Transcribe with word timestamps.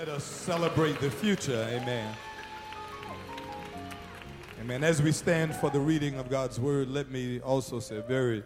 Let 0.00 0.08
us 0.08 0.24
celebrate 0.24 0.98
the 0.98 1.10
future. 1.10 1.68
Amen. 1.70 2.16
Amen. 4.58 4.82
As 4.82 5.02
we 5.02 5.12
stand 5.12 5.54
for 5.54 5.68
the 5.68 5.78
reading 5.78 6.14
of 6.14 6.30
God's 6.30 6.58
word, 6.58 6.88
let 6.88 7.10
me 7.10 7.38
also 7.40 7.80
say 7.80 7.98
a 7.98 8.00
very 8.00 8.42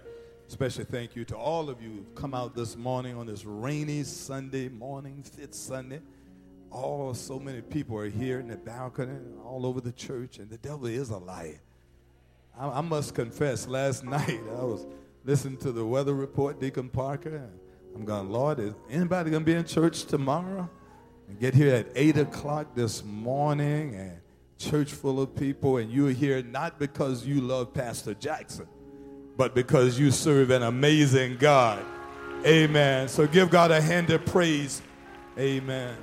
special 0.48 0.84
thank 0.84 1.14
you 1.14 1.24
to 1.26 1.36
all 1.36 1.70
of 1.70 1.80
you 1.80 1.90
who've 1.90 2.14
come 2.16 2.34
out 2.34 2.56
this 2.56 2.76
morning 2.76 3.16
on 3.16 3.26
this 3.26 3.44
rainy 3.44 4.02
Sunday 4.02 4.68
morning, 4.68 5.22
fifth 5.22 5.54
Sunday. 5.54 6.00
Oh, 6.72 7.12
so 7.12 7.38
many 7.38 7.60
people 7.60 7.96
are 7.98 8.10
here 8.10 8.40
in 8.40 8.48
the 8.48 8.56
balcony, 8.56 9.20
all 9.44 9.64
over 9.64 9.80
the 9.80 9.92
church, 9.92 10.40
and 10.40 10.50
the 10.50 10.58
devil 10.58 10.86
is 10.86 11.10
a 11.10 11.18
liar. 11.18 11.60
I, 12.58 12.66
I 12.66 12.80
must 12.80 13.14
confess, 13.14 13.68
last 13.68 14.02
night 14.04 14.40
I 14.58 14.64
was 14.64 14.88
listening 15.24 15.58
to 15.58 15.70
the 15.70 15.86
weather 15.86 16.14
report, 16.14 16.60
Deacon 16.60 16.88
Parker. 16.88 17.48
I'm 17.94 18.04
going, 18.04 18.28
Lord, 18.28 18.58
is 18.58 18.74
anybody 18.90 19.30
going 19.30 19.44
to 19.44 19.46
be 19.46 19.56
in 19.56 19.64
church 19.64 20.06
tomorrow? 20.06 20.68
And 21.34 21.40
get 21.40 21.52
here 21.52 21.74
at 21.74 21.88
8 21.96 22.18
o'clock 22.18 22.76
this 22.76 23.02
morning 23.02 23.96
and 23.96 24.20
church 24.56 24.92
full 24.92 25.20
of 25.20 25.34
people 25.34 25.78
and 25.78 25.90
you're 25.90 26.12
here 26.12 26.40
not 26.44 26.78
because 26.78 27.26
you 27.26 27.40
love 27.40 27.74
pastor 27.74 28.14
jackson 28.14 28.68
but 29.36 29.52
because 29.52 29.98
you 29.98 30.12
serve 30.12 30.50
an 30.50 30.62
amazing 30.62 31.36
god. 31.38 31.84
Amen. 32.46 33.08
So 33.08 33.26
give 33.26 33.50
god 33.50 33.72
a 33.72 33.80
hand 33.80 34.10
of 34.10 34.24
praise. 34.26 34.80
Amen. 35.36 35.96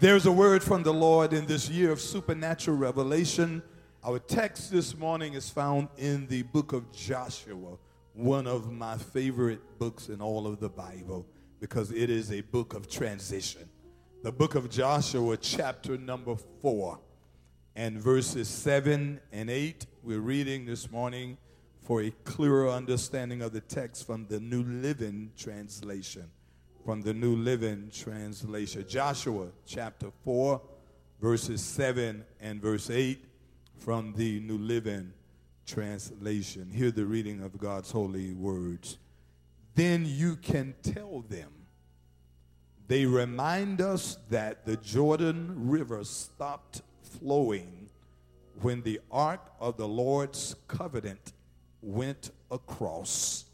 There's 0.00 0.26
a 0.26 0.32
word 0.32 0.62
from 0.62 0.82
the 0.82 0.92
lord 0.92 1.32
in 1.32 1.46
this 1.46 1.70
year 1.70 1.92
of 1.92 1.98
supernatural 1.98 2.76
revelation. 2.76 3.62
Our 4.04 4.18
text 4.18 4.70
this 4.70 4.94
morning 4.94 5.32
is 5.32 5.48
found 5.48 5.88
in 5.96 6.26
the 6.26 6.42
book 6.42 6.74
of 6.74 6.92
joshua 6.92 7.78
one 8.12 8.46
of 8.46 8.70
my 8.70 8.98
favorite 8.98 9.78
books 9.78 10.10
in 10.10 10.20
all 10.20 10.46
of 10.46 10.60
the 10.60 10.68
bible 10.68 11.26
because 11.60 11.90
it 11.90 12.10
is 12.10 12.32
a 12.32 12.40
book 12.42 12.74
of 12.74 12.88
transition. 12.88 13.68
The 14.22 14.32
book 14.32 14.54
of 14.54 14.70
Joshua, 14.70 15.36
chapter 15.36 15.96
number 15.96 16.36
four, 16.60 16.98
and 17.74 17.98
verses 17.98 18.48
seven 18.48 19.20
and 19.32 19.50
eight. 19.50 19.86
We're 20.02 20.20
reading 20.20 20.66
this 20.66 20.90
morning 20.90 21.38
for 21.82 22.02
a 22.02 22.10
clearer 22.24 22.68
understanding 22.68 23.42
of 23.42 23.52
the 23.52 23.60
text 23.60 24.06
from 24.06 24.26
the 24.26 24.40
New 24.40 24.64
Living 24.64 25.30
Translation. 25.36 26.24
From 26.84 27.02
the 27.02 27.14
New 27.14 27.36
Living 27.36 27.90
Translation. 27.92 28.84
Joshua 28.88 29.48
chapter 29.66 30.10
4, 30.24 30.60
verses 31.20 31.60
7 31.60 32.24
and 32.40 32.60
verse 32.60 32.90
8 32.90 33.24
from 33.78 34.12
the 34.16 34.40
New 34.40 34.58
Living 34.58 35.12
Translation. 35.66 36.70
Hear 36.70 36.90
the 36.90 37.04
reading 37.04 37.42
of 37.42 37.58
God's 37.58 37.90
holy 37.90 38.34
words 38.34 38.98
then 39.76 40.06
you 40.06 40.36
can 40.36 40.74
tell 40.82 41.20
them. 41.28 41.50
They 42.88 43.04
remind 43.04 43.80
us 43.80 44.18
that 44.30 44.64
the 44.64 44.76
Jordan 44.76 45.68
River 45.68 46.04
stopped 46.04 46.82
flowing 47.02 47.88
when 48.60 48.82
the 48.82 49.00
ark 49.10 49.40
of 49.60 49.76
the 49.76 49.88
Lord's 49.88 50.54
covenant 50.68 51.32
went 51.82 52.30
across. 52.50 53.46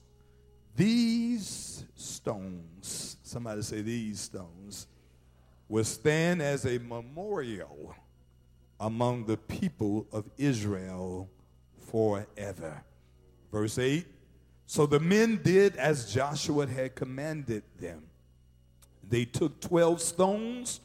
These 0.77 1.85
stones, 1.95 3.17
somebody 3.23 3.63
say 3.63 3.83
these 3.83 4.21
stones, 4.21 4.87
will 5.69 5.85
stand 5.85 6.43
as 6.43 6.67
a 6.67 6.79
memorial 6.79 7.95
among 8.79 9.27
the 9.27 9.37
people 9.37 10.07
of 10.13 10.25
Israel 10.37 11.29
forever. 11.91 12.83
Verse 13.51 13.79
8 13.79 14.07
so 14.73 14.87
the 14.87 15.01
men 15.01 15.41
did 15.43 15.77
as 15.77 16.11
Joshua 16.15 16.67
had 16.67 16.95
commanded 16.95 17.63
them. 17.79 18.05
They 19.09 19.25
took 19.25 19.61
12 19.61 20.01
stones 20.01 20.81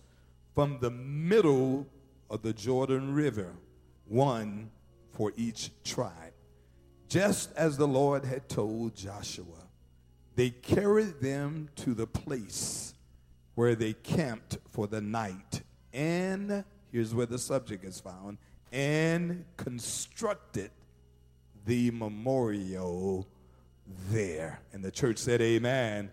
from 0.53 0.79
the 0.79 0.91
middle 0.91 1.87
of 2.29 2.41
the 2.41 2.53
Jordan 2.53 3.13
River, 3.13 3.53
one 4.07 4.71
for 5.11 5.31
each 5.35 5.71
tribe, 5.83 6.33
just 7.07 7.51
as 7.55 7.77
the 7.77 7.87
Lord 7.87 8.25
had 8.25 8.49
told 8.49 8.95
Joshua. 8.95 9.45
They 10.35 10.49
carried 10.49 11.19
them 11.19 11.69
to 11.77 11.93
the 11.93 12.07
place 12.07 12.93
where 13.55 13.75
they 13.75 13.93
camped 13.93 14.57
for 14.69 14.85
the 14.85 15.01
night. 15.01 15.61
And 15.93 16.63
here's 16.91 17.15
where 17.15 17.25
the 17.25 17.39
subject 17.39 17.83
is 17.83 17.99
found 17.99 18.37
and 18.71 19.45
constructed 19.57 20.69
the 21.65 21.91
memorial 21.91 23.27
there. 24.11 24.61
And 24.73 24.83
the 24.83 24.91
church 24.91 25.17
said, 25.17 25.41
Amen. 25.41 26.11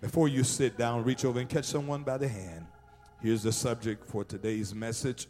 Before 0.00 0.28
you 0.28 0.44
sit 0.44 0.78
down, 0.78 1.04
reach 1.04 1.24
over 1.24 1.40
and 1.40 1.48
catch 1.48 1.64
someone 1.64 2.02
by 2.02 2.18
the 2.18 2.28
hand. 2.28 2.66
Here's 3.20 3.42
the 3.42 3.52
subject 3.52 4.08
for 4.08 4.24
today's 4.24 4.74
message 4.74 5.26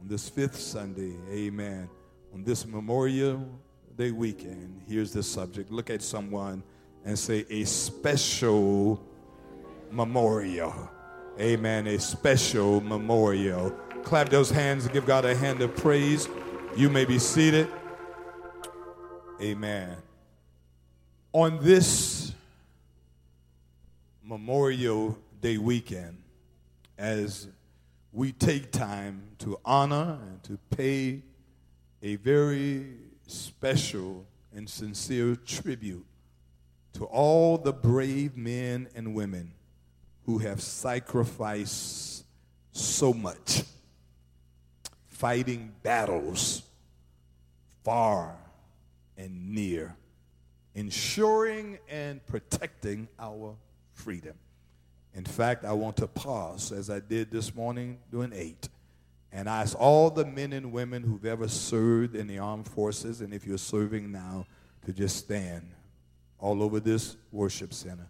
on 0.00 0.08
this 0.08 0.28
fifth 0.28 0.58
Sunday. 0.58 1.14
Amen. 1.30 1.88
On 2.34 2.42
this 2.42 2.66
Memorial 2.66 3.48
Day 3.96 4.10
weekend, 4.10 4.82
here's 4.88 5.12
the 5.12 5.22
subject. 5.22 5.70
Look 5.70 5.90
at 5.90 6.02
someone 6.02 6.62
and 7.04 7.18
say, 7.18 7.46
A 7.48 7.64
special 7.64 9.04
memorial. 9.90 10.90
Amen. 11.40 11.86
A 11.86 11.98
special 11.98 12.80
memorial. 12.80 13.70
Clap 14.02 14.28
those 14.28 14.50
hands 14.50 14.84
and 14.84 14.92
give 14.92 15.06
God 15.06 15.24
a 15.24 15.34
hand 15.34 15.60
of 15.62 15.76
praise. 15.76 16.28
You 16.76 16.90
may 16.90 17.04
be 17.04 17.18
seated. 17.18 17.68
Amen 19.40 19.96
on 21.32 21.58
this 21.62 22.32
Memorial 24.28 25.18
Day 25.40 25.56
weekend, 25.56 26.22
as 26.98 27.48
we 28.12 28.30
take 28.30 28.70
time 28.70 29.22
to 29.38 29.58
honor 29.64 30.18
and 30.20 30.42
to 30.42 30.58
pay 30.76 31.22
a 32.02 32.16
very 32.16 32.88
special 33.26 34.26
and 34.54 34.68
sincere 34.68 35.34
tribute 35.34 36.04
to 36.92 37.06
all 37.06 37.56
the 37.56 37.72
brave 37.72 38.36
men 38.36 38.90
and 38.94 39.14
women 39.14 39.52
who 40.26 40.36
have 40.36 40.60
sacrificed 40.60 42.26
so 42.72 43.14
much 43.14 43.62
fighting 45.06 45.72
battles 45.82 46.64
far 47.82 48.36
and 49.16 49.54
near 49.54 49.96
ensuring 50.74 51.78
and 51.88 52.24
protecting 52.26 53.08
our 53.18 53.56
freedom. 53.98 54.34
In 55.14 55.24
fact, 55.24 55.64
I 55.64 55.72
want 55.72 55.96
to 55.96 56.06
pause 56.06 56.70
as 56.70 56.88
I 56.88 57.00
did 57.00 57.30
this 57.30 57.54
morning 57.54 57.98
doing 58.10 58.32
eight 58.34 58.68
and 59.32 59.48
ask 59.48 59.78
all 59.78 60.10
the 60.10 60.24
men 60.24 60.52
and 60.52 60.72
women 60.72 61.02
who've 61.02 61.26
ever 61.26 61.48
served 61.48 62.14
in 62.14 62.26
the 62.26 62.38
armed 62.38 62.68
forces, 62.68 63.20
and 63.20 63.34
if 63.34 63.46
you're 63.46 63.58
serving 63.58 64.10
now, 64.10 64.46
to 64.86 64.92
just 64.92 65.16
stand 65.16 65.68
all 66.38 66.62
over 66.62 66.80
this 66.80 67.16
worship 67.32 67.74
center. 67.74 68.08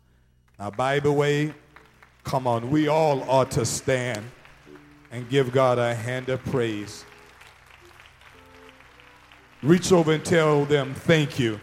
Now, 0.59 0.71
by 0.71 1.01
the 1.01 1.11
way, 1.11 1.55
come 2.23 2.47
on, 2.47 2.71
we 2.71 2.89
all 2.89 3.23
ought 3.29 3.51
to 3.53 3.65
stand 3.65 4.25
and 5.11 5.29
give 5.29 5.51
God 5.51 5.79
a 5.79 5.95
hand 5.95 6.29
of 6.29 6.45
praise. 6.45 7.05
Reach 9.63 9.91
over 9.91 10.13
and 10.13 10.25
tell 10.25 10.67
them 10.67 10.95
thank 10.95 11.39
you. 11.39 11.59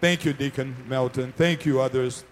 Thank 0.00 0.24
you, 0.24 0.32
Deacon 0.32 0.74
Melton. 0.88 1.32
Thank 1.36 1.64
you, 1.64 1.80
others. 1.80 2.24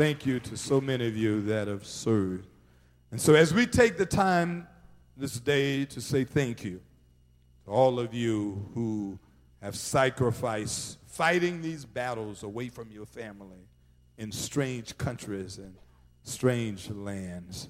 Thank 0.00 0.24
you 0.24 0.40
to 0.40 0.56
so 0.56 0.80
many 0.80 1.06
of 1.06 1.14
you 1.14 1.42
that 1.42 1.68
have 1.68 1.84
served. 1.84 2.46
And 3.10 3.20
so, 3.20 3.34
as 3.34 3.52
we 3.52 3.66
take 3.66 3.98
the 3.98 4.06
time 4.06 4.66
this 5.14 5.38
day 5.38 5.84
to 5.84 6.00
say 6.00 6.24
thank 6.24 6.64
you 6.64 6.80
to 7.66 7.70
all 7.70 8.00
of 8.00 8.14
you 8.14 8.66
who 8.72 9.18
have 9.60 9.76
sacrificed 9.76 10.96
fighting 11.06 11.60
these 11.60 11.84
battles 11.84 12.44
away 12.44 12.70
from 12.70 12.90
your 12.90 13.04
family 13.04 13.68
in 14.16 14.32
strange 14.32 14.96
countries 14.96 15.58
and 15.58 15.74
strange 16.22 16.88
lands, 16.88 17.68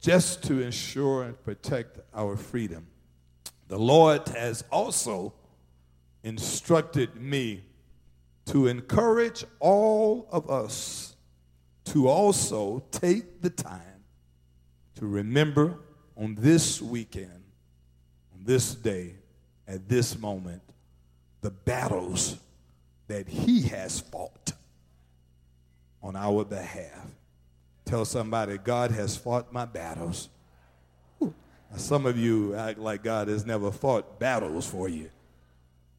just 0.00 0.42
to 0.46 0.60
ensure 0.60 1.22
and 1.22 1.40
protect 1.44 2.00
our 2.12 2.36
freedom. 2.36 2.88
The 3.68 3.78
Lord 3.78 4.26
has 4.30 4.64
also 4.72 5.32
instructed 6.24 7.14
me 7.14 7.62
to 8.46 8.66
encourage 8.66 9.44
all 9.60 10.26
of 10.32 10.50
us 10.50 11.12
to 11.86 12.08
also 12.08 12.82
take 12.90 13.42
the 13.42 13.50
time 13.50 14.04
to 14.96 15.06
remember 15.06 15.78
on 16.16 16.34
this 16.34 16.80
weekend, 16.80 17.42
on 18.34 18.44
this 18.44 18.74
day, 18.74 19.14
at 19.68 19.88
this 19.88 20.18
moment, 20.18 20.62
the 21.40 21.50
battles 21.50 22.38
that 23.08 23.28
He 23.28 23.62
has 23.62 24.00
fought 24.00 24.52
on 26.02 26.16
our 26.16 26.44
behalf. 26.44 27.10
Tell 27.84 28.04
somebody, 28.04 28.58
God 28.58 28.90
has 28.90 29.16
fought 29.16 29.52
my 29.52 29.64
battles. 29.64 30.28
Some 31.76 32.06
of 32.06 32.16
you 32.16 32.54
act 32.54 32.78
like 32.78 33.02
God 33.02 33.28
has 33.28 33.44
never 33.44 33.70
fought 33.70 34.18
battles 34.18 34.66
for 34.66 34.88
you. 34.88 35.10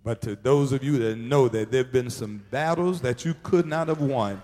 But 0.03 0.21
to 0.21 0.35
those 0.35 0.71
of 0.71 0.83
you 0.83 0.97
that 0.99 1.17
know 1.17 1.47
that 1.49 1.71
there 1.71 1.83
have 1.83 1.91
been 1.91 2.09
some 2.09 2.43
battles 2.49 3.01
that 3.01 3.25
you 3.25 3.35
could 3.43 3.65
not 3.65 3.89
have 3.89 4.01
won, 4.01 4.41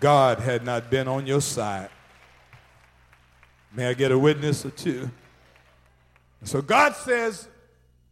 God 0.00 0.38
had 0.38 0.64
not 0.64 0.90
been 0.90 1.08
on 1.08 1.26
your 1.26 1.40
side. 1.40 1.90
May 3.74 3.88
I 3.88 3.94
get 3.94 4.12
a 4.12 4.18
witness 4.18 4.64
or 4.64 4.70
two? 4.70 5.10
So 6.44 6.62
God 6.62 6.94
says, 6.94 7.48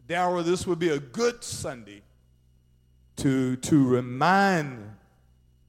Darrell, 0.09 0.43
this 0.43 0.67
would 0.67 0.79
be 0.79 0.89
a 0.89 0.99
good 0.99 1.45
Sunday 1.45 2.03
to, 3.17 3.57
to 3.57 3.87
remind 3.87 4.97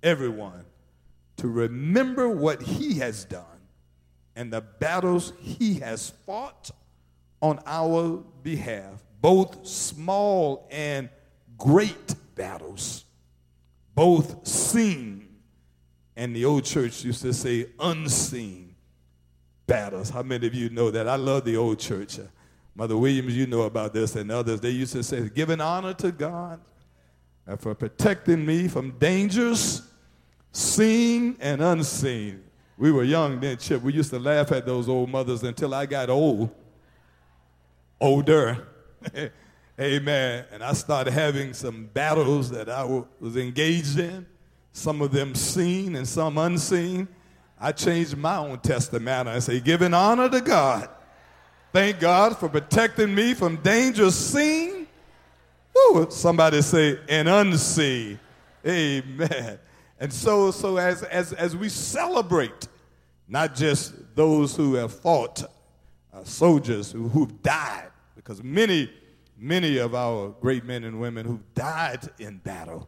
everyone 0.02 0.66
to 1.38 1.48
remember 1.48 2.30
what 2.30 2.62
he 2.62 2.96
has 2.96 3.26
done 3.26 3.44
and 4.36 4.52
the 4.52 4.62
battles 4.62 5.34
he 5.40 5.76
has 5.76 6.10
fought 6.26 6.72
on 7.42 7.60
our 7.66 8.24
behalf, 8.42 9.04
both 9.22 9.68
small 9.68 10.68
and 10.72 11.10
great 11.58 12.16
battles, 12.36 13.06
both 13.94 14.48
seen 14.48 15.23
and 16.16 16.36
the 16.36 16.46
old 16.46 16.66
church 16.66 17.04
used 17.04 17.22
to 17.22 17.34
say 17.34 17.68
unseen 17.80 18.76
battles. 19.66 20.10
How 20.10 20.24
many 20.24 20.48
of 20.48 20.54
you 20.54 20.70
know 20.70 20.92
that? 20.92 21.08
I 21.08 21.16
love 21.16 21.46
the 21.46 21.58
old 21.58 21.80
church. 21.80 22.20
Uh, 22.20 22.24
Mother 22.76 22.98
Williams, 22.98 23.36
you 23.36 23.48
know 23.48 23.64
about 23.64 23.94
this, 23.94 24.16
and 24.16 24.32
others. 24.32 24.60
They 24.60 24.72
used 24.72 24.94
to 24.94 25.04
say, 25.04 25.30
giving 25.30 25.62
honor 25.62 25.94
to 25.96 26.12
God 26.12 26.60
for 27.60 27.76
protecting 27.76 28.46
me 28.46 28.68
from 28.68 28.92
dangers 28.98 29.82
seen 30.52 31.36
and 31.40 31.62
unseen. 31.62 32.44
We 32.78 32.92
were 32.92 33.04
young 33.04 33.40
then, 33.40 33.58
Chip. 33.58 33.82
We 33.82 33.94
used 33.94 34.10
to 34.12 34.20
laugh 34.20 34.52
at 34.52 34.66
those 34.66 34.90
old 34.90 35.10
mothers 35.10 35.44
until 35.44 35.74
I 35.74 35.86
got 35.86 36.10
old, 36.10 36.50
older. 38.00 38.68
Amen. 39.80 40.46
And 40.52 40.64
I 40.64 40.74
started 40.74 41.12
having 41.12 41.54
some 41.54 41.86
battles 41.86 42.50
that 42.52 42.70
I 42.70 42.84
was 43.20 43.36
engaged 43.36 44.00
in, 44.00 44.26
some 44.74 45.02
of 45.02 45.12
them 45.12 45.36
seen 45.36 45.96
and 45.96 46.08
some 46.08 46.38
unseen. 46.38 47.08
I 47.60 47.72
changed 47.72 48.18
my 48.18 48.38
own 48.38 48.60
testament. 48.60 49.30
I 49.30 49.40
say, 49.40 49.60
giving 49.60 49.94
honor 49.94 50.30
to 50.30 50.42
God. 50.42 50.90
Thank 51.72 52.00
God 52.00 52.38
for 52.38 52.50
protecting 52.50 53.16
me 53.16 53.34
from 53.34 53.58
dangers 53.58 54.16
seen. 54.16 54.88
Woo, 55.74 56.08
somebody 56.10 56.62
say, 56.62 57.00
and 57.08 57.30
unseen. 57.30 58.20
Amen. 58.66 59.60
And 60.00 60.12
so, 60.12 60.52
so 60.52 60.78
as, 60.78 61.04
as, 61.04 61.34
as 61.34 61.56
we 61.56 61.70
celebrate, 61.70 62.68
not 63.28 63.56
just 63.56 63.94
those 64.16 64.56
who 64.56 64.74
have 64.74 64.94
fought, 64.94 65.44
uh, 66.14 66.24
soldiers 66.24 66.92
who, 66.92 67.08
who've 67.08 67.42
died, 67.42 67.90
because 68.16 68.44
many, 68.44 68.92
many 69.38 69.78
of 69.78 69.96
our 69.96 70.30
great 70.42 70.66
men 70.66 70.84
and 70.84 71.00
women 71.00 71.26
who've 71.26 71.54
died 71.56 72.10
in 72.20 72.38
battle, 72.38 72.88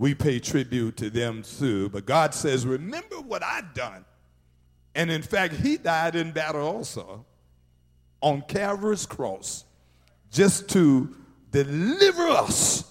we 0.00 0.14
pay 0.14 0.40
tribute 0.40 0.96
to 0.96 1.10
them 1.10 1.42
too. 1.42 1.90
But 1.90 2.06
God 2.06 2.32
says, 2.32 2.66
remember 2.66 3.16
what 3.16 3.42
I've 3.42 3.74
done. 3.74 4.06
And 4.94 5.10
in 5.10 5.20
fact, 5.20 5.52
he 5.52 5.76
died 5.76 6.16
in 6.16 6.30
battle 6.30 6.66
also 6.66 7.26
on 8.22 8.40
Calvary's 8.48 9.04
cross 9.04 9.66
just 10.30 10.70
to 10.70 11.14
deliver 11.50 12.22
us 12.22 12.90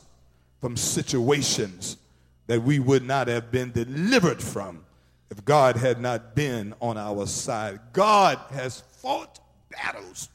from 0.61 0.77
situations 0.77 1.97
that 2.45 2.61
we 2.61 2.77
would 2.77 3.03
not 3.03 3.27
have 3.27 3.49
been 3.49 3.71
delivered 3.71 4.39
from 4.39 4.85
if 5.31 5.43
God 5.43 5.77
had 5.77 5.99
not 5.99 6.35
been 6.35 6.75
on 6.79 6.95
our 6.95 7.25
side. 7.25 7.79
God 7.91 8.37
has 8.51 8.81
fought 8.81 9.39
battles 9.71 10.29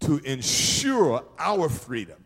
to 0.00 0.18
ensure 0.24 1.24
our 1.38 1.68
freedom 1.68 2.24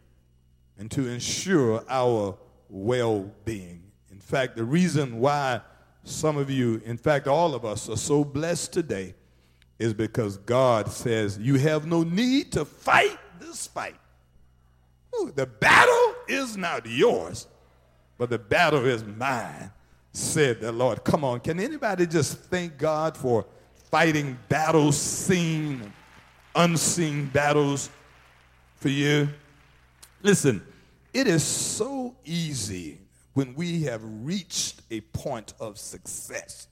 and 0.78 0.90
to 0.92 1.06
ensure 1.06 1.84
our 1.86 2.38
well 2.84 3.30
being. 3.44 3.82
In 4.10 4.18
fact, 4.18 4.56
the 4.56 4.64
reason 4.64 5.18
why 5.18 5.60
some 6.04 6.36
of 6.36 6.50
you, 6.50 6.80
in 6.84 6.96
fact, 6.96 7.26
all 7.26 7.54
of 7.54 7.64
us, 7.64 7.88
are 7.88 7.96
so 7.96 8.24
blessed 8.24 8.72
today 8.72 9.14
is 9.78 9.92
because 9.92 10.36
God 10.38 10.90
says, 10.90 11.38
You 11.38 11.56
have 11.56 11.86
no 11.86 12.02
need 12.02 12.52
to 12.52 12.64
fight 12.64 13.18
this 13.40 13.66
fight. 13.66 13.96
Ooh, 15.18 15.32
the 15.34 15.46
battle 15.46 16.14
is 16.28 16.56
not 16.56 16.86
yours 16.86 17.46
but 18.18 18.30
the 18.30 18.38
battle 18.38 18.86
is 18.86 19.04
mine, 19.04 19.70
said 20.12 20.60
the 20.60 20.72
Lord. 20.72 21.04
Come 21.04 21.24
on, 21.24 21.40
can 21.40 21.60
anybody 21.60 22.06
just 22.06 22.38
thank 22.38 22.78
God 22.78 23.16
for 23.16 23.44
fighting 23.90 24.38
battles, 24.48 24.96
seen, 24.96 25.92
unseen 26.54 27.26
battles 27.26 27.90
for 28.76 28.88
you? 28.88 29.28
Listen, 30.22 30.62
it 31.16 31.26
is 31.26 31.42
so 31.42 32.14
easy 32.26 32.98
when 33.32 33.54
we 33.54 33.84
have 33.84 34.02
reached 34.04 34.82
a 34.90 35.00
point 35.00 35.54
of 35.58 35.78
success. 35.78 36.68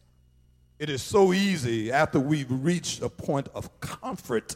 It 0.78 0.90
is 0.90 1.02
so 1.02 1.32
easy 1.32 1.90
after 1.90 2.20
we've 2.20 2.50
reached 2.50 3.00
a 3.00 3.08
point 3.08 3.48
of 3.54 3.80
comfort 3.80 4.54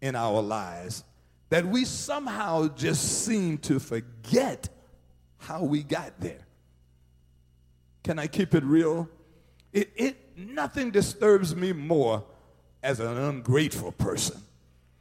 in 0.00 0.14
our 0.14 0.40
lives 0.40 1.02
that 1.48 1.66
we 1.66 1.84
somehow 1.84 2.68
just 2.76 3.24
seem 3.24 3.58
to 3.58 3.80
forget 3.80 4.68
how 5.38 5.64
we 5.64 5.82
got 5.82 6.12
there. 6.20 6.46
Can 8.04 8.20
I 8.20 8.28
keep 8.28 8.54
it 8.54 8.62
real? 8.62 9.08
It, 9.72 9.90
it 9.96 10.16
nothing 10.36 10.92
disturbs 10.92 11.56
me 11.56 11.72
more 11.72 12.22
as 12.84 13.00
an 13.00 13.16
ungrateful 13.16 13.90
person. 13.90 14.40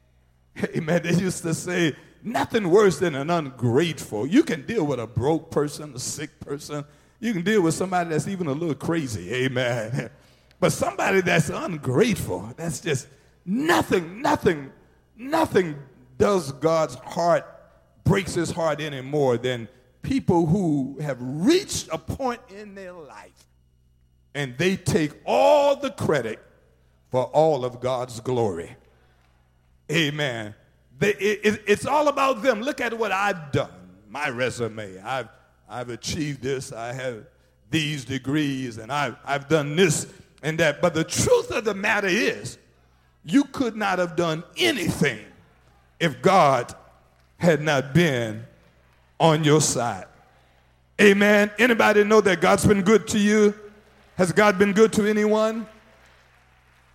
Amen. 0.75 1.03
They 1.03 1.13
used 1.13 1.43
to 1.43 1.53
say, 1.53 1.95
nothing 2.23 2.69
worse 2.69 2.99
than 2.99 3.15
an 3.15 3.29
ungrateful. 3.29 4.25
You 4.25 4.43
can 4.43 4.65
deal 4.65 4.85
with 4.85 4.99
a 4.99 5.07
broke 5.07 5.51
person, 5.51 5.93
a 5.95 5.99
sick 5.99 6.39
person. 6.39 6.85
You 7.19 7.33
can 7.33 7.43
deal 7.43 7.61
with 7.61 7.73
somebody 7.73 8.09
that's 8.09 8.27
even 8.27 8.47
a 8.47 8.51
little 8.53 8.75
crazy. 8.75 9.33
Amen. 9.33 10.09
But 10.59 10.71
somebody 10.71 11.19
that's 11.19 11.49
ungrateful, 11.49 12.53
that's 12.55 12.79
just 12.79 13.09
nothing, 13.45 14.21
nothing, 14.21 14.71
nothing 15.17 15.75
does 16.17 16.53
God's 16.53 16.95
heart, 16.95 17.45
breaks 18.05 18.33
his 18.33 18.49
heart 18.49 18.79
any 18.79 19.01
more 19.01 19.37
than 19.37 19.67
people 20.03 20.45
who 20.45 20.97
have 21.01 21.17
reached 21.19 21.89
a 21.91 21.97
point 21.97 22.39
in 22.47 22.75
their 22.75 22.93
life 22.93 23.45
and 24.35 24.57
they 24.57 24.75
take 24.75 25.11
all 25.25 25.75
the 25.75 25.89
credit 25.89 26.39
for 27.11 27.25
all 27.25 27.63
of 27.63 27.79
God's 27.79 28.19
glory. 28.19 28.75
Amen. 29.91 30.55
They, 30.99 31.13
it, 31.15 31.63
it's 31.67 31.85
all 31.85 32.07
about 32.07 32.41
them. 32.41 32.61
Look 32.61 32.81
at 32.81 32.97
what 32.97 33.11
I've 33.11 33.51
done, 33.51 33.71
my 34.09 34.29
resume. 34.29 34.99
I've, 35.01 35.29
I've 35.69 35.89
achieved 35.89 36.41
this, 36.41 36.71
I 36.71 36.93
have 36.93 37.25
these 37.69 38.05
degrees, 38.05 38.77
and 38.77 38.91
I've, 38.91 39.15
I've 39.25 39.49
done 39.49 39.75
this 39.75 40.07
and 40.43 40.59
that. 40.59 40.81
But 40.81 40.93
the 40.93 41.03
truth 41.03 41.51
of 41.51 41.65
the 41.65 41.73
matter 41.73 42.07
is, 42.07 42.57
you 43.25 43.45
could 43.45 43.75
not 43.75 43.99
have 43.99 44.15
done 44.15 44.43
anything 44.57 45.19
if 45.99 46.21
God 46.21 46.73
had 47.37 47.61
not 47.61 47.93
been 47.93 48.45
on 49.19 49.43
your 49.43 49.61
side. 49.61 50.05
Amen. 51.01 51.49
Anybody 51.57 52.03
know 52.03 52.21
that 52.21 52.41
God's 52.41 52.65
been 52.65 52.83
good 52.83 53.07
to 53.09 53.19
you? 53.19 53.55
Has 54.15 54.31
God 54.31 54.59
been 54.59 54.73
good 54.73 54.93
to 54.93 55.07
anyone? 55.07 55.65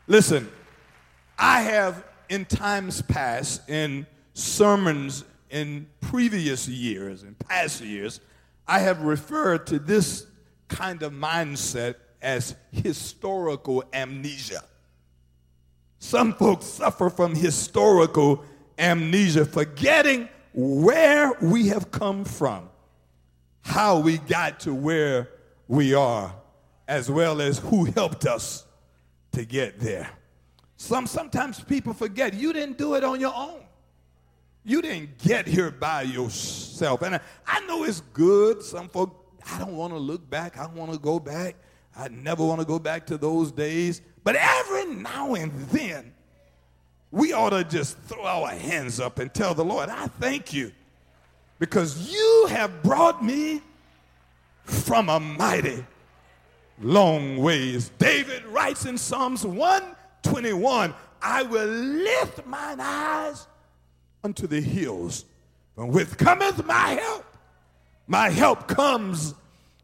Listen, 0.06 0.48
I 1.38 1.62
have 1.62 2.04
in 2.28 2.44
times 2.44 3.02
past, 3.02 3.68
in 3.68 4.06
sermons 4.34 5.24
in 5.50 5.86
previous 6.00 6.68
years, 6.68 7.22
in 7.22 7.34
past 7.34 7.80
years, 7.80 8.20
I 8.66 8.80
have 8.80 9.00
referred 9.02 9.66
to 9.68 9.78
this 9.78 10.26
kind 10.68 11.02
of 11.02 11.12
mindset 11.12 11.94
as 12.20 12.54
historical 12.70 13.84
amnesia. 13.92 14.62
Some 15.98 16.34
folks 16.34 16.66
suffer 16.66 17.10
from 17.10 17.34
historical 17.34 18.44
amnesia, 18.78 19.44
forgetting 19.44 20.28
where 20.52 21.32
we 21.40 21.68
have 21.68 21.90
come 21.90 22.24
from, 22.24 22.68
how 23.62 23.98
we 23.98 24.18
got 24.18 24.60
to 24.60 24.74
where 24.74 25.28
we 25.66 25.94
are, 25.94 26.34
as 26.86 27.10
well 27.10 27.40
as 27.40 27.58
who 27.58 27.86
helped 27.86 28.26
us 28.26 28.64
to 29.32 29.44
get 29.44 29.80
there. 29.80 30.10
Some, 30.78 31.08
sometimes 31.08 31.60
people 31.60 31.92
forget 31.92 32.34
you 32.34 32.52
didn't 32.52 32.78
do 32.78 32.94
it 32.94 33.02
on 33.02 33.18
your 33.18 33.34
own. 33.34 33.64
You 34.64 34.80
didn't 34.80 35.18
get 35.18 35.46
here 35.46 35.72
by 35.72 36.02
yourself. 36.02 37.02
And 37.02 37.16
I, 37.16 37.20
I 37.46 37.60
know 37.66 37.82
it's 37.82 38.00
good. 38.12 38.62
Some 38.62 38.88
folk, 38.88 39.26
I 39.50 39.58
don't 39.58 39.76
want 39.76 39.92
to 39.92 39.98
look 39.98 40.30
back. 40.30 40.56
I 40.56 40.66
want 40.68 40.92
to 40.92 40.98
go 40.98 41.18
back. 41.18 41.56
I 41.96 42.06
never 42.08 42.44
want 42.44 42.60
to 42.60 42.64
go 42.64 42.78
back 42.78 43.06
to 43.06 43.18
those 43.18 43.50
days. 43.50 44.00
But 44.22 44.36
every 44.36 44.94
now 44.94 45.34
and 45.34 45.52
then, 45.70 46.14
we 47.10 47.32
ought 47.32 47.50
to 47.50 47.64
just 47.64 47.98
throw 48.02 48.24
our 48.24 48.50
hands 48.50 49.00
up 49.00 49.18
and 49.18 49.34
tell 49.34 49.54
the 49.54 49.64
Lord, 49.64 49.88
I 49.88 50.06
thank 50.06 50.52
you 50.52 50.70
because 51.58 52.12
you 52.12 52.46
have 52.50 52.84
brought 52.84 53.24
me 53.24 53.62
from 54.62 55.08
a 55.08 55.18
mighty 55.18 55.84
long 56.80 57.38
ways. 57.38 57.90
David 57.98 58.44
writes 58.46 58.86
in 58.86 58.96
Psalms 58.96 59.44
121 60.22 60.94
I 61.20 61.42
will 61.42 61.66
lift 61.66 62.46
mine 62.46 62.80
eyes 62.80 63.46
unto 64.22 64.46
the 64.46 64.60
hills, 64.60 65.24
from 65.74 65.88
which 65.88 66.16
cometh 66.16 66.64
my 66.64 66.90
help. 66.90 67.24
My 68.06 68.30
help 68.30 68.68
comes 68.68 69.34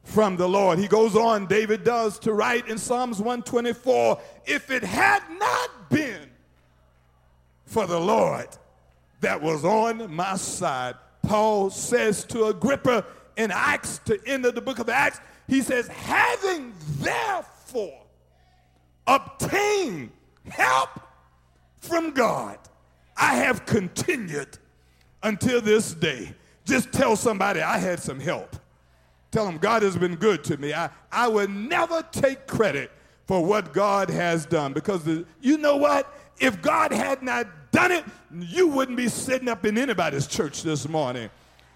from 0.05 0.37
the 0.37 0.49
Lord. 0.49 0.79
He 0.79 0.87
goes 0.87 1.17
on, 1.17 1.47
David 1.47 1.85
does, 1.85 2.19
to 2.21 2.33
write 2.33 2.69
in 2.69 2.79
Psalms 2.79 3.19
124 3.19 4.21
if 4.47 4.71
it 4.71 4.83
had 4.83 5.23
not 5.39 5.91
been 5.91 6.31
for 7.67 7.87
the 7.87 7.99
Lord 7.99 8.49
that 9.21 9.41
was 9.41 9.65
on 9.65 10.15
my 10.15 10.37
side. 10.37 10.95
Paul 11.23 11.71
says 11.71 12.25
to 12.25 12.45
Agrippa 12.45 13.05
in 13.37 13.51
Acts, 13.51 13.99
to 14.05 14.21
end 14.27 14.45
of 14.47 14.55
the 14.55 14.61
book 14.61 14.79
of 14.79 14.89
Acts, 14.89 15.21
he 15.49 15.63
says, 15.63 15.89
having 15.89 16.73
therefore 17.01 18.03
obtained 19.07 20.11
help 20.51 21.01
from 21.79 22.13
God, 22.13 22.59
I 23.17 23.37
have 23.37 23.67
continued 23.67 24.59
until 25.23 25.61
this 25.61 25.95
day. 25.95 26.35
Just 26.65 26.93
tell 26.93 27.17
somebody 27.17 27.61
I 27.61 27.79
had 27.79 28.01
some 28.01 28.19
help. 28.19 28.57
Tell 29.31 29.47
them 29.47 29.59
God 29.59 29.83
has 29.83 29.97
been 29.97 30.17
good 30.17 30.45
to 30.45 30.57
me. 30.57 30.73
I, 30.73 30.91
I 31.11 31.29
would 31.29 31.51
never 31.51 32.03
take 32.13 32.47
credit 32.47 32.91
for 33.27 33.45
what 33.45 33.73
God 33.73 34.09
has 34.11 34.47
done 34.47 34.73
because 34.73 35.05
the, 35.05 35.27
you 35.41 35.59
know 35.59 35.77
what? 35.77 36.13
If 36.39 36.63
God 36.63 36.93
had 36.93 37.23
not 37.23 37.47
done 37.73 37.93
it, 37.93 38.05
you 38.33 38.69
wouldn't 38.69 38.97
be 38.97 39.09
sitting 39.09 39.49
up 39.49 39.65
in 39.65 39.77
anybody's 39.77 40.27
church 40.27 40.63
this 40.63 40.89
morning. 40.89 41.31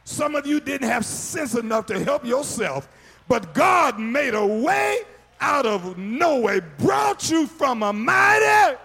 Some 0.05 0.35
of 0.35 0.47
you 0.47 0.61
didn't 0.61 0.89
have 0.89 1.05
sense 1.05 1.55
enough 1.55 1.87
to 1.87 2.03
help 2.03 2.25
yourself, 2.25 2.89
but 3.29 3.53
God 3.55 3.99
made 3.99 4.35
a 4.35 4.47
way 4.47 5.01
out 5.41 5.67
of 5.67 5.99
no 5.99 6.41
way, 6.41 6.61
brought 6.79 7.31
you 7.31 7.47
from 7.47 7.83
a 7.83 7.93
mighty 7.93 8.79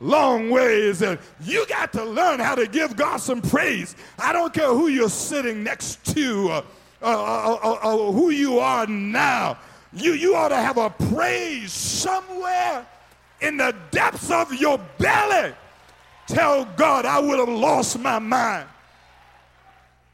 long 0.00 0.50
ways. 0.50 1.02
And 1.02 1.18
you 1.42 1.66
got 1.66 1.92
to 1.92 2.04
learn 2.04 2.40
how 2.40 2.54
to 2.54 2.66
give 2.66 2.96
God 2.96 3.18
some 3.18 3.40
praise. 3.40 3.96
I 4.18 4.32
don't 4.32 4.52
care 4.52 4.68
who 4.68 4.88
you're 4.88 5.08
sitting 5.08 5.62
next 5.62 6.04
to, 6.14 6.48
or, 6.48 6.64
uh, 7.02 7.54
uh, 7.54 7.78
uh 7.82 8.12
who 8.12 8.30
you 8.30 8.58
are 8.58 8.86
now. 8.86 9.58
You, 9.92 10.12
you 10.12 10.34
ought 10.34 10.48
to 10.48 10.56
have 10.56 10.76
a 10.76 10.90
praise 10.90 11.72
somewhere 11.72 12.86
in 13.40 13.56
the 13.56 13.74
depths 13.90 14.30
of 14.30 14.52
your 14.54 14.78
belly. 14.98 15.54
Tell 16.26 16.64
God 16.64 17.06
I 17.06 17.18
would 17.18 17.38
have 17.38 17.48
lost 17.48 17.98
my 17.98 18.18
mind 18.18 18.68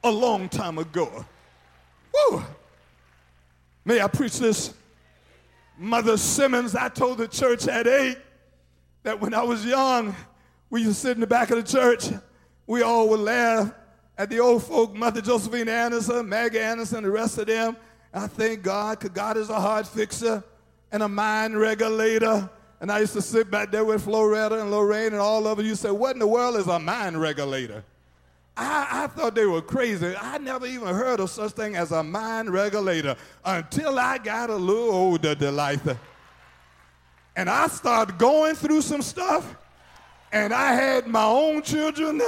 a 0.05 0.11
long 0.11 0.49
time 0.49 0.79
ago. 0.79 1.25
Woo! 2.15 2.43
May 3.85 4.01
I 4.01 4.09
preach 4.09 4.39
this? 4.39 4.75
Mother 5.79 6.17
Simmons, 6.17 6.75
I 6.75 6.89
told 6.89 7.19
the 7.19 7.29
church 7.29 7.67
at 7.67 7.87
eight 7.87 8.19
that 9.03 9.21
when 9.21 9.35
I 9.35 9.43
was 9.43 9.65
young, 9.65 10.15
we 10.71 10.83
used 10.83 11.01
to 11.01 11.09
sit 11.09 11.17
in 11.17 11.21
the 11.21 11.27
back 11.27 11.51
of 11.51 11.57
the 11.57 11.63
church. 11.63 12.07
We 12.67 12.83
all 12.83 13.09
would 13.09 13.21
laugh 13.21 13.73
at 14.17 14.31
the 14.31 14.39
old 14.41 14.63
folk, 14.63 14.95
Mother 14.95 15.21
Josephine 15.21 15.69
Anderson, 15.69 16.29
Maggie 16.29 16.59
Anderson, 16.59 17.03
the 17.03 17.11
rest 17.11 17.39
of 17.39 17.47
them. 17.47 17.77
I 18.15 18.27
thank 18.27 18.63
God, 18.63 18.99
because 18.99 19.15
God 19.15 19.37
is 19.37 19.49
a 19.49 19.61
heart 19.61 19.87
fixer 19.87 20.45
and 20.91 21.03
a 21.03 21.09
mind 21.09 21.59
regulator. 21.59 22.49
And 22.81 22.93
I 22.93 23.01
used 23.01 23.15
to 23.15 23.23
sit 23.23 23.51
back 23.51 23.71
there 23.71 23.85
with 23.85 24.05
Floretta 24.05 24.61
and 24.61 24.71
Lorraine 24.71 25.13
and 25.13 25.17
all 25.17 25.47
of 25.47 25.57
them. 25.57 25.67
you 25.67 25.75
say, 25.75 25.91
What 25.91 26.15
in 26.15 26.19
the 26.19 26.27
world 26.27 26.57
is 26.57 26.67
a 26.67 26.79
mind 26.79 27.21
regulator? 27.21 27.85
I, 28.57 29.05
I, 29.05 29.07
thought 29.07 29.35
they 29.35 29.47
were 29.47 29.63
crazy. 29.63 30.15
I 30.15 30.37
never 30.39 30.67
even 30.67 30.89
heard 30.89 31.21
of 31.21 31.31
such 31.31 31.53
thing 31.53 31.75
as 31.75 31.91
a 31.91 32.03
mind 32.03 32.51
regulator 32.51 33.17
until 33.45 33.99
I 33.99 34.19
got 34.19 34.51
a 34.51 34.57
little 34.57 34.91
older, 34.91 35.35
Delitha. 35.35 35.97
And 37.35 37.49
I 37.49 37.69
started 37.69 38.19
going 38.19 38.55
through 38.55 38.83
some 38.83 39.01
stuff, 39.01 39.57
and 40.33 40.53
I 40.53 40.75
had 40.75 41.07
my 41.07 41.25
own 41.25 41.63
children 41.63 42.21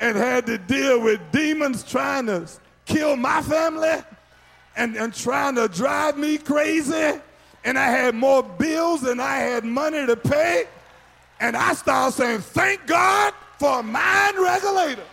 and 0.00 0.16
had 0.16 0.46
to 0.46 0.58
deal 0.58 1.00
with 1.00 1.20
demons 1.30 1.84
trying 1.84 2.26
to 2.26 2.48
kill 2.84 3.14
my 3.14 3.40
family 3.40 4.02
and, 4.76 4.96
and 4.96 5.14
trying 5.14 5.54
to 5.54 5.68
drive 5.68 6.18
me 6.18 6.38
crazy. 6.38 7.20
And 7.64 7.78
I 7.78 7.86
had 7.86 8.16
more 8.16 8.42
bills 8.42 9.02
than 9.02 9.20
I 9.20 9.36
had 9.36 9.64
money 9.64 10.04
to 10.06 10.16
pay. 10.16 10.64
And 11.38 11.56
I 11.56 11.74
started 11.74 12.16
saying, 12.16 12.40
Thank 12.40 12.84
God 12.88 13.32
for 13.60 13.78
a 13.78 13.82
mind 13.82 14.38
regulator. 14.38 15.04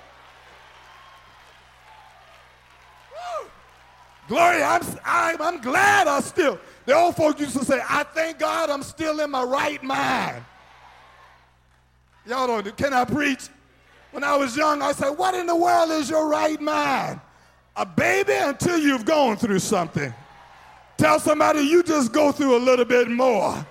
Glory, 4.30 4.62
I'm, 4.62 4.84
I'm, 5.04 5.42
I'm 5.42 5.60
glad 5.60 6.08
I 6.08 6.20
still. 6.20 6.60
The 6.86 6.94
old 6.94 7.16
folks 7.16 7.42
used 7.42 7.58
to 7.58 7.66
say, 7.66 7.82
I 7.90 8.04
thank 8.04 8.38
God 8.38 8.70
I'm 8.70 8.84
still 8.84 9.20
in 9.22 9.32
my 9.32 9.44
right 9.44 9.82
mind. 9.82 10.46
Y'all 12.28 12.46
don't, 12.46 12.78
can 12.78 12.94
I 12.94 13.06
preach? 13.06 13.50
When 14.12 14.24
I 14.24 14.36
was 14.36 14.56
young, 14.56 14.84
I 14.84 14.92
said, 14.92 15.10
What 15.10 15.34
in 15.34 15.48
the 15.48 15.56
world 15.56 15.90
is 15.90 16.12
your 16.12 16.28
right 16.28 16.62
mind? 16.62 17.20
A 17.76 17.88
baby 17.88 18.34
until 18.34 18.78
you've 18.78 19.04
gone 19.04 19.36
through 19.36 19.60
something. 19.60 20.14
Tell 20.98 21.20
somebody 21.20 21.62
you 21.62 21.82
just 21.82 22.12
go 22.12 22.32
through 22.32 22.56
a 22.56 22.60
little 22.60 22.86
bit 22.86 23.10
more. 23.10 23.66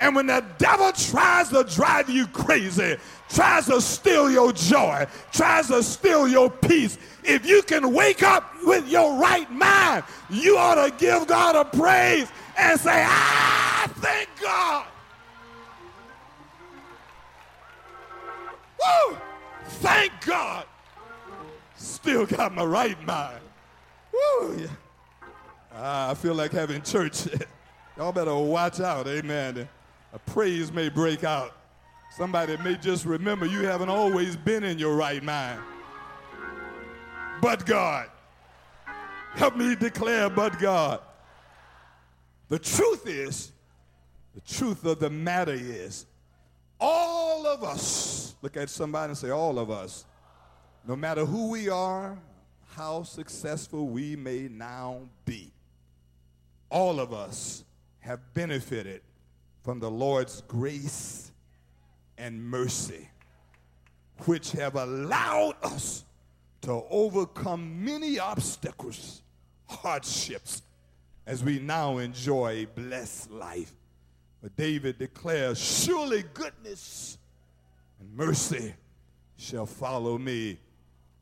And 0.00 0.14
when 0.14 0.26
the 0.26 0.44
devil 0.58 0.92
tries 0.92 1.48
to 1.48 1.64
drive 1.64 2.08
you 2.08 2.28
crazy, 2.28 2.98
tries 3.28 3.66
to 3.66 3.80
steal 3.80 4.30
your 4.30 4.52
joy, 4.52 5.06
tries 5.32 5.68
to 5.68 5.82
steal 5.82 6.28
your 6.28 6.50
peace, 6.50 6.98
if 7.24 7.46
you 7.46 7.62
can 7.62 7.92
wake 7.92 8.22
up 8.22 8.54
with 8.62 8.88
your 8.88 9.18
right 9.18 9.50
mind, 9.50 10.04
you 10.28 10.56
ought 10.56 10.86
to 10.86 10.94
give 10.96 11.26
God 11.26 11.56
a 11.56 11.64
praise 11.64 12.30
and 12.58 12.78
say, 12.78 13.04
Ah, 13.06 13.90
thank 13.96 14.28
God. 14.40 14.86
Woo! 18.80 19.16
Thank 19.66 20.12
God. 20.24 20.66
Still 21.76 22.26
got 22.26 22.54
my 22.54 22.64
right 22.64 23.02
mind. 23.06 23.40
Woo! 24.12 24.56
Yeah. 24.58 24.66
Ah, 25.74 26.10
I 26.10 26.14
feel 26.14 26.34
like 26.34 26.52
having 26.52 26.82
church. 26.82 27.26
Y'all 27.96 28.12
better 28.12 28.34
watch 28.34 28.80
out, 28.80 29.06
amen. 29.06 29.68
A 30.12 30.18
praise 30.18 30.72
may 30.72 30.88
break 30.88 31.24
out. 31.24 31.56
Somebody 32.16 32.56
may 32.58 32.76
just 32.76 33.04
remember 33.04 33.46
you 33.46 33.60
haven't 33.60 33.88
always 33.88 34.36
been 34.36 34.62
in 34.62 34.78
your 34.78 34.94
right 34.94 35.22
mind 35.22 35.60
but 37.44 37.66
God. 37.66 38.08
Help 39.34 39.54
me 39.56 39.76
declare, 39.76 40.30
but 40.30 40.58
God. 40.58 41.00
The 42.48 42.58
truth 42.58 43.06
is, 43.06 43.52
the 44.34 44.40
truth 44.40 44.82
of 44.86 44.98
the 44.98 45.10
matter 45.10 45.52
is, 45.52 46.06
all 46.80 47.46
of 47.46 47.62
us, 47.62 48.34
look 48.40 48.56
at 48.56 48.70
somebody 48.70 49.10
and 49.10 49.18
say, 49.18 49.28
all 49.28 49.58
of 49.58 49.70
us, 49.70 50.06
no 50.88 50.96
matter 50.96 51.26
who 51.26 51.50
we 51.50 51.68
are, 51.68 52.16
how 52.76 53.02
successful 53.02 53.88
we 53.88 54.16
may 54.16 54.48
now 54.50 55.02
be, 55.26 55.52
all 56.70 56.98
of 56.98 57.12
us 57.12 57.62
have 58.00 58.20
benefited 58.32 59.02
from 59.62 59.80
the 59.80 59.90
Lord's 59.90 60.40
grace 60.48 61.30
and 62.16 62.42
mercy, 62.42 63.06
which 64.24 64.52
have 64.52 64.76
allowed 64.76 65.56
us 65.62 66.04
to 66.64 66.82
overcome 66.88 67.84
many 67.84 68.18
obstacles, 68.18 69.20
hardships, 69.68 70.62
as 71.26 71.44
we 71.44 71.58
now 71.58 71.98
enjoy 71.98 72.62
a 72.62 72.64
blessed 72.64 73.30
life. 73.30 73.74
But 74.42 74.56
David 74.56 74.98
declares, 74.98 75.58
Surely 75.58 76.24
goodness 76.32 77.18
and 78.00 78.16
mercy 78.16 78.74
shall 79.36 79.66
follow 79.66 80.16
me 80.16 80.58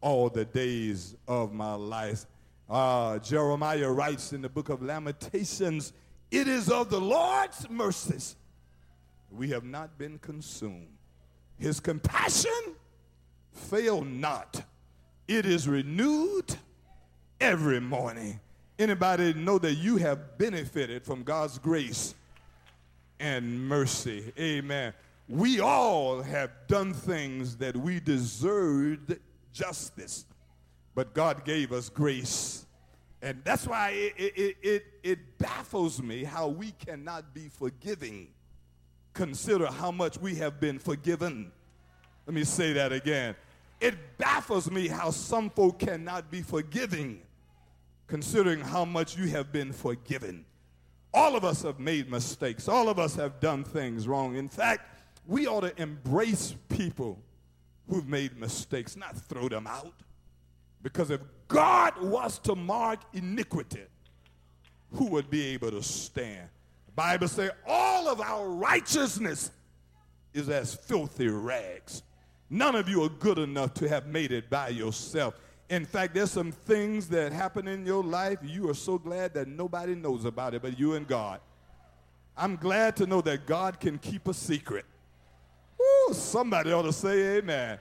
all 0.00 0.28
the 0.28 0.44
days 0.44 1.16
of 1.26 1.52
my 1.52 1.74
life. 1.74 2.24
Uh, 2.70 3.18
Jeremiah 3.18 3.90
writes 3.90 4.32
in 4.32 4.42
the 4.42 4.48
book 4.48 4.68
of 4.68 4.80
Lamentations, 4.80 5.92
It 6.30 6.46
is 6.46 6.68
of 6.70 6.88
the 6.88 7.00
Lord's 7.00 7.68
mercies 7.68 8.36
we 9.28 9.48
have 9.48 9.64
not 9.64 9.98
been 9.98 10.18
consumed. 10.18 10.98
His 11.58 11.80
compassion 11.80 12.76
fail 13.50 14.02
not. 14.02 14.62
It 15.32 15.46
is 15.46 15.66
renewed 15.66 16.54
every 17.40 17.80
morning. 17.80 18.38
Anybody 18.78 19.32
know 19.32 19.56
that 19.60 19.76
you 19.76 19.96
have 19.96 20.36
benefited 20.36 21.06
from 21.06 21.22
God's 21.22 21.56
grace 21.56 22.14
and 23.18 23.66
mercy? 23.66 24.30
Amen. 24.38 24.92
We 25.30 25.58
all 25.58 26.20
have 26.20 26.50
done 26.68 26.92
things 26.92 27.56
that 27.56 27.74
we 27.74 27.98
deserved 27.98 29.16
justice, 29.54 30.26
but 30.94 31.14
God 31.14 31.46
gave 31.46 31.72
us 31.72 31.88
grace. 31.88 32.66
And 33.22 33.40
that's 33.42 33.66
why 33.66 34.12
it, 34.18 34.34
it, 34.36 34.56
it, 34.62 34.84
it 35.02 35.38
baffles 35.38 36.02
me 36.02 36.24
how 36.24 36.48
we 36.48 36.72
cannot 36.72 37.32
be 37.32 37.48
forgiving. 37.48 38.28
Consider 39.14 39.68
how 39.68 39.92
much 39.92 40.18
we 40.18 40.34
have 40.34 40.60
been 40.60 40.78
forgiven. 40.78 41.52
Let 42.26 42.34
me 42.34 42.44
say 42.44 42.74
that 42.74 42.92
again. 42.92 43.34
It 43.82 44.16
baffles 44.16 44.70
me 44.70 44.86
how 44.86 45.10
some 45.10 45.50
folk 45.50 45.80
cannot 45.80 46.30
be 46.30 46.40
forgiving, 46.40 47.20
considering 48.06 48.60
how 48.60 48.84
much 48.84 49.18
you 49.18 49.26
have 49.30 49.50
been 49.50 49.72
forgiven. 49.72 50.44
All 51.12 51.34
of 51.34 51.44
us 51.44 51.62
have 51.62 51.80
made 51.80 52.08
mistakes. 52.08 52.68
All 52.68 52.88
of 52.88 53.00
us 53.00 53.16
have 53.16 53.40
done 53.40 53.64
things 53.64 54.06
wrong. 54.06 54.36
In 54.36 54.48
fact, 54.48 54.88
we 55.26 55.48
ought 55.48 55.62
to 55.62 55.82
embrace 55.82 56.54
people 56.68 57.18
who've 57.88 58.08
made 58.08 58.38
mistakes, 58.38 58.96
not 58.96 59.16
throw 59.16 59.48
them 59.48 59.66
out. 59.66 59.94
Because 60.80 61.10
if 61.10 61.20
God 61.48 62.00
was 62.00 62.38
to 62.40 62.54
mark 62.54 63.00
iniquity, 63.12 63.82
who 64.92 65.06
would 65.06 65.28
be 65.28 65.46
able 65.46 65.72
to 65.72 65.82
stand? 65.82 66.48
The 66.86 66.92
Bible 66.92 67.26
says 67.26 67.50
all 67.66 68.08
of 68.08 68.20
our 68.20 68.48
righteousness 68.48 69.50
is 70.32 70.48
as 70.48 70.72
filthy 70.72 71.26
rags. 71.26 72.04
None 72.52 72.74
of 72.74 72.86
you 72.86 73.02
are 73.02 73.08
good 73.08 73.38
enough 73.38 73.72
to 73.74 73.88
have 73.88 74.06
made 74.06 74.30
it 74.30 74.50
by 74.50 74.68
yourself. 74.68 75.32
In 75.70 75.86
fact, 75.86 76.12
there's 76.12 76.30
some 76.30 76.52
things 76.52 77.08
that 77.08 77.32
happen 77.32 77.66
in 77.66 77.86
your 77.86 78.04
life. 78.04 78.40
You 78.42 78.68
are 78.68 78.74
so 78.74 78.98
glad 78.98 79.32
that 79.32 79.48
nobody 79.48 79.94
knows 79.94 80.26
about 80.26 80.52
it 80.52 80.60
but 80.60 80.78
you 80.78 80.92
and 80.92 81.08
God. 81.08 81.40
I'm 82.36 82.56
glad 82.56 82.94
to 82.96 83.06
know 83.06 83.22
that 83.22 83.46
God 83.46 83.80
can 83.80 83.96
keep 83.96 84.28
a 84.28 84.34
secret. 84.34 84.84
Ooh, 85.80 86.12
somebody 86.12 86.72
ought 86.72 86.82
to 86.82 86.92
say 86.92 87.38
amen. 87.38 87.78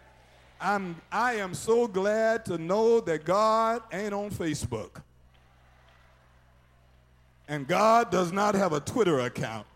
I'm, 0.61 0.95
I 1.11 1.33
am 1.33 1.53
so 1.53 1.85
glad 1.85 2.45
to 2.45 2.57
know 2.57 3.01
that 3.01 3.25
God 3.25 3.81
ain't 3.91 4.13
on 4.13 4.31
Facebook. 4.31 5.01
And 7.45 7.67
God 7.67 8.09
does 8.09 8.31
not 8.31 8.55
have 8.55 8.71
a 8.71 8.79
Twitter 8.79 9.19
account. 9.19 9.67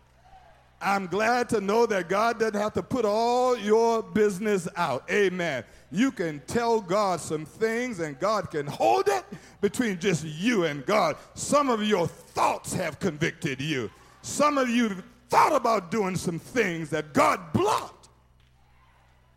I'm 0.80 1.06
glad 1.06 1.48
to 1.50 1.60
know 1.60 1.86
that 1.86 2.08
God 2.08 2.38
doesn't 2.38 2.60
have 2.60 2.74
to 2.74 2.82
put 2.82 3.04
all 3.04 3.56
your 3.56 4.02
business 4.02 4.68
out. 4.76 5.10
Amen. 5.10 5.64
You 5.90 6.12
can 6.12 6.40
tell 6.46 6.80
God 6.80 7.20
some 7.20 7.46
things 7.46 8.00
and 8.00 8.18
God 8.18 8.50
can 8.50 8.66
hold 8.66 9.08
it 9.08 9.24
between 9.60 9.98
just 9.98 10.24
you 10.24 10.64
and 10.64 10.84
God. 10.84 11.16
Some 11.34 11.70
of 11.70 11.82
your 11.82 12.06
thoughts 12.06 12.74
have 12.74 12.98
convicted 13.00 13.60
you. 13.60 13.90
Some 14.20 14.58
of 14.58 14.68
you 14.68 14.96
thought 15.28 15.54
about 15.54 15.90
doing 15.90 16.16
some 16.16 16.38
things 16.38 16.90
that 16.90 17.14
God 17.14 17.40
blocked. 17.52 18.08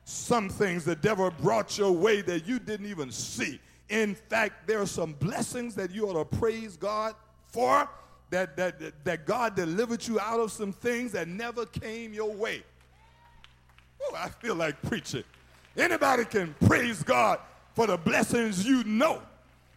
Some 0.04 0.50
things 0.50 0.84
the 0.84 0.96
devil 0.96 1.32
brought 1.42 1.78
your 1.78 1.92
way 1.92 2.22
that 2.22 2.48
you 2.48 2.60
didn't 2.60 2.88
even 2.88 3.12
see. 3.12 3.62
In 3.90 4.16
fact, 4.16 4.68
there 4.68 4.82
are 4.82 4.88
some 4.88 5.14
blessings 5.14 5.76
that 5.76 5.92
you 5.92 6.10
ought 6.10 6.32
to 6.32 6.38
praise 6.38 6.76
God 6.76 7.16
for 7.52 7.88
that, 8.30 8.56
that, 8.58 9.04
that 9.04 9.26
God 9.26 9.56
delivered 9.56 10.08
you 10.08 10.20
out 10.20 10.40
of 10.40 10.52
some 10.52 10.72
things 10.72 11.12
that 11.14 11.28
never 11.28 11.66
came 11.66 12.14
your 12.14 12.32
way. 12.32 12.64
Ooh, 14.02 14.16
I 14.16 14.30
feel 14.30 14.56
like 14.56 14.82
preaching. 14.84 15.24
Anybody 15.78 16.26
can 16.26 16.56
praise 16.66 17.04
God 17.04 17.40
for 17.74 17.88
the 17.88 17.98
blessings 17.98 18.66
you 18.66 18.84
know. 18.84 19.22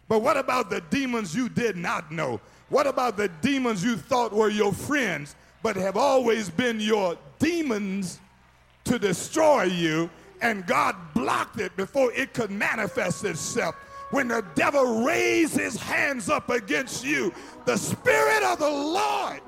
But 0.07 0.21
what 0.21 0.37
about 0.37 0.69
the 0.69 0.81
demons 0.89 1.35
you 1.35 1.49
did 1.49 1.77
not 1.77 2.11
know? 2.11 2.39
What 2.69 2.87
about 2.87 3.17
the 3.17 3.29
demons 3.41 3.83
you 3.83 3.95
thought 3.95 4.33
were 4.33 4.49
your 4.49 4.73
friends, 4.73 5.35
but 5.61 5.75
have 5.75 5.97
always 5.97 6.49
been 6.49 6.79
your 6.79 7.17
demons 7.39 8.19
to 8.85 8.99
destroy 8.99 9.63
you, 9.63 10.09
and 10.41 10.65
God 10.65 10.95
blocked 11.13 11.59
it 11.59 11.75
before 11.77 12.11
it 12.13 12.33
could 12.33 12.51
manifest 12.51 13.23
itself? 13.23 13.75
When 14.13 14.27
the 14.27 14.45
devil 14.53 15.03
raised 15.03 15.57
his 15.57 15.75
hands 15.75 16.29
up 16.29 16.51
against 16.51 17.03
you, 17.03 17.33
the 17.65 17.75
Spirit 17.75 18.43
of 18.43 18.59
the 18.59 18.69
Lord 18.69 19.41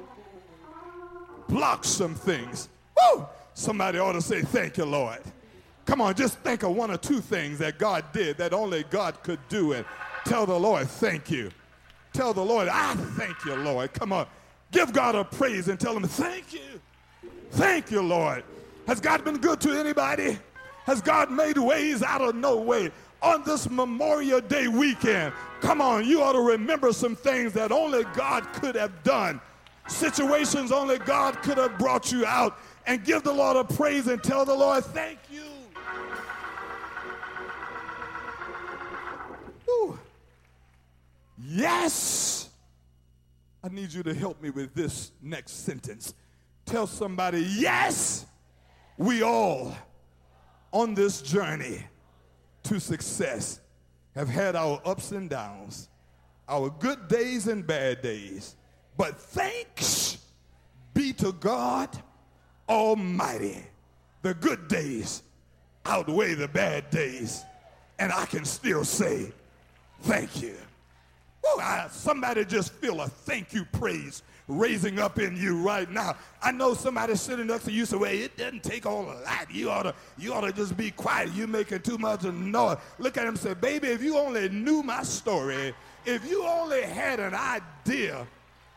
blocks 1.47 1.87
some 1.87 2.15
things. 2.15 2.67
Woo! 2.97 3.27
Somebody 3.53 3.99
ought 3.99 4.13
to 4.13 4.21
say, 4.21 4.41
Thank 4.41 4.77
you, 4.77 4.85
Lord. 4.85 5.19
Come 5.85 6.01
on, 6.01 6.15
just 6.15 6.39
think 6.39 6.63
of 6.63 6.75
one 6.75 6.89
or 6.89 6.97
two 6.97 7.21
things 7.21 7.59
that 7.59 7.77
God 7.77 8.05
did 8.11 8.37
that 8.39 8.53
only 8.53 8.83
God 8.89 9.21
could 9.21 9.39
do 9.49 9.73
and 9.73 9.85
tell 10.25 10.47
the 10.47 10.59
Lord, 10.59 10.87
Thank 10.87 11.29
you. 11.29 11.51
Tell 12.11 12.33
the 12.33 12.43
Lord, 12.43 12.67
I 12.67 12.95
thank 12.95 13.45
you, 13.45 13.53
Lord. 13.55 13.93
Come 13.93 14.11
on, 14.11 14.25
give 14.71 14.91
God 14.91 15.13
a 15.13 15.23
praise 15.23 15.67
and 15.67 15.79
tell 15.79 15.95
him, 15.95 16.07
Thank 16.07 16.53
you. 16.53 16.81
Thank 17.51 17.91
you, 17.91 18.01
Lord. 18.01 18.43
Has 18.87 18.99
God 18.99 19.23
been 19.23 19.37
good 19.37 19.61
to 19.61 19.79
anybody? 19.79 20.39
Has 20.85 21.01
God 21.01 21.29
made 21.29 21.59
ways 21.59 22.01
out 22.01 22.21
of 22.21 22.33
no 22.33 22.57
way? 22.57 22.91
On 23.25 23.43
this 23.43 23.69
Memorial 23.69 24.39
Day 24.39 24.67
weekend. 24.67 25.33
Come 25.59 25.81
on, 25.81 26.05
you 26.05 26.21
ought 26.21 26.33
to 26.33 26.41
remember 26.41 26.93
some 26.93 27.15
things 27.15 27.53
that 27.53 27.71
only 27.71 28.03
God 28.13 28.43
could 28.53 28.75
have 28.75 29.03
done, 29.03 29.41
situations 29.87 30.71
only 30.71 30.99
God 30.99 31.41
could 31.41 31.57
have 31.57 31.77
brought 31.79 32.11
you 32.11 32.25
out, 32.25 32.59
and 32.85 33.03
give 33.03 33.23
the 33.23 33.33
Lord 33.33 33.57
a 33.57 33.63
praise 33.63 34.07
and 34.07 34.23
tell 34.23 34.45
the 34.45 34.53
Lord, 34.53 34.85
thank 34.85 35.17
you. 35.31 35.41
Whew. 39.65 39.99
Yes. 41.43 42.49
I 43.63 43.69
need 43.69 43.91
you 43.91 44.03
to 44.03 44.13
help 44.13 44.39
me 44.39 44.51
with 44.51 44.75
this 44.75 45.11
next 45.23 45.65
sentence. 45.65 46.13
Tell 46.67 46.85
somebody, 46.85 47.41
yes, 47.41 48.27
we 48.97 49.23
all 49.23 49.75
on 50.71 50.93
this 50.93 51.23
journey 51.23 51.85
to 52.65 52.79
success 52.79 53.59
have 54.15 54.29
had 54.29 54.55
our 54.55 54.81
ups 54.85 55.11
and 55.11 55.29
downs, 55.29 55.89
our 56.47 56.69
good 56.69 57.07
days 57.07 57.47
and 57.47 57.65
bad 57.65 58.01
days. 58.01 58.55
But 58.97 59.19
thanks 59.19 60.17
be 60.93 61.13
to 61.13 61.33
God 61.33 61.89
Almighty. 62.69 63.63
The 64.21 64.33
good 64.33 64.67
days 64.67 65.21
outweigh 65.85 66.33
the 66.33 66.47
bad 66.47 66.89
days. 66.89 67.43
And 67.99 68.11
I 68.11 68.25
can 68.25 68.45
still 68.45 68.83
say, 68.83 69.31
thank 70.01 70.41
you. 70.41 70.55
I, 71.59 71.87
somebody 71.91 72.43
just 72.43 72.73
feel 72.73 73.01
a 73.01 73.07
thank 73.07 73.53
you 73.53 73.65
praise 73.65 74.23
raising 74.47 74.99
up 74.99 75.19
in 75.19 75.35
you 75.35 75.57
right 75.61 75.89
now. 75.89 76.15
I 76.41 76.51
know 76.51 76.73
somebody 76.73 77.15
sitting 77.15 77.47
next 77.47 77.65
to 77.65 77.71
you 77.71 77.85
say, 77.85 77.97
well, 77.97 78.11
it 78.11 78.37
doesn't 78.37 78.63
take 78.63 78.85
all 78.85 79.09
of 79.09 79.23
that. 79.23 79.45
You 79.51 79.69
ought 79.71 79.83
to, 79.83 79.95
you 80.17 80.33
ought 80.33 80.41
to 80.41 80.51
just 80.51 80.77
be 80.77 80.91
quiet. 80.91 81.31
You're 81.33 81.47
making 81.47 81.81
too 81.81 81.97
much 81.97 82.23
noise. 82.23 82.77
Look 82.99 83.17
at 83.17 83.25
him 83.25 83.35
say, 83.35 83.53
baby, 83.53 83.87
if 83.87 84.03
you 84.03 84.17
only 84.17 84.49
knew 84.49 84.83
my 84.83 85.03
story, 85.03 85.73
if 86.05 86.29
you 86.29 86.45
only 86.45 86.83
had 86.83 87.19
an 87.19 87.33
idea 87.33 88.27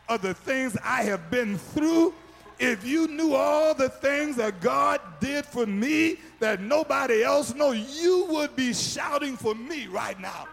of 0.07 0.21
the 0.21 0.33
things 0.33 0.75
I 0.83 1.03
have 1.03 1.29
been 1.29 1.57
through, 1.57 2.13
if 2.59 2.85
you 2.85 3.07
knew 3.07 3.35
all 3.35 3.73
the 3.73 3.89
things 3.89 4.35
that 4.35 4.59
God 4.59 4.99
did 5.21 5.45
for 5.45 5.65
me 5.65 6.17
that 6.39 6.61
nobody 6.61 7.23
else 7.23 7.53
know, 7.53 7.71
you 7.71 8.25
would 8.29 8.55
be 8.55 8.73
shouting 8.73 9.37
for 9.37 9.55
me 9.55 9.87
right 9.87 10.19
now. 10.19 10.47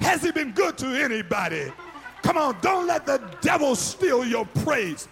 Has 0.00 0.22
he 0.22 0.32
been 0.32 0.52
good 0.52 0.76
to 0.78 0.86
anybody? 0.86 1.72
Come 2.26 2.38
on, 2.38 2.56
don't 2.60 2.88
let 2.88 3.06
the 3.06 3.22
devil 3.40 3.76
steal 3.76 4.24
your 4.24 4.46
praise. 4.64 5.06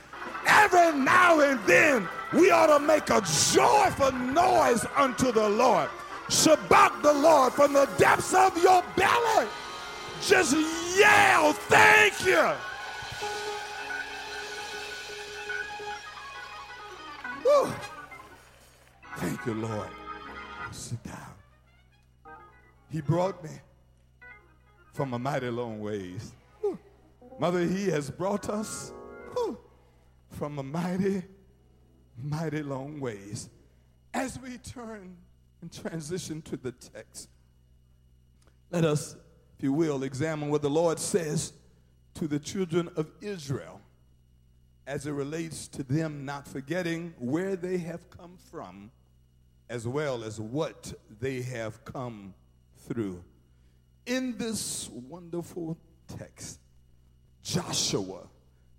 Every 0.48 0.98
now 0.98 1.38
and 1.38 1.61
then, 1.64 2.09
we 2.33 2.50
ought 2.50 2.77
to 2.77 2.85
make 2.85 3.09
a 3.09 3.20
joyful 3.53 4.11
noise 4.11 4.85
unto 4.96 5.31
the 5.31 5.48
Lord. 5.48 5.88
Shabbat 6.27 7.03
the 7.03 7.12
Lord 7.12 7.53
from 7.53 7.72
the 7.72 7.88
depths 7.98 8.35
of 8.35 8.61
your 8.61 8.83
belly. 8.96 9.46
Just 10.22 10.57
yell, 10.98 11.53
thank 11.53 12.27
you. 12.27 12.50
Whew. 17.44 17.72
Thank 19.18 19.46
you, 19.46 19.55
Lord. 19.55 19.88
Sit 20.72 21.00
down. 21.05 22.35
He 22.90 23.00
brought 23.00 23.40
me 23.44 23.50
from 24.92 25.14
a 25.14 25.18
mighty 25.20 25.48
long 25.50 25.79
ways. 25.79 26.33
Mother, 27.38 27.64
He 27.66 27.86
has 27.90 28.10
brought 28.10 28.48
us 28.48 28.92
whew, 29.34 29.58
from 30.30 30.58
a 30.58 30.62
mighty, 30.62 31.22
mighty 32.22 32.62
long 32.62 33.00
ways. 33.00 33.48
As 34.12 34.38
we 34.40 34.58
turn 34.58 35.16
and 35.60 35.72
transition 35.72 36.42
to 36.42 36.56
the 36.56 36.72
text, 36.72 37.28
let 38.70 38.84
us, 38.84 39.16
if 39.56 39.62
you 39.62 39.72
will, 39.72 40.02
examine 40.02 40.50
what 40.50 40.62
the 40.62 40.70
Lord 40.70 40.98
says 40.98 41.52
to 42.14 42.28
the 42.28 42.38
children 42.38 42.88
of 42.96 43.10
Israel 43.20 43.80
as 44.86 45.06
it 45.06 45.12
relates 45.12 45.66
to 45.68 45.82
them 45.82 46.24
not 46.24 46.46
forgetting 46.46 47.14
where 47.18 47.56
they 47.56 47.78
have 47.78 48.10
come 48.10 48.36
from 48.50 48.90
as 49.70 49.88
well 49.88 50.22
as 50.22 50.38
what 50.40 50.92
they 51.20 51.42
have 51.42 51.84
come 51.84 52.34
through. 52.86 53.24
In 54.06 54.36
this 54.36 54.90
wonderful 54.90 55.78
text, 56.18 56.60
Joshua 57.44 58.26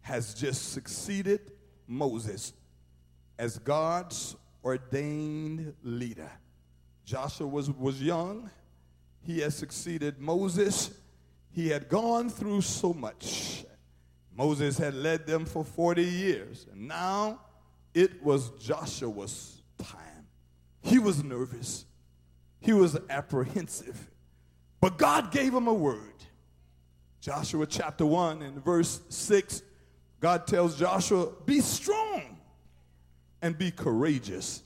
has 0.01 0.33
just 0.33 0.73
succeeded 0.73 1.51
Moses 1.87 2.51
as 3.37 3.59
God's 3.59 4.35
ordained 4.63 5.73
leader. 5.83 6.31
Joshua 7.05 7.45
was, 7.45 7.69
was 7.69 8.01
young. 8.01 8.49
He 9.21 9.39
had 9.41 9.53
succeeded 9.53 10.19
Moses. 10.19 10.89
He 11.51 11.69
had 11.69 11.87
gone 11.87 12.29
through 12.29 12.61
so 12.61 12.91
much. 12.91 13.65
Moses 14.35 14.79
had 14.79 14.95
led 14.95 15.27
them 15.27 15.45
for 15.45 15.63
40 15.63 16.03
years. 16.03 16.65
And 16.71 16.87
now 16.87 17.39
it 17.93 18.23
was 18.23 18.49
Joshua's 18.59 19.61
time. 19.77 20.27
He 20.81 20.97
was 20.97 21.23
nervous. 21.23 21.85
He 22.59 22.73
was 22.73 22.97
apprehensive. 23.11 24.09
But 24.81 24.97
God 24.97 25.31
gave 25.31 25.53
him 25.53 25.67
a 25.67 25.73
word. 25.73 26.15
Joshua 27.25 27.65
chapter 27.65 28.05
1 28.05 28.43
and 28.43 28.63
verse 28.63 29.01
6, 29.09 29.63
God 30.19 30.45
tells 30.45 30.77
Joshua, 30.77 31.29
Be 31.47 31.59
strong 31.59 32.37
and 33.41 33.57
be 33.57 33.71
courageous. 33.71 34.61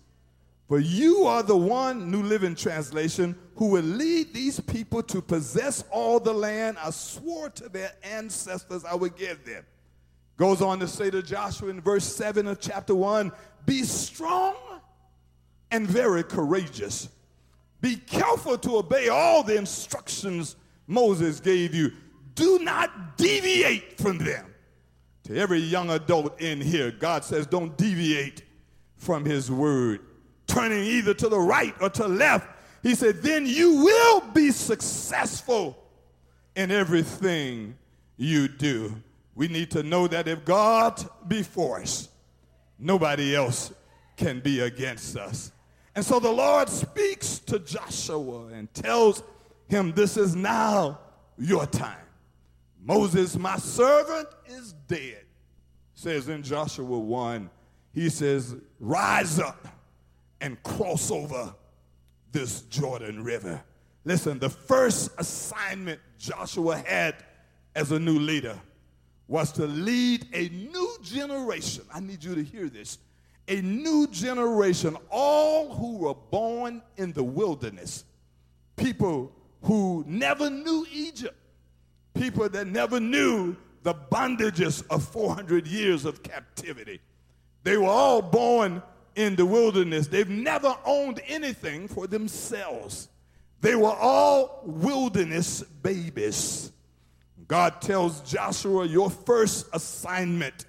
For 0.67 0.77
you 0.77 1.23
are 1.23 1.41
the 1.41 1.55
one, 1.55 2.11
New 2.11 2.21
Living 2.21 2.55
Translation, 2.55 3.37
who 3.55 3.67
will 3.67 3.85
lead 3.85 4.33
these 4.33 4.59
people 4.59 5.01
to 5.03 5.21
possess 5.21 5.85
all 5.89 6.19
the 6.19 6.33
land 6.33 6.75
I 6.83 6.89
swore 6.89 7.49
to 7.51 7.69
their 7.69 7.93
ancestors 8.03 8.83
I 8.83 8.93
would 8.93 9.15
give 9.15 9.45
them. 9.45 9.65
Goes 10.35 10.61
on 10.61 10.81
to 10.81 10.87
say 10.89 11.09
to 11.11 11.23
Joshua 11.23 11.69
in 11.69 11.79
verse 11.79 12.03
7 12.03 12.45
of 12.45 12.59
chapter 12.59 12.93
1 12.93 13.31
Be 13.65 13.83
strong 13.83 14.55
and 15.71 15.87
very 15.87 16.23
courageous. 16.23 17.07
Be 17.79 17.95
careful 17.95 18.57
to 18.57 18.79
obey 18.79 19.07
all 19.07 19.43
the 19.43 19.55
instructions 19.55 20.57
Moses 20.87 21.39
gave 21.39 21.73
you. 21.73 21.93
Do 22.39 22.59
not 22.59 23.17
deviate 23.17 23.97
from 23.97 24.17
them. 24.17 24.55
To 25.25 25.37
every 25.37 25.59
young 25.59 25.89
adult 25.89 26.39
in 26.39 26.61
here, 26.61 26.89
God 26.89 27.25
says, 27.25 27.45
don't 27.45 27.77
deviate 27.77 28.43
from 28.95 29.25
his 29.25 29.51
word, 29.51 29.99
turning 30.47 30.85
either 30.85 31.13
to 31.15 31.27
the 31.27 31.37
right 31.37 31.75
or 31.81 31.89
to 31.89 32.03
the 32.03 32.07
left. 32.07 32.47
He 32.81 32.95
said, 32.95 33.21
then 33.21 33.45
you 33.45 33.83
will 33.83 34.21
be 34.33 34.51
successful 34.51 35.77
in 36.55 36.71
everything 36.71 37.77
you 38.15 38.47
do. 38.47 38.95
We 39.35 39.49
need 39.49 39.71
to 39.71 39.83
know 39.83 40.07
that 40.07 40.29
if 40.29 40.45
God 40.45 41.05
be 41.27 41.43
for 41.43 41.81
us, 41.81 42.07
nobody 42.79 43.35
else 43.35 43.73
can 44.15 44.39
be 44.39 44.61
against 44.61 45.17
us. 45.17 45.51
And 45.93 46.05
so 46.05 46.21
the 46.21 46.31
Lord 46.31 46.69
speaks 46.69 47.39
to 47.39 47.59
Joshua 47.59 48.47
and 48.53 48.73
tells 48.73 49.23
him, 49.67 49.91
This 49.91 50.15
is 50.15 50.37
now 50.37 50.99
your 51.37 51.65
time. 51.65 52.05
Moses, 52.81 53.37
my 53.37 53.57
servant, 53.57 54.27
is 54.47 54.73
dead. 54.87 55.25
Says 55.93 56.29
in 56.29 56.43
Joshua 56.43 56.97
1, 56.97 57.49
he 57.93 58.09
says, 58.09 58.55
Rise 58.79 59.39
up 59.39 59.67
and 60.39 60.61
cross 60.63 61.11
over 61.11 61.53
this 62.31 62.61
Jordan 62.63 63.23
River. 63.23 63.61
Listen, 64.05 64.39
the 64.39 64.49
first 64.49 65.11
assignment 65.17 65.99
Joshua 66.17 66.77
had 66.77 67.15
as 67.75 67.91
a 67.91 67.99
new 67.99 68.17
leader 68.17 68.57
was 69.27 69.51
to 69.53 69.67
lead 69.67 70.25
a 70.33 70.49
new 70.49 70.97
generation. 71.03 71.83
I 71.93 71.99
need 71.99 72.23
you 72.23 72.35
to 72.35 72.43
hear 72.43 72.69
this 72.69 72.97
a 73.49 73.61
new 73.61 74.07
generation, 74.07 74.95
all 75.09 75.73
who 75.73 75.97
were 75.97 76.13
born 76.13 76.83
in 76.97 77.11
the 77.13 77.23
wilderness, 77.23 78.05
people 78.75 79.31
who 79.63 80.03
never 80.07 80.51
knew 80.51 80.85
Egypt, 80.93 81.35
people 82.19 82.49
that 82.49 82.67
never 82.67 82.99
knew 82.99 83.55
the 83.83 83.93
bondages 83.93 84.83
of 84.89 85.03
400 85.03 85.65
years 85.65 86.05
of 86.05 86.21
captivity. 86.21 86.99
They 87.63 87.77
were 87.77 87.87
all 87.87 88.21
born 88.21 88.83
in 89.15 89.35
the 89.35 89.45
wilderness. 89.45 90.07
They've 90.07 90.29
never 90.29 90.75
owned 90.85 91.21
anything 91.27 91.87
for 91.87 92.07
themselves. 92.07 93.07
They 93.61 93.75
were 93.75 93.93
all 93.93 94.61
wilderness 94.65 95.63
babies. 95.63 96.71
God 97.47 97.81
tells 97.81 98.21
Joshua, 98.21 98.85
Your 98.85 99.09
first 99.09 99.67
assignment 99.73 100.65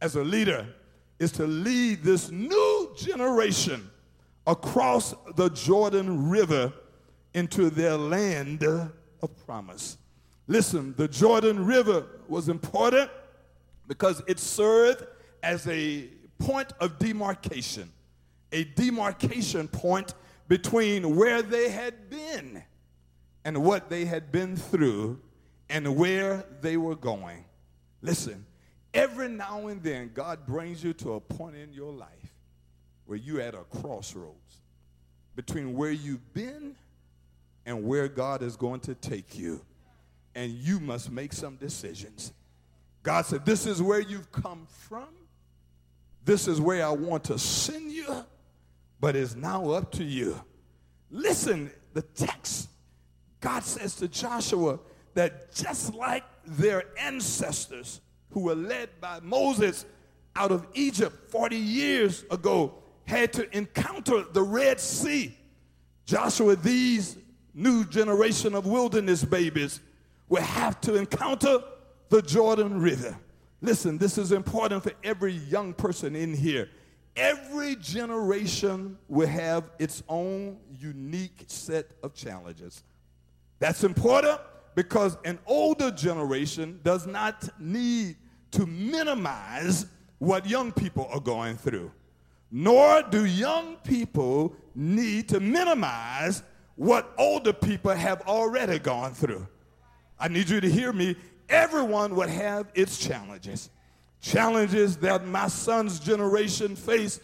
as 0.00 0.16
a 0.16 0.24
leader 0.24 0.66
is 1.18 1.32
to 1.32 1.46
lead 1.46 2.02
this 2.02 2.30
new 2.30 2.92
generation 2.96 3.90
across 4.46 5.14
the 5.36 5.48
Jordan 5.50 6.28
River 6.28 6.72
into 7.34 7.70
their 7.70 7.96
land 7.96 8.62
of 8.64 9.46
promise. 9.46 9.98
Listen, 10.46 10.94
the 10.96 11.08
Jordan 11.08 11.64
River 11.64 12.06
was 12.28 12.48
important 12.48 13.10
because 13.88 14.22
it 14.26 14.38
served 14.38 15.06
as 15.42 15.66
a 15.66 16.08
point 16.38 16.72
of 16.80 16.98
demarcation, 16.98 17.90
a 18.52 18.64
demarcation 18.64 19.68
point 19.68 20.14
between 20.48 21.16
where 21.16 21.42
they 21.42 21.68
had 21.68 22.08
been 22.08 22.62
and 23.44 23.62
what 23.62 23.90
they 23.90 24.04
had 24.04 24.30
been 24.30 24.56
through 24.56 25.20
and 25.68 25.96
where 25.96 26.44
they 26.60 26.76
were 26.76 26.96
going. 26.96 27.44
Listen, 28.02 28.44
Every 28.96 29.28
now 29.28 29.66
and 29.66 29.82
then, 29.82 30.10
God 30.14 30.46
brings 30.46 30.82
you 30.82 30.94
to 30.94 31.14
a 31.14 31.20
point 31.20 31.54
in 31.54 31.70
your 31.74 31.92
life 31.92 32.34
where 33.04 33.18
you're 33.18 33.42
at 33.42 33.54
a 33.54 33.58
crossroads 33.58 34.62
between 35.34 35.74
where 35.74 35.92
you've 35.92 36.32
been 36.32 36.74
and 37.66 37.84
where 37.84 38.08
God 38.08 38.42
is 38.42 38.56
going 38.56 38.80
to 38.80 38.94
take 38.94 39.38
you. 39.38 39.60
And 40.36 40.52
you 40.52 40.78
must 40.78 41.10
make 41.10 41.32
some 41.32 41.56
decisions. 41.56 42.32
God 43.02 43.26
said, 43.26 43.44
This 43.44 43.66
is 43.66 43.82
where 43.82 44.00
you've 44.00 44.30
come 44.30 44.68
from. 44.68 45.08
This 46.24 46.46
is 46.46 46.60
where 46.60 46.86
I 46.86 46.90
want 46.90 47.24
to 47.24 47.38
send 47.38 47.90
you, 47.90 48.24
but 49.00 49.16
it's 49.16 49.34
now 49.34 49.70
up 49.70 49.92
to 49.92 50.04
you. 50.04 50.40
Listen, 51.10 51.70
the 51.94 52.02
text, 52.02 52.68
God 53.40 53.64
says 53.64 53.96
to 53.96 54.08
Joshua 54.08 54.78
that 55.14 55.54
just 55.54 55.94
like 55.94 56.24
their 56.44 56.84
ancestors, 56.98 58.00
who 58.36 58.40
were 58.40 58.54
led 58.54 58.90
by 59.00 59.18
Moses 59.22 59.86
out 60.34 60.52
of 60.52 60.66
Egypt 60.74 61.30
40 61.30 61.56
years 61.56 62.24
ago 62.30 62.74
had 63.06 63.32
to 63.32 63.56
encounter 63.56 64.24
the 64.30 64.42
Red 64.42 64.78
Sea. 64.78 65.34
Joshua, 66.04 66.54
these 66.56 67.16
new 67.54 67.84
generation 67.86 68.54
of 68.54 68.66
wilderness 68.66 69.24
babies 69.24 69.80
will 70.28 70.42
have 70.42 70.80
to 70.82 70.96
encounter 70.96 71.58
the 72.08 72.22
Jordan 72.22 72.80
River. 72.80 73.16
Listen, 73.60 73.98
this 73.98 74.18
is 74.18 74.32
important 74.32 74.82
for 74.82 74.92
every 75.02 75.32
young 75.32 75.72
person 75.72 76.14
in 76.14 76.34
here. 76.34 76.68
Every 77.16 77.76
generation 77.76 78.98
will 79.08 79.26
have 79.26 79.70
its 79.78 80.02
own 80.08 80.58
unique 80.78 81.44
set 81.46 81.86
of 82.02 82.14
challenges. 82.14 82.84
That's 83.58 83.84
important 83.84 84.38
because 84.74 85.16
an 85.24 85.38
older 85.46 85.90
generation 85.90 86.80
does 86.82 87.06
not 87.06 87.48
need 87.58 88.16
to 88.50 88.66
minimize 88.66 89.86
what 90.18 90.46
young 90.46 90.72
people 90.72 91.08
are 91.10 91.20
going 91.20 91.56
through, 91.56 91.90
nor 92.50 93.02
do 93.02 93.24
young 93.24 93.76
people 93.76 94.54
need 94.74 95.28
to 95.30 95.40
minimize 95.40 96.42
what 96.74 97.12
older 97.16 97.54
people 97.54 97.92
have 97.92 98.20
already 98.22 98.78
gone 98.78 99.14
through. 99.14 99.46
I 100.18 100.28
need 100.28 100.48
you 100.48 100.60
to 100.60 100.70
hear 100.70 100.92
me. 100.92 101.16
Everyone 101.48 102.14
would 102.16 102.28
have 102.28 102.68
its 102.74 102.98
challenges. 102.98 103.70
Challenges 104.20 104.96
that 104.98 105.26
my 105.26 105.48
son's 105.48 106.00
generation 106.00 106.74
faced 106.74 107.20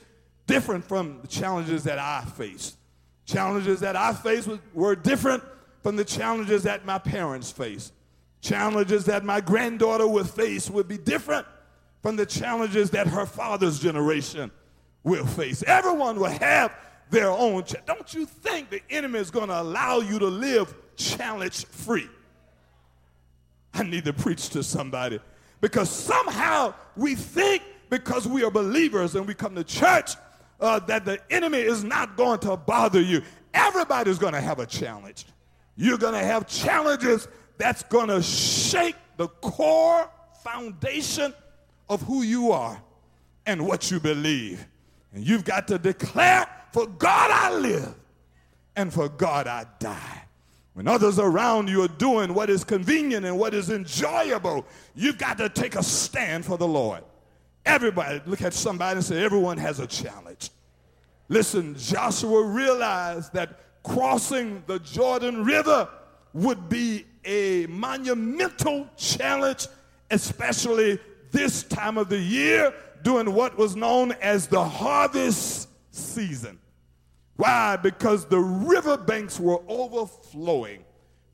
different 0.47 0.85
from 0.85 1.21
the 1.23 1.29
challenges 1.29 1.85
that 1.85 1.99
I 1.99 2.25
faced. 2.37 2.77
Challenges 3.25 3.81
that 3.81 3.97
I 3.97 4.13
faced 4.13 4.49
were 4.75 4.95
different 4.95 5.43
from 5.83 5.97
the 5.97 6.05
challenges 6.05 6.63
that 6.65 6.85
my 6.85 6.99
parents 6.99 7.51
faced. 7.51 7.93
Challenges 8.41 9.05
that 9.07 9.25
my 9.25 9.41
granddaughter 9.41 10.07
will 10.07 10.25
face 10.25 10.69
will 10.69 10.85
be 10.85 10.99
different 10.99 11.47
from 12.03 12.17
the 12.17 12.27
challenges 12.27 12.91
that 12.91 13.07
her 13.07 13.25
father's 13.27 13.79
generation 13.79 14.51
will 15.05 15.27
face. 15.27 15.63
Everyone 15.67 16.19
will 16.19 16.27
have 16.27 16.73
their 17.11 17.31
own. 17.31 17.65
Ch- 17.65 17.75
Don't 17.87 18.13
you 18.13 18.27
think 18.27 18.71
the 18.71 18.83
enemy 18.91 19.19
is 19.19 19.31
going 19.31 19.49
to 19.49 19.61
allow 19.61 20.01
you 20.01 20.19
to 20.19 20.27
live 20.27 20.75
challenge 20.97 21.65
free? 21.67 22.09
I 23.75 23.83
need 23.83 24.05
to 24.05 24.13
preach 24.13 24.51
to 24.51 24.63
somebody 24.63 25.21
because 25.61 25.91
somehow 25.91 26.75
we 26.97 27.15
think 27.15 27.63
because 27.89 28.27
we 28.27 28.45
are 28.45 28.51
believers 28.51 29.15
and 29.15 29.27
we 29.27 29.35
come 29.35 29.55
to 29.55 29.65
church 29.65 30.13
uh, 30.61 30.79
that 30.81 31.05
the 31.05 31.19
enemy 31.31 31.59
is 31.59 31.85
not 31.85 32.17
going 32.17 32.39
to 32.41 32.57
bother 32.57 33.01
you. 33.01 33.23
Everybody's 33.53 34.19
going 34.19 34.33
to 34.33 34.41
have 34.41 34.59
a 34.59 34.67
challenge. 34.67 35.27
You're 35.77 35.99
going 35.99 36.15
to 36.15 36.25
have 36.25 36.47
challenges 36.47 37.29
that's 37.59 37.83
going 37.85 38.09
to 38.09 38.23
shake 38.23 38.97
the 39.17 39.29
core 39.29 40.09
foundation 40.43 41.35
of 41.89 42.03
who 42.03 42.23
you 42.23 42.53
are 42.53 42.83
and 43.47 43.67
what 43.67 43.91
you 43.91 44.01
believe. 44.01 44.67
And 45.13 45.27
you've 45.27 45.45
got 45.45 45.69
to 45.69 45.79
declare, 45.79 46.47
for 46.73 46.87
God 46.87 47.31
I 47.31 47.55
live 47.55 47.95
and 48.77 48.93
for 48.93 49.09
God 49.09 49.47
I 49.47 49.67
die. 49.79 50.23
When 50.75 50.89
others 50.89 51.19
around 51.19 51.69
you 51.69 51.83
are 51.83 51.89
doing 51.89 52.33
what 52.33 52.49
is 52.49 52.65
convenient 52.65 53.27
and 53.27 53.39
what 53.39 53.53
is 53.53 53.69
enjoyable, 53.71 54.65
you've 54.95 55.19
got 55.19 55.39
to 55.39 55.49
take 55.49 55.75
a 55.75 55.83
stand 55.83 56.47
for 56.47 56.57
the 56.57 56.67
Lord. 56.67 57.05
Everybody, 57.67 58.23
look 58.27 58.43
at 58.43 58.55
somebody 58.55 58.97
and 58.97 59.05
say, 59.05 59.23
everyone 59.23 59.59
has 59.59 59.81
a 59.81 59.87
challenge. 59.87 60.51
Listen, 61.29 61.77
Joshua 61.77 62.43
realized 62.43 63.33
that 63.35 63.61
crossing 63.83 64.63
the 64.67 64.79
Jordan 64.81 65.45
River 65.45 65.89
would 66.33 66.69
be 66.69 67.05
a 67.25 67.67
monumental 67.67 68.89
challenge, 68.97 69.69
especially 70.11 70.99
this 71.31 71.63
time 71.65 71.99
of 71.99 72.09
the 72.09 72.19
year 72.19 72.75
during 73.03 73.33
what 73.35 73.57
was 73.59 73.77
known 73.77 74.13
as 74.21 74.47
the 74.47 74.63
harvest 74.63 75.69
season. 75.91 76.59
Why? 77.37 77.77
Because 77.77 78.27
the 78.27 78.39
riverbanks 78.39 79.41
were 79.41 79.61
overflowing. 79.69 80.85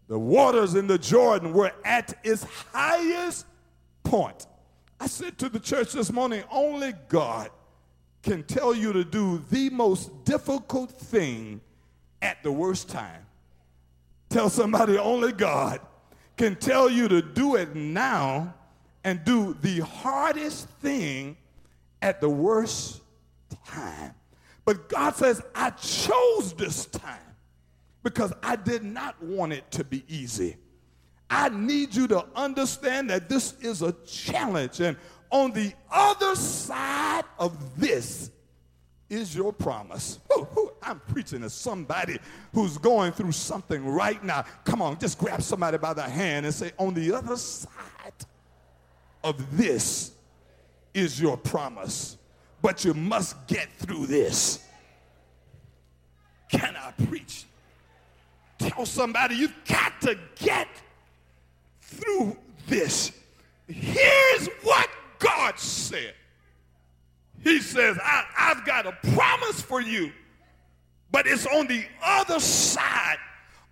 The 0.09 0.19
waters 0.19 0.75
in 0.75 0.87
the 0.87 0.99
Jordan 0.99 1.53
were 1.53 1.73
at 1.85 2.19
its 2.25 2.45
highest 2.73 3.47
point. 4.05 4.47
I 5.01 5.07
said 5.07 5.39
to 5.39 5.49
the 5.49 5.61
church 5.61 5.93
this 5.93 6.11
morning, 6.11 6.43
only 6.51 6.95
God 7.09 7.51
can 8.23 8.43
tell 8.43 8.75
you 8.75 8.93
to 8.93 9.05
do 9.05 9.45
the 9.51 9.71
most 9.71 10.25
difficult 10.25 10.91
thing 10.91 11.61
at 12.23 12.43
the 12.43 12.51
worst 12.51 12.89
time. 12.89 13.27
Tell 14.29 14.51
somebody 14.51 14.99
only 14.99 15.33
God 15.33 15.81
can 16.37 16.57
tell 16.57 16.89
you 16.89 17.09
to 17.09 17.23
do 17.23 17.57
it 17.57 17.75
now 17.75 18.55
and 19.05 19.25
do 19.25 19.57
the 19.61 19.81
hardest 19.81 20.69
thing 20.81 21.37
at 22.03 22.21
the 22.21 22.29
worst 22.29 23.01
time. 23.67 24.15
But 24.69 24.91
God 24.91 25.17
says, 25.17 25.41
I 25.55 25.71
chose 25.71 26.53
this 26.53 26.85
time 26.85 27.17
because 28.03 28.35
I 28.43 28.55
did 28.55 28.85
not 28.85 29.17
want 29.23 29.55
it 29.55 29.71
to 29.71 29.83
be 29.83 30.05
easy. 30.09 30.59
I 31.31 31.49
need 31.49 31.95
you 31.95 32.07
to 32.09 32.27
understand 32.37 33.09
that 33.09 33.31
this 33.31 33.55
is 33.63 33.81
a 33.81 33.93
challenge. 34.07 34.81
And 34.81 34.99
on 35.31 35.53
the 35.53 35.73
other 35.91 36.37
side 36.37 37.25
of 37.39 37.81
this 37.81 38.31
is 39.09 39.35
your 39.35 39.55
promise. 39.55 40.19
Ooh, 40.37 40.47
ooh, 40.59 40.73
I'm 40.83 41.01
preaching 41.01 41.41
to 41.41 41.49
somebody 41.49 42.19
who's 42.53 42.77
going 42.77 43.13
through 43.13 43.33
something 43.33 43.87
right 43.87 44.23
now. 44.23 44.45
Come 44.67 44.83
on, 44.83 44.99
just 44.99 45.19
grab 45.19 45.41
somebody 45.41 45.79
by 45.79 45.95
the 45.95 46.03
hand 46.03 46.45
and 46.45 46.55
say, 46.55 46.73
On 46.77 46.93
the 46.93 47.15
other 47.15 47.39
side 47.39 47.71
of 49.25 49.57
this 49.57 50.13
is 50.93 51.19
your 51.19 51.39
promise. 51.39 52.19
But 52.69 52.85
you 52.85 52.93
must 52.93 53.47
get 53.47 53.73
through 53.79 54.09
this. 54.09 54.63
Can 56.51 56.77
I 56.77 56.91
preach? 57.07 57.47
Tell 58.59 58.85
somebody 58.85 59.37
you've 59.37 59.55
got 59.67 59.99
to 60.03 60.19
get 60.37 60.69
through 61.81 62.37
this. 62.67 63.13
Here's 63.67 64.49
what 64.63 64.87
God 65.19 65.59
said. 65.59 66.13
He 67.43 67.59
says, 67.61 67.99
I, 68.05 68.27
have 68.35 68.67
got 68.67 68.85
a 68.85 68.93
promise 69.15 69.63
for 69.63 69.81
you, 69.81 70.13
but 71.11 71.27
it's 71.27 71.47
on 71.47 71.69
the 71.69 71.87
other 72.05 72.39
side 72.39 73.17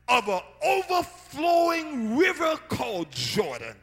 of 0.08 0.26
an 0.26 0.40
overflowing 0.64 2.16
river 2.16 2.56
called 2.70 3.10
Jordan. 3.10 3.76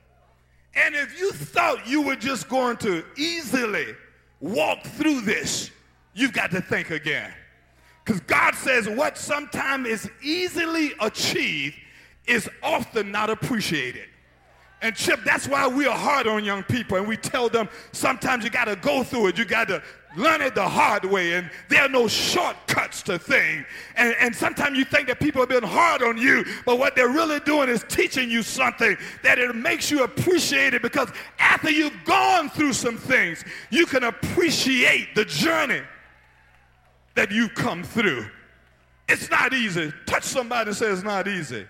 And 0.74 0.96
if 0.96 1.20
you 1.20 1.32
thought 1.34 1.86
you 1.88 2.02
were 2.02 2.16
just 2.16 2.50
going 2.50 2.78
to 2.78 3.06
easily 3.16 3.96
walk 4.44 4.84
through 4.84 5.22
this, 5.22 5.72
you've 6.14 6.34
got 6.34 6.52
to 6.52 6.62
think 6.62 6.90
again. 6.90 7.32
Because 8.04 8.20
God 8.22 8.54
says 8.54 8.88
what 8.90 9.18
sometimes 9.18 9.88
is 9.88 10.12
easily 10.22 10.92
achieved 11.00 11.78
is 12.28 12.50
often 12.62 13.12
not 13.12 13.30
appreciated. 13.30 14.10
And 14.84 14.94
Chip, 14.94 15.22
that's 15.24 15.48
why 15.48 15.66
we 15.66 15.88
are 15.88 15.98
hard 15.98 16.28
on 16.28 16.44
young 16.44 16.62
people 16.62 16.98
and 16.98 17.08
we 17.08 17.16
tell 17.16 17.48
them 17.48 17.70
sometimes 17.94 18.44
you 18.44 18.50
got 18.50 18.66
to 18.66 18.76
go 18.76 19.02
through 19.02 19.28
it. 19.28 19.38
You 19.38 19.46
got 19.46 19.70
to 19.70 19.82
learn 20.18 20.42
it 20.42 20.56
the 20.56 20.68
hard 20.68 21.06
way 21.06 21.36
and 21.36 21.50
there 21.70 21.84
are 21.84 21.90
no 21.90 22.06
shortcuts 22.06 23.02
to 23.04 23.18
things. 23.18 23.66
And, 23.96 24.14
and 24.20 24.36
sometimes 24.36 24.78
you 24.78 24.84
think 24.84 25.08
that 25.08 25.22
people 25.22 25.42
have 25.42 25.48
been 25.48 25.64
hard 25.64 26.04
on 26.04 26.18
you, 26.18 26.44
but 26.66 26.80
what 26.80 26.98
they're 26.98 27.08
really 27.08 27.40
doing 27.40 27.70
is 27.70 27.86
teaching 27.88 28.30
you 28.30 28.44
something 28.44 28.98
that 29.24 29.40
it 29.40 29.56
makes 29.56 29.90
you 29.90 30.04
appreciate 30.04 30.74
it 30.74 30.82
because 30.82 31.08
after 31.40 31.72
you've 31.72 32.04
gone 32.04 32.50
through 32.50 32.74
some 32.74 32.98
things, 32.98 33.46
you 33.70 33.86
can 33.86 34.04
appreciate 34.04 35.16
the 35.16 35.24
journey 35.24 35.82
that 37.16 37.32
you've 37.32 37.56
come 37.56 37.84
through. 37.84 38.30
It's 39.08 39.30
not 39.30 39.54
easy. 39.54 39.94
Touch 40.08 40.24
somebody 40.24 40.72
and 40.72 40.78
say 40.78 40.88
it's 40.88 41.04
not 41.04 41.26
easy. 41.30 41.66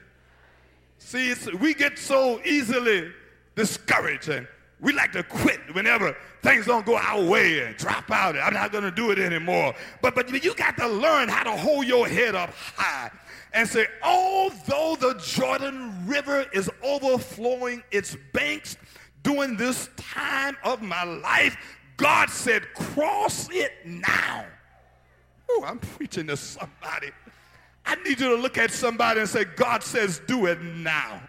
See, 1.05 1.33
we 1.59 1.73
get 1.73 1.99
so 1.99 2.41
easily 2.43 3.11
discouraged 3.55 4.29
and 4.29 4.47
we 4.79 4.93
like 4.93 5.11
to 5.11 5.23
quit 5.23 5.59
whenever 5.73 6.15
things 6.41 6.65
don't 6.65 6.85
go 6.85 6.97
our 6.97 7.23
way 7.23 7.59
and 7.65 7.77
drop 7.77 8.09
out. 8.09 8.35
I'm 8.35 8.53
not 8.53 8.71
going 8.71 8.83
to 8.83 8.91
do 8.91 9.11
it 9.11 9.19
anymore. 9.19 9.75
But, 10.01 10.15
but 10.15 10.31
you 10.43 10.55
got 10.55 10.75
to 10.77 10.87
learn 10.87 11.29
how 11.29 11.43
to 11.43 11.51
hold 11.51 11.85
your 11.85 12.07
head 12.07 12.35
up 12.35 12.51
high 12.53 13.11
and 13.53 13.67
say, 13.67 13.85
although 14.03 14.97
the 14.99 15.13
Jordan 15.23 15.93
River 16.07 16.45
is 16.51 16.69
overflowing 16.81 17.83
its 17.91 18.17
banks 18.33 18.77
during 19.21 19.55
this 19.55 19.89
time 19.95 20.57
of 20.63 20.81
my 20.81 21.03
life, 21.03 21.55
God 21.97 22.29
said, 22.29 22.73
cross 22.73 23.49
it 23.51 23.71
now. 23.85 24.45
Oh, 25.49 25.63
I'm 25.67 25.79
preaching 25.79 26.27
to 26.27 26.37
somebody. 26.37 27.11
I 27.85 27.95
need 27.95 28.19
you 28.19 28.29
to 28.29 28.41
look 28.41 28.57
at 28.57 28.71
somebody 28.71 29.19
and 29.19 29.29
say, 29.29 29.45
God 29.45 29.83
says, 29.83 30.21
do 30.25 30.45
it 30.45 30.61
now. 30.61 31.21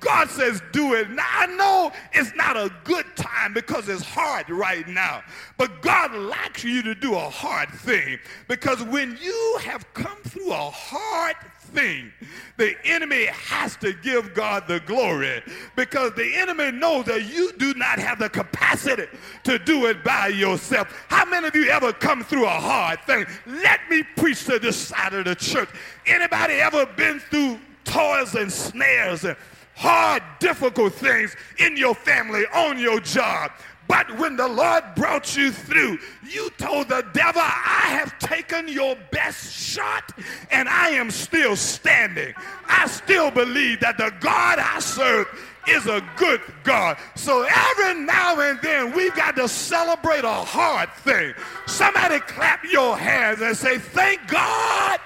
God 0.00 0.30
says, 0.30 0.62
do 0.72 0.94
it. 0.94 1.10
Now, 1.10 1.26
I 1.28 1.46
know 1.46 1.92
it's 2.12 2.32
not 2.36 2.56
a 2.56 2.72
good 2.84 3.04
time 3.16 3.52
because 3.52 3.88
it's 3.88 4.04
hard 4.04 4.48
right 4.48 4.86
now, 4.86 5.22
but 5.56 5.82
God 5.82 6.14
likes 6.14 6.62
you 6.62 6.82
to 6.82 6.94
do 6.94 7.14
a 7.14 7.28
hard 7.30 7.68
thing 7.70 8.18
because 8.46 8.82
when 8.84 9.18
you 9.20 9.58
have 9.62 9.92
come 9.94 10.18
through 10.24 10.52
a 10.52 10.70
hard 10.70 11.36
thing, 11.68 12.12
the 12.56 12.74
enemy 12.84 13.26
has 13.26 13.76
to 13.76 13.92
give 13.92 14.34
God 14.34 14.66
the 14.66 14.80
glory 14.80 15.42
because 15.76 16.12
the 16.14 16.34
enemy 16.34 16.72
knows 16.72 17.06
that 17.06 17.24
you 17.26 17.52
do 17.58 17.74
not 17.74 17.98
have 17.98 18.18
the 18.18 18.28
capacity 18.28 19.06
to 19.44 19.58
do 19.58 19.86
it 19.86 20.02
by 20.02 20.28
yourself. 20.28 20.88
How 21.08 21.24
many 21.24 21.46
of 21.48 21.54
you 21.54 21.68
ever 21.70 21.92
come 21.92 22.24
through 22.24 22.46
a 22.46 22.48
hard 22.48 23.00
thing? 23.02 23.26
Let 23.46 23.80
me 23.88 24.02
preach 24.16 24.44
to 24.46 24.58
this 24.58 24.76
side 24.76 25.14
of 25.14 25.24
the 25.24 25.34
church. 25.34 25.68
Anybody 26.06 26.54
ever 26.54 26.86
been 26.86 27.20
through 27.20 27.60
toils 27.84 28.34
and 28.34 28.52
snares 28.52 29.24
and 29.24 29.36
hard, 29.74 30.22
difficult 30.40 30.92
things 30.94 31.36
in 31.58 31.76
your 31.76 31.94
family, 31.94 32.44
on 32.52 32.78
your 32.78 33.00
job? 33.00 33.52
But 33.88 34.18
when 34.18 34.36
the 34.36 34.46
Lord 34.46 34.84
brought 34.94 35.34
you 35.34 35.50
through, 35.50 35.98
you 36.22 36.50
told 36.58 36.90
the 36.90 37.04
devil, 37.14 37.40
I 37.42 37.86
have 37.88 38.18
taken 38.18 38.68
your 38.68 38.96
best 39.10 39.52
shot 39.52 40.12
and 40.50 40.68
I 40.68 40.90
am 40.90 41.10
still 41.10 41.56
standing. 41.56 42.34
I 42.66 42.86
still 42.86 43.30
believe 43.30 43.80
that 43.80 43.96
the 43.96 44.12
God 44.20 44.58
I 44.58 44.78
serve 44.78 45.26
is 45.66 45.86
a 45.86 46.02
good 46.16 46.42
God. 46.64 46.98
So 47.14 47.42
every 47.42 48.00
now 48.04 48.38
and 48.40 48.60
then 48.60 48.92
we've 48.92 49.14
got 49.16 49.36
to 49.36 49.48
celebrate 49.48 50.24
a 50.24 50.32
hard 50.32 50.90
thing. 50.98 51.34
Somebody 51.66 52.20
clap 52.20 52.64
your 52.64 52.96
hands 52.96 53.40
and 53.40 53.56
say, 53.56 53.78
Thank 53.78 54.26
God 54.28 55.00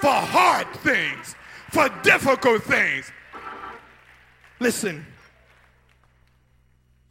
for 0.00 0.12
hard 0.12 0.68
things, 0.78 1.34
for 1.70 1.88
difficult 2.02 2.62
things. 2.62 3.10
Listen, 4.60 5.04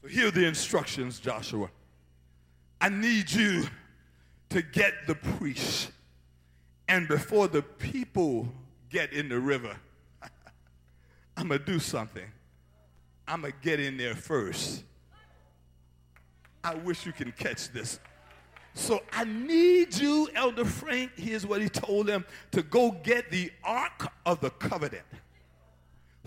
hear 0.08 0.32
the 0.32 0.46
instructions, 0.46 1.20
Joshua. 1.20 1.70
I 2.80 2.90
need 2.90 3.32
you 3.32 3.68
to 4.50 4.62
get 4.62 4.94
the 5.08 5.16
priest. 5.16 5.92
And 6.88 7.08
before 7.08 7.48
the 7.48 7.62
people 7.62 8.48
get 8.90 9.14
in 9.14 9.30
the 9.30 9.40
river, 9.40 9.76
I'm 11.36 11.50
going 11.50 11.60
to 11.60 11.66
do 11.66 11.80
something. 11.80 12.26
I'm 13.28 13.42
going 13.42 13.54
to 13.54 13.60
get 13.62 13.80
in 13.80 13.98
there 13.98 14.16
first. 14.16 14.84
I 16.64 16.76
wish 16.76 17.06
you 17.06 17.12
can 17.12 17.32
catch 17.34 17.70
this. 17.72 18.00
So 18.74 19.02
I 19.12 19.24
need 19.26 19.96
you, 19.96 20.30
Elder 20.36 20.66
Frank, 20.66 21.12
here's 21.16 21.46
what 21.46 21.62
he 21.62 21.68
told 21.68 22.08
them, 22.08 22.26
to 22.52 22.62
go 22.62 22.92
get 23.04 23.32
the 23.32 23.52
Ark 23.64 24.12
of 24.26 24.40
the 24.40 24.52
Covenant, 24.52 25.04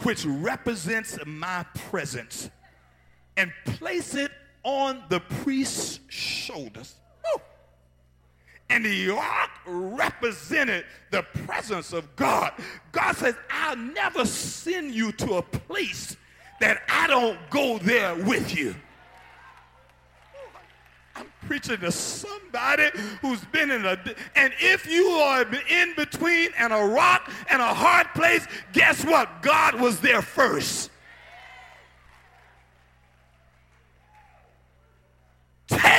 which 0.03 0.25
represents 0.27 1.17
my 1.25 1.65
presence 1.75 2.51
and 3.41 3.53
place 3.65 4.15
it 4.15 4.31
on 4.65 5.03
the 5.09 5.19
priest's 5.43 5.99
shoulders. 6.09 6.97
And 8.69 8.85
the 8.85 9.11
ark 9.11 9.51
represented 9.67 10.85
the 11.11 11.23
presence 11.23 11.93
of 11.93 12.15
God. 12.15 12.53
God 12.93 13.17
says, 13.17 13.35
I'll 13.51 13.77
never 13.77 14.25
send 14.25 14.95
you 14.95 15.11
to 15.13 15.39
a 15.39 15.43
place 15.43 16.17
that 16.61 16.83
I 16.89 17.09
don't 17.09 17.39
go 17.49 17.79
there 17.79 18.15
with 18.15 18.57
you. 18.57 18.77
I'm 21.17 21.27
preaching 21.47 21.79
to 21.79 21.91
somebody 21.91 22.91
who's 23.23 23.45
been 23.47 23.73
in 23.73 23.85
a, 23.87 23.99
and 24.37 24.53
if 24.61 24.87
you 24.87 25.07
are 25.07 25.45
in 25.69 25.95
between 25.97 26.51
and 26.57 26.73
a 26.73 26.85
rock 26.85 27.29
and 27.49 27.61
a 27.61 27.75
hard 27.75 28.07
place, 28.15 28.47
guess 28.73 29.05
what? 29.05 29.43
God 29.43 29.81
was 29.81 29.99
there 29.99 30.23
first. 30.23 30.91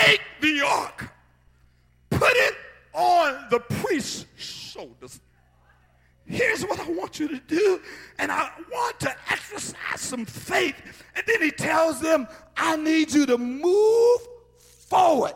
Take 0.06 0.22
the 0.42 0.62
ark, 0.62 1.12
put 2.10 2.32
it 2.34 2.56
on 2.94 3.46
the 3.50 3.60
priest's 3.60 4.26
shoulders. 4.38 5.20
Here's 6.26 6.64
what 6.64 6.80
I 6.80 6.90
want 6.90 7.20
you 7.20 7.28
to 7.28 7.40
do, 7.40 7.82
and 8.18 8.32
I 8.32 8.50
want 8.72 9.00
to 9.02 9.16
exercise 9.30 10.00
some 10.00 10.26
faith. 10.26 10.76
And 11.16 11.24
then 11.28 11.42
he 11.42 11.52
tells 11.52 12.00
them, 12.00 12.28
I 12.56 12.78
need 12.78 13.12
you 13.12 13.26
to 13.26 13.38
move 13.38 14.22
forward. 14.88 15.36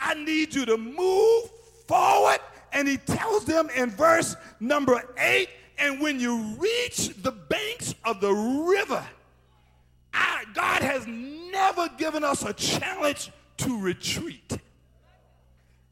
I 0.00 0.14
need 0.14 0.54
you 0.54 0.64
to 0.66 0.76
move 0.76 1.50
forward. 1.86 2.38
And 2.72 2.88
he 2.88 2.96
tells 2.96 3.44
them 3.44 3.68
in 3.76 3.90
verse 3.90 4.34
number 4.60 5.02
eight, 5.18 5.50
and 5.78 6.00
when 6.00 6.18
you 6.18 6.56
reach 6.58 7.10
the 7.22 7.32
banks 7.32 7.94
of 8.04 8.20
the 8.20 8.32
river, 8.32 9.04
I, 10.12 10.44
God 10.54 10.82
has 10.82 11.06
never 11.06 11.88
given 11.98 12.24
us 12.24 12.42
a 12.42 12.54
challenge 12.54 13.30
to 13.58 13.80
retreat. 13.80 14.58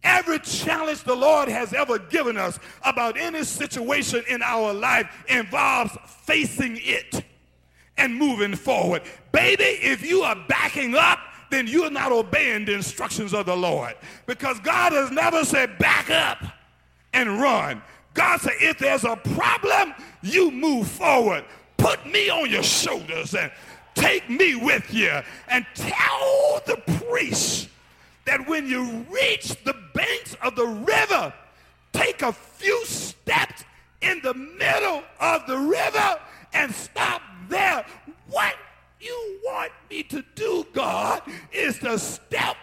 Every 0.02 0.38
challenge 0.40 1.02
the 1.04 1.14
Lord 1.14 1.48
has 1.48 1.72
ever 1.72 1.98
given 1.98 2.36
us 2.36 2.58
about 2.84 3.16
any 3.16 3.42
situation 3.42 4.22
in 4.28 4.42
our 4.42 4.74
life 4.74 5.08
involves 5.28 5.96
facing 6.06 6.78
it 6.82 7.24
and 7.96 8.14
moving 8.14 8.54
forward. 8.54 9.02
Baby, 9.32 9.64
if 9.64 10.06
you 10.06 10.22
are 10.22 10.36
backing 10.48 10.94
up, 10.94 11.18
then 11.50 11.66
you're 11.66 11.90
not 11.90 12.12
obeying 12.12 12.64
the 12.64 12.74
instructions 12.74 13.32
of 13.32 13.46
the 13.46 13.56
Lord. 13.56 13.94
Because 14.26 14.60
God 14.60 14.92
has 14.92 15.10
never 15.10 15.44
said 15.44 15.78
back 15.78 16.10
up 16.10 16.44
and 17.12 17.40
run. 17.40 17.80
God 18.12 18.40
said, 18.40 18.54
if 18.60 18.78
there's 18.78 19.04
a 19.04 19.16
problem, 19.16 19.94
you 20.22 20.50
move 20.50 20.86
forward. 20.88 21.44
Put 21.76 22.06
me 22.06 22.30
on 22.30 22.50
your 22.50 22.62
shoulders 22.62 23.34
and 23.34 23.50
take 23.94 24.28
me 24.28 24.54
with 24.54 24.92
you. 24.92 25.20
And 25.48 25.66
tell 25.74 26.60
the 26.66 26.82
priest 27.04 27.68
that 28.24 28.46
when 28.48 28.66
you 28.68 29.06
reach 29.10 29.62
the 29.64 29.76
banks 29.94 30.36
of 30.42 30.56
the 30.56 30.66
river, 30.66 31.32
take 31.92 32.22
a 32.22 32.32
few 32.32 32.84
steps 32.86 33.64
in 34.02 34.20
the 34.22 34.34
middle 34.34 35.02
of 35.20 35.46
the 35.46 35.58
river 35.58 36.20
and 36.52 36.74
stop 36.74 37.22
there. 37.48 37.84
What 38.28 38.54
you 39.00 39.40
want 39.44 39.72
me 39.90 40.02
to 40.04 40.24
do, 40.34 40.66
God, 40.72 41.22
is 41.52 41.78
to 41.80 41.98
step 41.98 42.56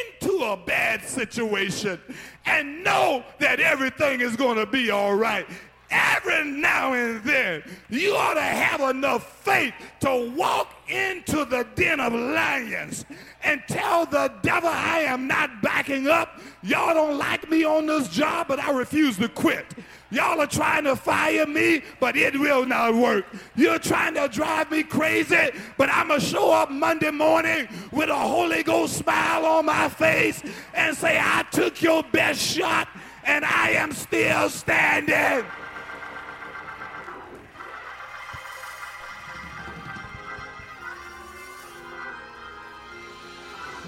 into 0.00 0.38
a 0.44 0.56
bad 0.56 1.04
situation 1.04 2.00
and 2.46 2.82
know 2.82 3.22
that 3.38 3.60
everything 3.60 4.20
is 4.20 4.34
going 4.34 4.56
to 4.56 4.66
be 4.66 4.90
all 4.90 5.14
right. 5.14 5.46
Every 5.90 6.44
now 6.44 6.92
and 6.92 7.22
then, 7.24 7.62
you 7.88 8.14
ought 8.14 8.34
to 8.34 8.42
have 8.42 8.80
enough 8.80 9.42
faith 9.42 9.72
to 10.00 10.32
walk 10.36 10.74
into 10.88 11.44
the 11.44 11.66
den 11.74 12.00
of 12.00 12.12
lions 12.12 13.06
and 13.42 13.62
tell 13.68 14.04
the 14.04 14.32
devil 14.42 14.68
I 14.68 15.00
am 15.00 15.26
not 15.26 15.62
backing 15.62 16.06
up. 16.08 16.40
Y'all 16.62 16.92
don't 16.92 17.16
like 17.16 17.48
me 17.48 17.64
on 17.64 17.86
this 17.86 18.08
job, 18.08 18.48
but 18.48 18.58
I 18.58 18.72
refuse 18.72 19.16
to 19.18 19.28
quit. 19.28 19.66
Y'all 20.10 20.40
are 20.40 20.46
trying 20.46 20.84
to 20.84 20.96
fire 20.96 21.46
me, 21.46 21.82
but 22.00 22.16
it 22.16 22.38
will 22.38 22.64
not 22.64 22.94
work. 22.94 23.26
You're 23.56 23.78
trying 23.78 24.14
to 24.14 24.28
drive 24.28 24.70
me 24.70 24.82
crazy, 24.82 25.50
but 25.76 25.90
I'm 25.90 26.08
going 26.08 26.20
to 26.20 26.26
show 26.26 26.50
up 26.50 26.70
Monday 26.70 27.10
morning 27.10 27.68
with 27.92 28.08
a 28.08 28.16
Holy 28.16 28.62
Ghost 28.62 28.96
smile 28.96 29.44
on 29.44 29.66
my 29.66 29.88
face 29.88 30.42
and 30.74 30.96
say, 30.96 31.18
I 31.20 31.44
took 31.50 31.82
your 31.82 32.02
best 32.04 32.40
shot 32.40 32.88
and 33.24 33.44
I 33.44 33.70
am 33.72 33.92
still 33.92 34.48
standing. 34.48 35.44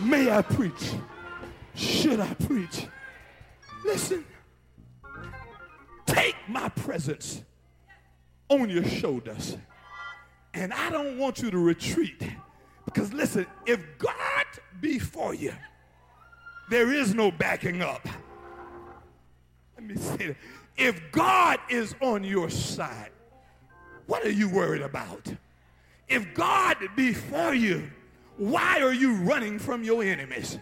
May 0.03 0.31
I 0.31 0.43
preach? 0.43 0.95
Should 1.75 2.21
I 2.21 2.33
preach? 2.35 2.87
Listen, 3.85 4.25
take 6.07 6.37
my 6.49 6.69
presence 6.71 7.43
on 8.49 8.71
your 8.71 8.85
shoulders. 8.85 9.57
And 10.55 10.73
I 10.73 10.91
don't 10.91 11.19
want 11.19 11.41
you 11.41 11.51
to 11.51 11.59
retreat. 11.59 12.23
Because 12.85 13.13
listen, 13.13 13.47
if 13.67 13.81
God 13.99 14.45
be 14.81 14.99
for 14.99 15.35
you, 15.35 15.53
there 16.71 16.93
is 16.93 17.15
no 17.15 17.31
backing 17.31 17.83
up. 17.83 18.09
Let 19.77 19.87
me 19.87 19.97
say 19.97 20.29
that. 20.29 20.37
If 20.77 21.01
God 21.13 21.59
is 21.69 21.95
on 22.01 22.25
your 22.25 22.49
side, 22.49 23.11
what 24.07 24.25
are 24.25 24.31
you 24.31 24.49
worried 24.49 24.83
about? 24.83 25.33
If 26.09 26.35
God 26.35 26.77
be 26.97 27.13
for 27.13 27.55
you, 27.55 27.91
why 28.40 28.81
are 28.81 28.94
you 28.94 29.16
running 29.16 29.59
from 29.59 29.85
your 29.85 30.03
enemies? 30.03 30.59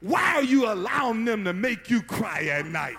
Why 0.00 0.34
are 0.34 0.42
you 0.42 0.66
allowing 0.66 1.24
them 1.24 1.44
to 1.44 1.52
make 1.52 1.88
you 1.88 2.02
cry 2.02 2.46
at 2.46 2.66
night? 2.66 2.98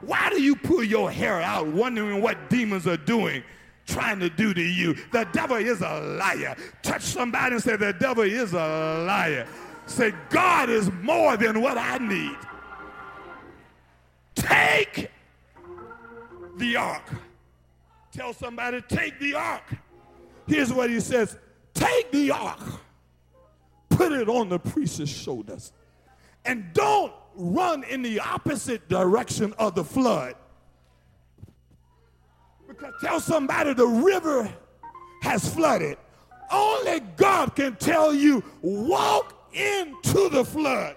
Why 0.00 0.30
do 0.30 0.40
you 0.40 0.56
pull 0.56 0.82
your 0.82 1.10
hair 1.10 1.42
out 1.42 1.66
wondering 1.66 2.22
what 2.22 2.48
demons 2.48 2.86
are 2.86 2.96
doing, 2.96 3.42
trying 3.84 4.18
to 4.20 4.30
do 4.30 4.54
to 4.54 4.62
you? 4.62 4.94
The 5.12 5.28
devil 5.34 5.58
is 5.58 5.82
a 5.82 6.00
liar. 6.00 6.56
Touch 6.82 7.02
somebody 7.02 7.56
and 7.56 7.62
say, 7.62 7.76
The 7.76 7.92
devil 7.92 8.24
is 8.24 8.54
a 8.54 9.04
liar. 9.06 9.46
Say, 9.84 10.14
God 10.30 10.70
is 10.70 10.90
more 11.02 11.36
than 11.36 11.60
what 11.60 11.76
I 11.76 11.98
need. 11.98 12.38
Take 14.36 15.10
the 16.56 16.76
ark. 16.76 17.10
Tell 18.10 18.32
somebody, 18.32 18.80
take 18.88 19.20
the 19.20 19.34
ark. 19.34 19.64
Here's 20.46 20.72
what 20.72 20.88
he 20.88 21.00
says 21.00 21.36
take 21.74 22.10
the 22.10 22.30
ark 22.30 22.80
put 24.00 24.12
it 24.12 24.30
on 24.30 24.48
the 24.48 24.58
priest's 24.58 25.10
shoulders. 25.10 25.72
And 26.46 26.72
don't 26.72 27.12
run 27.34 27.84
in 27.84 28.00
the 28.00 28.18
opposite 28.20 28.88
direction 28.88 29.52
of 29.58 29.74
the 29.74 29.84
flood. 29.84 30.36
Because 32.66 32.94
tell 33.02 33.20
somebody 33.20 33.74
the 33.74 33.86
river 33.86 34.50
has 35.20 35.52
flooded. 35.52 35.98
Only 36.50 37.00
God 37.18 37.54
can 37.54 37.76
tell 37.76 38.14
you, 38.14 38.42
walk 38.62 39.34
into 39.52 40.30
the 40.30 40.46
flood. 40.46 40.96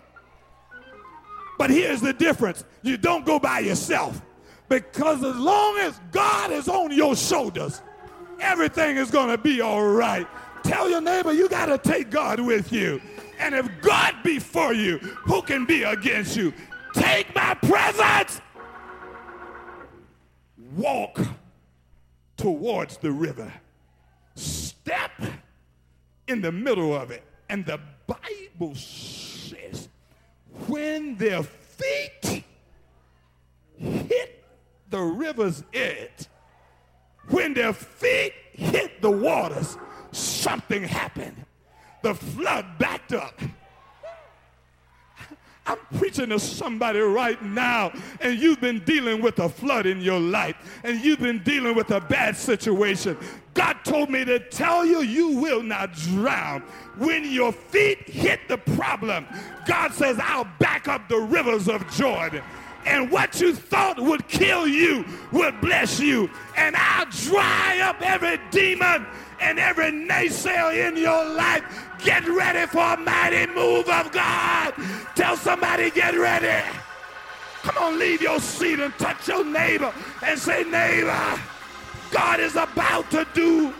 But 1.58 1.72
here's 1.72 2.00
the 2.00 2.14
difference 2.14 2.64
you 2.84 2.96
don't 2.96 3.26
go 3.26 3.38
by 3.38 3.60
yourself. 3.60 4.22
Because 4.70 5.22
as 5.26 5.36
long 5.36 5.78
as 5.80 6.00
God 6.14 6.52
is 6.52 6.70
on 6.70 6.92
your 6.92 7.18
shoulders, 7.18 7.82
everything 8.40 8.96
is 8.96 9.12
going 9.12 9.30
to 9.30 9.38
be 9.38 9.60
all 9.60 9.86
right. 9.86 10.26
Tell 10.64 10.90
your 10.90 11.02
neighbor 11.02 11.34
you 11.34 11.50
got 11.50 11.66
to 11.68 11.78
take 11.78 12.10
God 12.10 12.40
with 12.40 12.72
you. 12.72 13.02
And 13.40 13.54
if 13.54 13.70
God 13.82 14.16
be 14.24 14.40
for 14.40 14.74
you, 14.74 14.98
who 14.98 15.42
can 15.42 15.66
be 15.66 15.84
against 15.84 16.38
you? 16.38 16.54
Take 16.94 17.34
my 17.36 17.54
presence. 17.56 18.42
Walk 20.76 21.20
towards 22.38 22.98
the 22.98 23.12
river. 23.12 23.52
Step 24.36 25.12
in 26.28 26.42
the 26.42 26.52
middle 26.52 26.96
of 26.96 27.12
it. 27.12 27.24
And 27.50 27.66
the 27.66 27.80
Bible 28.08 28.76
says, 28.76 29.90
when 30.68 31.16
their 31.18 31.44
feet 31.44 32.44
hit 33.78 34.44
the 34.90 35.02
river's 35.02 35.64
edge, 35.74 36.28
when 37.30 37.54
their 37.54 37.74
feet 37.74 38.34
hit 38.54 39.02
the 39.02 39.12
waters, 39.12 39.78
something 40.14 40.84
happened. 40.84 41.36
The 42.02 42.14
flood 42.14 42.66
backed 42.78 43.14
up. 43.14 43.40
I'm 45.66 45.78
preaching 45.98 46.30
to 46.30 46.40
somebody 46.40 47.00
right 47.00 47.42
now, 47.42 47.94
and 48.20 48.38
you've 48.38 48.60
been 48.60 48.84
dealing 48.84 49.22
with 49.22 49.40
a 49.40 49.48
flood 49.48 49.86
in 49.86 50.02
your 50.02 50.20
life, 50.20 50.56
and 50.84 51.00
you've 51.00 51.22
been 51.22 51.42
dealing 51.44 51.74
with 51.74 51.92
a 51.92 52.02
bad 52.02 52.36
situation. 52.36 53.18
God 53.54 53.78
told 53.86 54.10
me 54.10 54.26
to 54.26 54.40
tell 54.40 54.86
you, 54.86 55.02
you 55.02 55.40
will 55.40 55.64
not 55.64 55.94
drown. 55.94 56.62
When 56.98 57.24
your 57.32 57.54
feet 57.54 58.10
hit 58.10 58.42
the 58.50 58.58
problem, 58.58 59.26
God 59.66 59.94
says, 59.94 60.20
I'll 60.22 60.48
back 60.60 60.90
up 60.90 61.08
the 61.08 61.20
rivers 61.20 61.70
of 61.70 61.90
Jordan. 61.92 62.44
And 62.86 63.12
what 63.12 63.40
you 63.40 63.54
thought 63.54 64.00
would 64.00 64.28
kill 64.28 64.68
you 64.68 65.06
will 65.32 65.52
bless 65.62 66.00
you. 66.00 66.30
And 66.58 66.76
I'll 66.76 67.06
dry 67.06 67.80
up 67.82 68.02
every 68.02 68.40
demon 68.52 69.06
and 69.40 69.60
every 69.60 69.92
naysayer 69.92 70.88
in 70.88 70.98
your 70.98 71.26
life, 71.26 71.64
get 72.00 72.28
ready 72.28 72.66
for 72.68 72.94
a 72.94 72.98
mighty 72.98 73.48
move 73.48 73.90
of 73.90 74.12
God. 74.12 74.74
Tell 75.16 75.36
somebody, 75.36 75.92
get 75.92 76.18
ready. 76.18 76.64
Come 77.62 77.78
on, 77.78 78.00
leave 78.00 78.22
your 78.22 78.40
seat 78.40 78.80
and 78.80 78.94
touch 78.96 79.28
your 79.28 79.46
neighbor 79.46 79.94
and 80.22 80.40
say, 80.40 80.64
neighbor, 80.64 81.40
God 82.12 82.40
is 82.40 82.56
about 82.56 83.10
to 83.12 83.26
do 83.34 83.74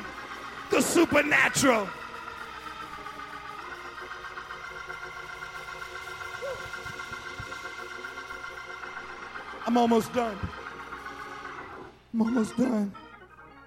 the 0.70 0.82
supernatural. 0.82 1.88
I'm 9.66 9.78
almost 9.78 10.14
done. 10.14 10.38
I'm 12.14 12.22
almost 12.22 12.58
done. 12.58 12.94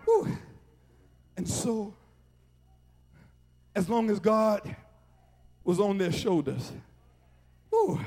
Whew. 0.04 0.37
And 1.37 1.48
so, 1.48 1.94
as 3.74 3.88
long 3.88 4.11
as 4.11 4.18
God 4.20 4.76
was 5.64 5.80
on 5.80 5.99
their 5.99 6.12
shoulders, 6.12 6.72
whew, 7.70 8.01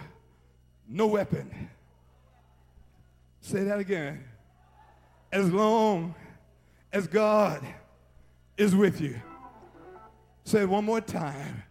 no 0.88 1.08
weapon. 1.08 1.70
Say 3.42 3.64
that 3.64 3.80
again. 3.80 4.24
As 5.32 5.52
long 5.52 6.16
as 6.92 7.08
God 7.08 7.64
is 8.58 8.76
with 8.76 9.00
you. 9.00 9.20
Say 10.44 10.62
it 10.62 10.70
one 10.70 10.86
more 10.86 11.02
time. 11.02 11.64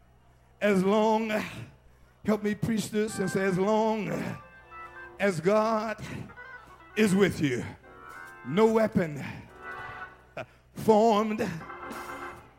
As 0.60 0.82
long, 0.84 1.32
help 2.24 2.42
me 2.42 2.54
preach 2.54 2.90
this 2.90 3.18
and 3.18 3.30
say, 3.30 3.42
as 3.42 3.58
long 3.58 4.08
as 5.20 5.40
God 5.40 5.96
is 6.96 7.14
with 7.14 7.40
you, 7.40 7.64
no 8.46 8.66
weapon 8.66 9.24
formed 10.74 11.48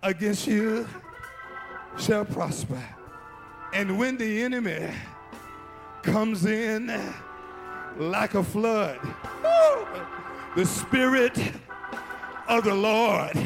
against 0.03 0.47
you 0.47 0.87
shall 1.97 2.25
prosper. 2.25 2.81
And 3.73 3.97
when 3.97 4.17
the 4.17 4.43
enemy 4.43 4.89
comes 6.01 6.45
in 6.45 6.87
like 7.97 8.33
a 8.35 8.43
flood, 8.43 8.99
the 10.55 10.65
Spirit 10.65 11.37
of 12.47 12.63
the 12.63 12.73
Lord 12.73 13.37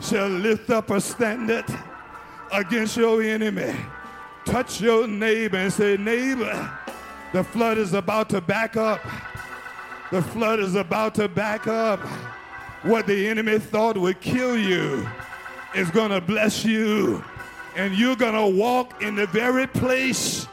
shall 0.00 0.28
lift 0.28 0.70
up 0.70 0.90
a 0.90 1.00
standard 1.00 1.64
against 2.52 2.96
your 2.96 3.22
enemy. 3.22 3.74
Touch 4.44 4.80
your 4.80 5.06
neighbor 5.06 5.56
and 5.56 5.72
say, 5.72 5.96
neighbor, 5.96 6.78
the 7.34 7.42
flood 7.42 7.78
is 7.78 7.94
about 7.94 8.30
to 8.30 8.40
back 8.40 8.76
up. 8.76 9.00
The 10.12 10.22
flood 10.22 10.60
is 10.60 10.76
about 10.76 11.16
to 11.16 11.26
back 11.26 11.66
up. 11.66 11.98
What 12.84 13.08
the 13.08 13.26
enemy 13.26 13.58
thought 13.58 13.98
would 13.98 14.20
kill 14.20 14.56
you 14.56 15.04
is 15.74 15.90
going 15.90 16.12
to 16.12 16.20
bless 16.20 16.64
you. 16.64 17.24
And 17.74 17.92
you're 17.92 18.14
going 18.14 18.34
to 18.34 18.56
walk 18.56 19.02
in 19.02 19.16
the 19.16 19.26
very 19.26 19.66
place 19.66 20.46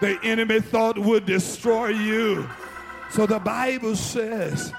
the 0.00 0.16
enemy 0.22 0.60
thought 0.60 0.96
would 0.96 1.26
destroy 1.26 1.88
you. 1.88 2.48
So 3.10 3.26
the 3.26 3.40
Bible 3.40 3.96
says 3.96 4.72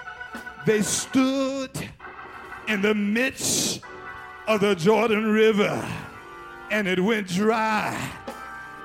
they 0.66 0.82
stood 0.82 1.72
in 2.70 2.82
the 2.82 2.95
midst 2.95 3.82
of 4.47 4.62
the 4.62 4.76
Jordan 4.76 5.26
River 5.26 5.86
and 6.72 6.88
it 6.88 7.01
went 7.01 7.28
dry. 7.28 8.12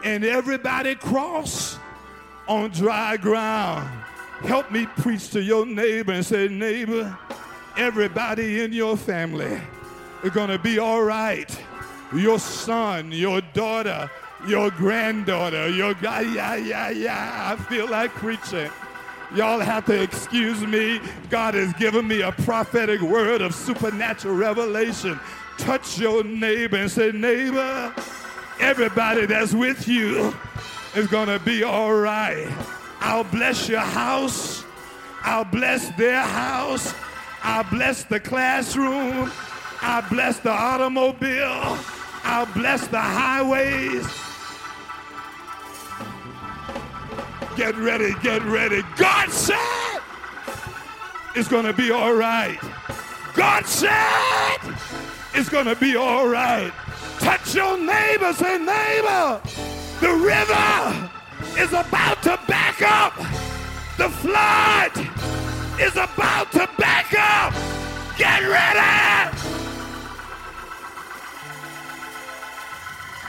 And 0.02 0.24
everybody 0.24 0.96
crossed 0.96 1.78
on 2.46 2.70
dry 2.70 3.16
ground. 3.16 3.88
Help 4.40 4.70
me 4.70 4.86
preach 4.86 5.30
to 5.30 5.42
your 5.42 5.64
neighbor 5.64 6.12
and 6.12 6.24
say, 6.24 6.48
neighbor, 6.48 7.16
everybody 7.76 8.62
in 8.62 8.72
your 8.72 8.96
family 8.96 9.60
is 10.22 10.30
going 10.30 10.50
to 10.50 10.58
be 10.58 10.78
all 10.78 11.02
right. 11.02 11.58
Your 12.14 12.38
son, 12.38 13.10
your 13.10 13.40
daughter, 13.40 14.10
your 14.46 14.70
granddaughter, 14.70 15.68
your 15.70 15.94
guy, 15.94 16.20
yeah, 16.20 16.56
yeah, 16.56 16.90
yeah. 16.90 17.56
I 17.58 17.62
feel 17.64 17.88
like 17.88 18.10
preaching. 18.12 18.70
Y'all 19.34 19.60
have 19.60 19.86
to 19.86 20.02
excuse 20.02 20.60
me. 20.60 21.00
God 21.30 21.54
has 21.54 21.72
given 21.74 22.06
me 22.06 22.20
a 22.20 22.30
prophetic 22.30 23.00
word 23.00 23.40
of 23.40 23.54
supernatural 23.54 24.36
revelation. 24.36 25.18
Touch 25.56 25.98
your 25.98 26.22
neighbor 26.22 26.76
and 26.76 26.90
say, 26.90 27.10
neighbor, 27.10 27.92
everybody 28.60 29.26
that's 29.26 29.54
with 29.54 29.88
you 29.88 30.34
is 30.96 31.06
going 31.08 31.28
to 31.28 31.38
be 31.40 31.62
all 31.62 31.94
right. 31.94 32.48
I'll 33.00 33.24
bless 33.24 33.68
your 33.68 33.80
house. 33.80 34.64
I'll 35.22 35.44
bless 35.44 35.88
their 35.96 36.22
house. 36.22 36.94
I'll 37.42 37.64
bless 37.64 38.04
the 38.04 38.20
classroom. 38.20 39.30
I'll 39.80 40.08
bless 40.08 40.38
the 40.38 40.50
automobile. 40.50 41.78
I'll 42.22 42.46
bless 42.46 42.86
the 42.86 43.00
highways. 43.00 44.06
Get 47.56 47.76
ready, 47.76 48.14
get 48.22 48.42
ready. 48.44 48.82
God 48.96 49.30
said 49.30 50.00
it's 51.36 51.48
going 51.48 51.66
to 51.66 51.72
be 51.72 51.90
all 51.90 52.14
right. 52.14 52.58
God 53.34 53.66
said 53.66 54.58
it's 55.34 55.48
going 55.48 55.66
to 55.66 55.76
be 55.76 55.96
all 55.96 56.28
right. 56.28 56.72
Touch 57.18 57.54
your 57.54 57.78
neighbor, 57.78 58.32
say, 58.32 58.58
neighbor, 58.58 59.40
the 60.00 60.12
river 60.12 61.10
is 61.58 61.72
about 61.72 62.22
to 62.22 62.38
back 62.48 62.82
up. 62.82 63.16
The 63.96 64.08
flood 64.08 64.92
is 65.80 65.92
about 65.96 66.50
to 66.52 66.68
back 66.78 67.14
up. 67.16 67.52
Get 68.18 68.42
ready. 68.42 69.36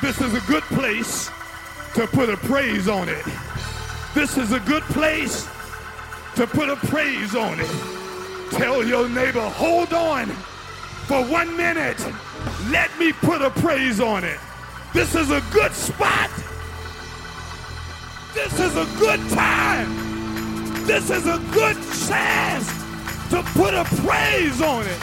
This 0.01 0.21
is 0.21 0.33
a 0.33 0.41
good 0.47 0.63
place 0.63 1.29
to 1.95 2.07
put 2.07 2.29
a 2.29 2.37
praise 2.37 2.87
on 2.87 3.09
it. 3.09 3.25
This 4.13 4.37
is 4.37 4.51
a 4.51 4.59
good 4.61 4.83
place 4.83 5.47
to 6.35 6.45
put 6.45 6.69
a 6.69 6.75
praise 6.75 7.35
on 7.35 7.59
it. 7.59 8.51
Tell 8.51 8.83
your 8.83 9.09
neighbor, 9.09 9.47
hold 9.49 9.93
on 9.93 10.27
for 11.07 11.23
one 11.25 11.55
minute. 11.55 11.99
Let 12.69 12.97
me 12.99 13.13
put 13.13 13.41
a 13.41 13.49
praise 13.49 13.99
on 13.99 14.23
it. 14.23 14.39
This 14.93 15.15
is 15.15 15.31
a 15.31 15.41
good 15.51 15.73
spot. 15.73 16.29
This 18.35 18.59
is 18.59 18.75
a 18.75 18.85
good 18.99 19.29
time. 19.29 19.95
This 20.85 21.09
is 21.09 21.25
a 21.25 21.39
good 21.53 21.77
chance 22.05 22.67
to 23.29 23.41
put 23.53 23.73
a 23.73 23.85
praise 24.03 24.61
on 24.61 24.85
it. 24.85 24.99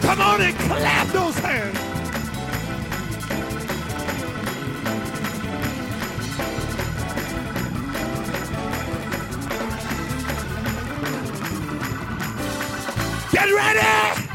Come 0.00 0.20
on 0.20 0.40
and 0.42 0.56
clap 0.56 1.08
those 1.08 1.36
hands. 1.40 1.78
Get 13.32 13.52
ready! 13.52 14.28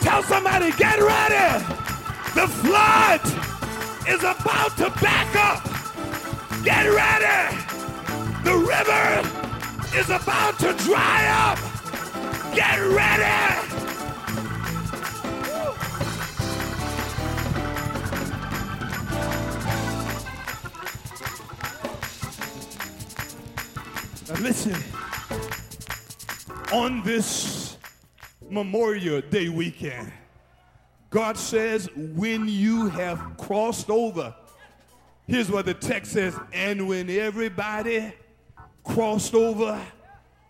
Tell 0.00 0.22
somebody, 0.24 0.72
get 0.72 0.98
ready! 0.98 1.73
The 2.34 2.48
flood 2.48 3.20
is 4.08 4.20
about 4.24 4.76
to 4.78 4.90
back 5.00 5.36
up. 5.36 5.62
Get 6.64 6.84
ready! 6.84 7.56
The 8.42 8.56
river 8.56 9.96
is 9.96 10.10
about 10.10 10.58
to 10.58 10.72
dry 10.84 11.26
up. 11.28 11.58
Get 12.56 12.80
ready! 12.80 13.74
Now 24.28 24.40
listen, 24.40 24.74
on 26.72 27.02
this 27.04 27.78
Memorial 28.50 29.20
Day 29.20 29.48
weekend. 29.48 30.12
God 31.14 31.38
says, 31.38 31.88
when 31.94 32.48
you 32.48 32.88
have 32.88 33.36
crossed 33.36 33.88
over, 33.88 34.34
here's 35.28 35.48
what 35.48 35.64
the 35.64 35.72
text 35.72 36.10
says, 36.10 36.36
and 36.52 36.88
when 36.88 37.08
everybody 37.08 38.12
crossed 38.82 39.32
over 39.32 39.80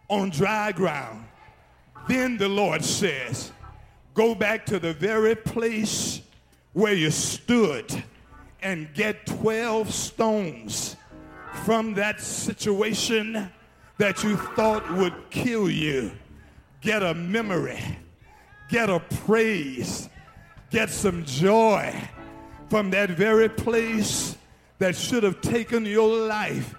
on 0.09 0.31
dry 0.31 0.73
ground, 0.73 1.27
then 2.09 2.39
the 2.39 2.49
Lord 2.49 2.83
says, 2.83 3.53
go 4.15 4.35
back 4.35 4.65
to 4.65 4.79
the 4.79 4.95
very 4.95 5.35
place 5.35 6.23
where 6.73 6.95
you 6.95 7.11
stood 7.11 8.03
and 8.63 8.89
get 8.95 9.27
12 9.27 9.93
stones 9.93 10.97
from 11.67 11.93
that 11.93 12.23
situation 12.23 13.53
that 13.99 14.25
you 14.25 14.39
thought 14.57 14.91
would 14.95 15.29
kill 15.29 15.69
you. 15.69 16.11
Get 16.81 17.03
a 17.03 17.13
memory, 17.13 17.99
get 18.71 18.89
a 18.89 19.01
praise, 19.01 20.09
get 20.75 20.91
some 20.91 21.25
joy 21.25 21.95
from 22.69 22.91
that 22.91 23.09
very 23.09 23.49
place 23.49 24.37
that 24.81 24.97
should 24.97 25.23
have 25.23 25.41
taken 25.41 25.87
your 25.87 26.27
life 26.27 26.75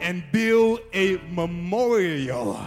and 0.00 0.22
build 0.30 0.78
a 0.92 1.16
memorial 1.32 2.64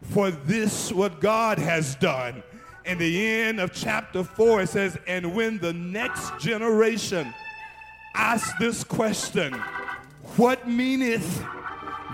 for 0.00 0.30
this, 0.30 0.90
what 0.90 1.20
God 1.20 1.58
has 1.58 1.94
done. 1.96 2.42
In 2.86 2.96
the 2.96 3.26
end 3.42 3.60
of 3.60 3.74
chapter 3.74 4.24
4, 4.24 4.62
it 4.62 4.70
says, 4.70 4.96
And 5.06 5.34
when 5.34 5.58
the 5.58 5.74
next 5.74 6.38
generation 6.38 7.34
asks 8.14 8.58
this 8.58 8.82
question, 8.82 9.52
What 10.38 10.66
meaneth 10.66 11.44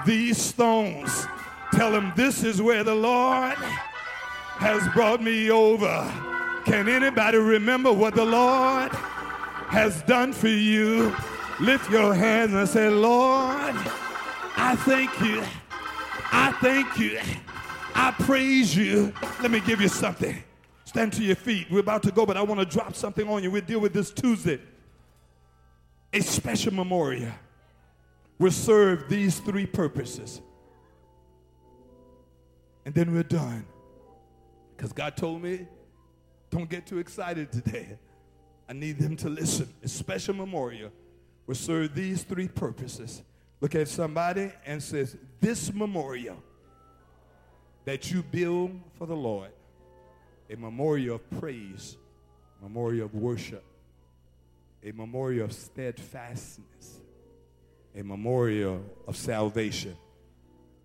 these 0.05 0.43
stones? 0.43 1.29
Tell 1.71 1.93
them 1.93 2.13
this 2.17 2.43
is 2.43 2.61
where 2.61 2.83
the 2.83 2.97
Lord 2.97 3.55
has 3.55 4.83
brought 4.95 5.23
me 5.23 5.49
over. 5.53 6.13
Can 6.65 6.89
anybody 6.89 7.39
remember 7.39 7.93
what 7.93 8.15
the 8.15 8.25
Lord 8.25 8.91
has 9.69 10.03
done 10.03 10.33
for 10.33 10.49
you? 10.49 11.15
Lift 11.61 11.91
your 11.91 12.15
hands 12.15 12.55
and 12.55 12.69
say, 12.69 12.89
Lord, 12.89 13.75
I 14.57 14.75
thank 14.85 15.21
you. 15.21 15.43
I 16.33 16.53
thank 16.61 16.99
you. 16.99 17.21
I 17.95 18.11
praise 18.13 18.77
you. 18.77 19.13
Let 19.41 19.51
me 19.51 19.61
give 19.61 19.81
you 19.81 19.89
something. 19.89 20.43
Stand 20.85 21.13
to 21.15 21.23
your 21.23 21.37
feet. 21.37 21.69
We're 21.71 21.81
about 21.81 22.03
to 22.05 22.11
go, 22.11 22.27
but 22.27 22.37
I 22.37 22.43
want 22.43 22.61
to 22.61 22.67
drop 22.67 22.95
something 22.95 23.29
on 23.29 23.43
you. 23.43 23.51
We'll 23.51 23.63
deal 23.63 23.81
with 23.81 23.93
this 23.93 24.11
Tuesday. 24.11 24.61
A 26.13 26.21
special 26.21 26.73
memorial 26.73 27.33
will 28.39 28.51
serve 28.51 29.09
these 29.09 29.39
three 29.39 29.67
purposes. 29.67 30.41
And 32.85 32.95
then 32.95 33.13
we're 33.13 33.23
done. 33.23 33.65
Because 34.77 34.93
God 34.93 35.17
told 35.17 35.43
me, 35.43 35.67
don't 36.55 36.71
get 36.71 36.87
too 36.87 36.99
excited 36.99 37.51
today. 37.51 37.99
I 38.69 38.75
need 38.75 39.01
them 39.01 39.17
to 39.17 39.29
listen. 39.29 39.69
A 39.83 39.89
special 39.89 40.35
memorial 40.35 40.93
will 41.49 41.57
serve 41.57 41.97
these 41.97 42.23
three 42.23 42.47
purposes. 42.47 43.23
Look 43.61 43.75
at 43.75 43.89
somebody 43.89 44.53
and 44.65 44.81
says, 44.81 45.17
this 45.41 45.75
memorial 45.75 46.41
that 47.85 48.13
you 48.13 48.23
build 48.23 48.81
for 48.97 49.07
the 49.07 49.17
Lord, 49.17 49.51
a 50.49 50.55
memorial 50.55 51.17
of 51.17 51.41
praise, 51.41 51.97
a 52.61 52.63
memorial 52.63 53.07
of 53.07 53.15
worship, 53.15 53.65
a 54.85 54.93
memorial 54.93 55.47
of 55.47 55.53
steadfastness, 55.53 57.01
a 57.97 58.03
memorial 58.05 58.81
of 59.09 59.17
salvation, 59.17 59.97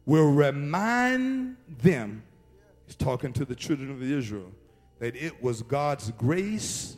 will 0.08 0.32
remind 0.32 1.58
them 1.84 2.24
He's 2.88 2.96
talking 2.96 3.32
to 3.34 3.46
the 3.46 3.54
children 3.54 3.92
of 3.92 4.02
Israel 4.02 4.52
that 5.00 5.16
it 5.16 5.42
was 5.42 5.62
God's 5.62 6.12
grace 6.12 6.98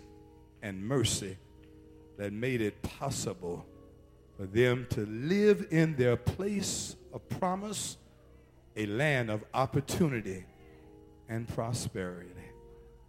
and 0.62 0.86
mercy 0.86 1.38
that 2.18 2.34
made 2.34 2.62
it 2.62 2.82
possible 2.82 3.66
for 4.38 4.46
them 4.46 4.88
to 4.92 5.06
live 5.06 5.68
in 5.72 5.96
their 5.96 6.16
place 6.16 6.96
of 7.14 7.28
promise, 7.30 7.98
a 8.76 8.86
land 8.88 9.30
of 9.30 9.44
opportunity 9.54 10.46
and 11.30 11.48
prosperity. 11.48 12.30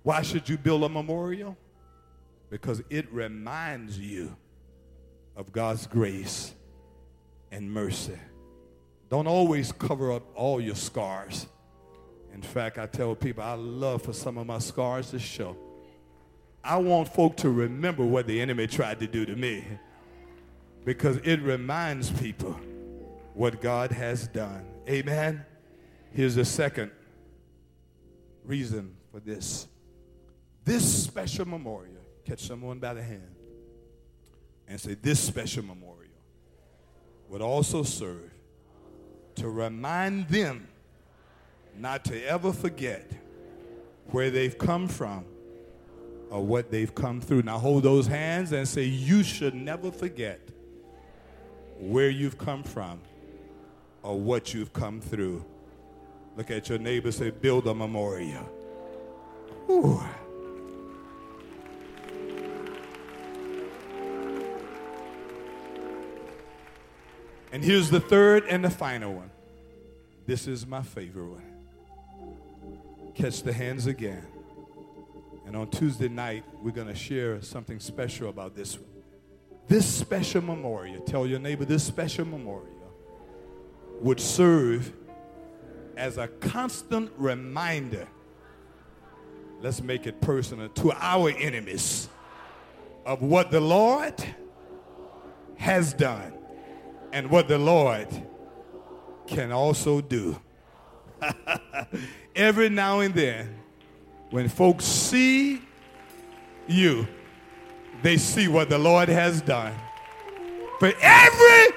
Why 0.02 0.22
should 0.22 0.48
you 0.48 0.58
build 0.58 0.84
a 0.84 0.88
memorial? 0.88 1.56
Because 2.50 2.82
it 2.90 3.10
reminds 3.12 3.98
you 3.98 4.36
of 5.36 5.52
God's 5.52 5.86
grace 5.86 6.52
and 7.50 7.72
mercy. 7.72 8.18
Don't 9.10 9.26
always 9.26 9.72
cover 9.72 10.12
up 10.12 10.22
all 10.34 10.60
your 10.60 10.74
scars. 10.74 11.46
In 12.32 12.42
fact, 12.42 12.78
I 12.78 12.86
tell 12.86 13.14
people 13.14 13.42
I 13.42 13.54
love 13.54 14.02
for 14.02 14.12
some 14.12 14.38
of 14.38 14.46
my 14.46 14.58
scars 14.58 15.10
to 15.10 15.18
show. 15.18 15.56
I 16.64 16.76
want 16.78 17.08
folk 17.08 17.36
to 17.38 17.50
remember 17.50 18.04
what 18.04 18.26
the 18.26 18.40
enemy 18.40 18.66
tried 18.66 19.00
to 19.00 19.06
do 19.06 19.26
to 19.26 19.36
me 19.36 19.64
because 20.84 21.18
it 21.18 21.40
reminds 21.42 22.10
people 22.10 22.58
what 23.34 23.60
God 23.60 23.90
has 23.90 24.28
done. 24.28 24.64
Amen. 24.88 25.44
Here's 26.12 26.34
the 26.34 26.44
second 26.44 26.90
reason 28.44 28.96
for 29.10 29.20
this. 29.20 29.66
This 30.64 31.04
special 31.04 31.46
memorial, 31.46 32.02
catch 32.24 32.40
someone 32.40 32.78
by 32.78 32.94
the 32.94 33.02
hand 33.02 33.34
and 34.68 34.80
say, 34.80 34.94
This 34.94 35.20
special 35.20 35.64
memorial 35.64 35.98
would 37.28 37.42
also 37.42 37.82
serve 37.82 38.30
to 39.36 39.48
remind 39.48 40.28
them 40.28 40.68
not 41.76 42.04
to 42.06 42.24
ever 42.24 42.52
forget 42.52 43.10
where 44.06 44.30
they've 44.30 44.56
come 44.56 44.88
from 44.88 45.24
or 46.30 46.44
what 46.44 46.70
they've 46.70 46.94
come 46.94 47.20
through. 47.20 47.42
Now 47.42 47.58
hold 47.58 47.82
those 47.82 48.06
hands 48.06 48.52
and 48.52 48.66
say, 48.66 48.84
You 48.84 49.22
should 49.22 49.54
never 49.54 49.90
forget 49.90 50.40
where 51.78 52.10
you've 52.10 52.38
come 52.38 52.62
from 52.62 53.00
or 54.02 54.18
what 54.18 54.54
you've 54.54 54.72
come 54.72 55.00
through. 55.00 55.44
Look 56.36 56.50
at 56.50 56.68
your 56.68 56.78
neighbor, 56.78 57.12
say, 57.12 57.30
Build 57.30 57.66
a 57.66 57.74
memorial. 57.74 58.48
And 67.52 67.62
here's 67.62 67.90
the 67.90 68.00
third 68.00 68.44
and 68.48 68.64
the 68.64 68.70
final 68.70 69.12
one. 69.12 69.30
This 70.26 70.48
is 70.48 70.66
my 70.66 70.82
favorite 70.82 71.26
one. 71.26 71.51
Catch 73.14 73.42
the 73.42 73.52
hands 73.52 73.86
again. 73.86 74.26
And 75.46 75.56
on 75.56 75.68
Tuesday 75.68 76.08
night, 76.08 76.44
we're 76.62 76.70
going 76.70 76.88
to 76.88 76.94
share 76.94 77.42
something 77.42 77.78
special 77.78 78.28
about 78.28 78.56
this. 78.56 78.78
This 79.68 79.86
special 79.86 80.42
memorial, 80.42 81.02
tell 81.02 81.26
your 81.26 81.38
neighbor, 81.38 81.64
this 81.64 81.84
special 81.84 82.24
memorial 82.24 82.68
would 84.00 84.18
serve 84.18 84.92
as 85.96 86.18
a 86.18 86.26
constant 86.26 87.12
reminder. 87.16 88.08
Let's 89.60 89.82
make 89.82 90.06
it 90.06 90.20
personal 90.20 90.68
to 90.68 90.92
our 90.92 91.30
enemies 91.30 92.08
of 93.04 93.22
what 93.22 93.50
the 93.50 93.60
Lord 93.60 94.14
has 95.56 95.92
done 95.92 96.32
and 97.12 97.30
what 97.30 97.46
the 97.46 97.58
Lord 97.58 98.08
can 99.26 99.52
also 99.52 100.00
do. 100.00 100.40
Every 102.34 102.68
now 102.68 103.00
and 103.00 103.14
then, 103.14 103.54
when 104.30 104.48
folks 104.48 104.84
see 104.84 105.60
you, 106.66 107.06
they 108.02 108.16
see 108.16 108.48
what 108.48 108.68
the 108.68 108.78
Lord 108.78 109.08
has 109.08 109.42
done. 109.42 109.74
For 110.78 110.92
every 111.00 111.76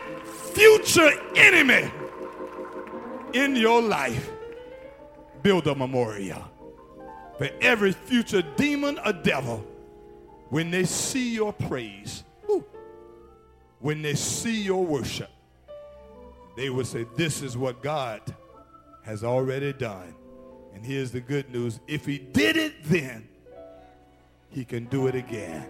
future 0.53 1.11
enemy 1.35 1.91
in 3.33 3.55
your 3.55 3.81
life, 3.81 4.31
build 5.43 5.67
a 5.67 5.75
memorial. 5.75 6.43
For 7.37 7.49
every 7.61 7.91
future 7.91 8.41
demon 8.55 8.97
or 9.05 9.11
devil, 9.11 9.65
when 10.49 10.71
they 10.71 10.85
see 10.85 11.33
your 11.33 11.51
praise, 11.51 12.23
when 13.79 14.01
they 14.01 14.15
see 14.15 14.63
your 14.63 14.83
worship, 14.83 15.29
they 16.55 16.69
will 16.69 16.85
say, 16.85 17.05
This 17.15 17.41
is 17.41 17.57
what 17.57 17.83
God 17.83 18.21
has 19.03 19.23
already 19.23 19.73
done. 19.73 20.15
And 20.75 20.85
here's 20.85 21.11
the 21.11 21.21
good 21.21 21.49
news 21.49 21.79
if 21.87 22.05
He 22.05 22.17
did 22.17 22.57
it 22.57 22.83
then, 22.83 23.27
He 24.49 24.65
can 24.65 24.85
do 24.85 25.07
it 25.07 25.15
again. 25.15 25.65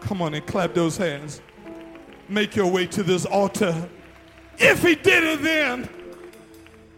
Come 0.00 0.20
on 0.20 0.34
and 0.34 0.44
clap 0.46 0.74
those 0.74 0.96
hands. 0.96 1.40
Make 2.28 2.56
your 2.56 2.70
way 2.70 2.86
to 2.88 3.02
this 3.02 3.24
altar. 3.24 3.88
If 4.58 4.82
He 4.82 4.96
did 4.96 5.22
it 5.22 5.42
then, 5.42 5.88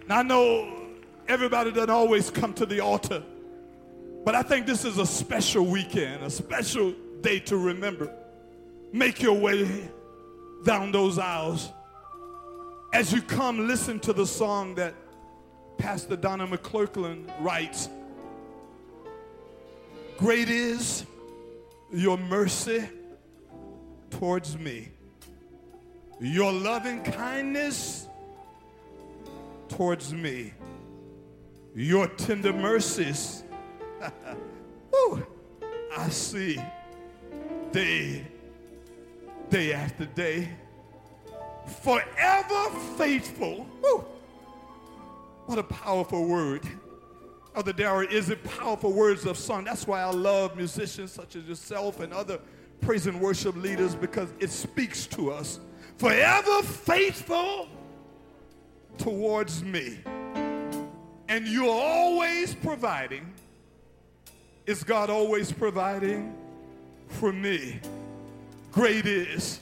I 0.08 0.22
know 0.22 0.86
everybody 1.28 1.70
doesn't 1.70 1.90
always 1.90 2.30
come 2.30 2.54
to 2.54 2.64
the 2.64 2.80
altar. 2.80 3.22
But 4.24 4.34
I 4.34 4.42
think 4.42 4.66
this 4.66 4.86
is 4.86 4.98
a 4.98 5.06
special 5.06 5.66
weekend, 5.66 6.22
a 6.22 6.30
special 6.30 6.94
day 7.20 7.40
to 7.40 7.58
remember. 7.58 8.10
Make 8.92 9.20
your 9.20 9.38
way 9.38 9.90
down 10.64 10.92
those 10.92 11.18
aisles. 11.18 11.70
As 12.92 13.12
you 13.12 13.22
come, 13.22 13.66
listen 13.66 14.00
to 14.00 14.12
the 14.12 14.26
song 14.26 14.74
that 14.76 14.94
Pastor 15.76 16.16
Donnie 16.16 16.46
McClurkin 16.46 17.30
writes. 17.40 17.88
Great 20.16 20.48
is 20.48 21.04
your 21.92 22.16
mercy 22.16 22.88
towards 24.10 24.58
me, 24.58 24.88
your 26.20 26.52
loving 26.52 27.02
kindness 27.02 28.08
towards 29.68 30.12
me, 30.12 30.52
your 31.74 32.08
tender 32.08 32.52
mercies. 32.52 33.44
I 35.98 36.10
see 36.10 36.60
day, 37.72 38.24
day 39.50 39.72
after 39.72 40.06
day, 40.06 40.48
forever 41.68 42.70
faithful. 42.96 43.64
What 45.46 45.58
a 45.58 45.62
powerful 45.62 46.26
word. 46.26 46.62
Other 47.54 47.72
Dara, 47.72 48.06
is 48.06 48.30
it 48.30 48.44
powerful 48.44 48.92
words 48.92 49.24
of 49.24 49.38
song? 49.38 49.64
That's 49.64 49.86
why 49.86 50.02
I 50.02 50.10
love 50.10 50.56
musicians 50.56 51.12
such 51.12 51.36
as 51.36 51.44
yourself 51.44 52.00
and 52.00 52.12
other 52.12 52.38
praise 52.80 53.06
and 53.06 53.20
worship 53.20 53.56
leaders 53.56 53.94
because 53.94 54.28
it 54.38 54.50
speaks 54.50 55.06
to 55.08 55.30
us. 55.32 55.58
Forever 55.96 56.62
faithful 56.62 57.68
towards 58.98 59.64
me. 59.64 59.98
And 61.28 61.46
you're 61.46 61.68
always 61.68 62.54
providing 62.54 63.32
is 64.68 64.84
God 64.84 65.08
always 65.08 65.50
providing 65.50 66.36
for 67.08 67.32
me? 67.32 67.80
Great 68.70 69.06
is. 69.06 69.60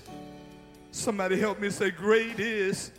Somebody 0.96 1.38
help 1.38 1.60
me 1.60 1.68
say, 1.68 1.90
Great 1.90 2.40
is. 2.40 2.90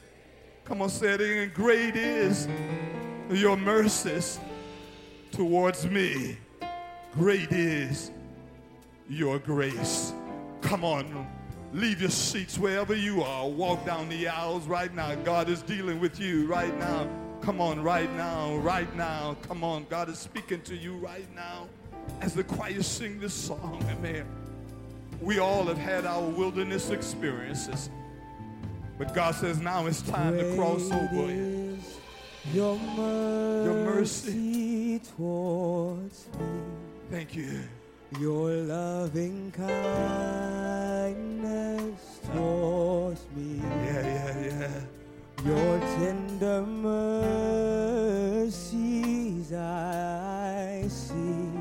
Come 0.65 0.83
on, 0.83 0.89
say 0.89 1.13
it 1.13 1.21
again. 1.21 1.51
Great 1.55 1.95
is 1.95 2.47
your 3.31 3.57
mercies 3.57 4.39
towards 5.31 5.87
me. 5.87 6.37
Great 7.15 7.51
is 7.51 8.11
your 9.09 9.39
grace. 9.39 10.13
Come 10.61 10.85
on, 10.85 11.27
leave 11.73 11.99
your 11.99 12.11
seats 12.11 12.59
wherever 12.59 12.93
you 12.93 13.23
are. 13.23 13.49
Walk 13.49 13.83
down 13.83 14.09
the 14.09 14.27
aisles 14.27 14.67
right 14.67 14.93
now. 14.93 15.15
God 15.15 15.49
is 15.49 15.63
dealing 15.63 15.99
with 15.99 16.19
you 16.19 16.45
right 16.45 16.77
now. 16.77 17.09
Come 17.41 17.59
on, 17.59 17.81
right 17.81 18.13
now, 18.13 18.57
right 18.57 18.95
now. 18.95 19.35
Come 19.41 19.63
on, 19.63 19.87
God 19.89 20.07
is 20.07 20.19
speaking 20.19 20.61
to 20.61 20.75
you 20.75 20.97
right 20.97 21.27
now 21.35 21.67
as 22.21 22.35
the 22.35 22.43
choir 22.43 22.83
sing 22.83 23.19
this 23.19 23.33
song, 23.33 23.83
amen. 23.89 24.46
We 25.21 25.39
all 25.39 25.65
have 25.65 25.77
had 25.77 26.05
our 26.05 26.21
wilderness 26.21 26.89
experiences. 26.89 27.89
But 28.97 29.13
God 29.13 29.35
says 29.35 29.59
now 29.59 29.85
it's 29.87 30.01
time 30.01 30.33
Great 30.33 30.49
to 30.51 30.55
cross 30.55 30.89
over. 30.91 31.31
Your 32.53 32.77
mercy, 32.79 33.65
Your 33.65 33.73
mercy. 33.85 34.99
towards 35.17 36.25
me, 36.27 36.33
Thank 37.11 37.35
you. 37.35 37.59
your 38.19 38.51
loving 38.51 39.51
kindness 40.67 42.19
towards 42.33 43.21
me, 43.35 43.61
Yeah, 43.85 44.05
yeah, 44.05 44.39
yeah. 44.39 44.81
your 45.45 45.79
tender 45.79 46.61
mercies 48.37 49.53
I 49.53 50.85
see 50.87 51.51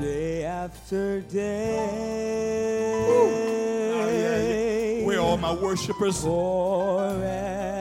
day 0.00 0.23
after 0.64 1.20
day. 1.20 3.04
Oh, 3.06 4.08
yeah, 4.08 4.98
yeah. 4.98 5.04
Where 5.06 5.18
are 5.18 5.22
all 5.22 5.36
my 5.36 5.52
worshipers? 5.52 6.24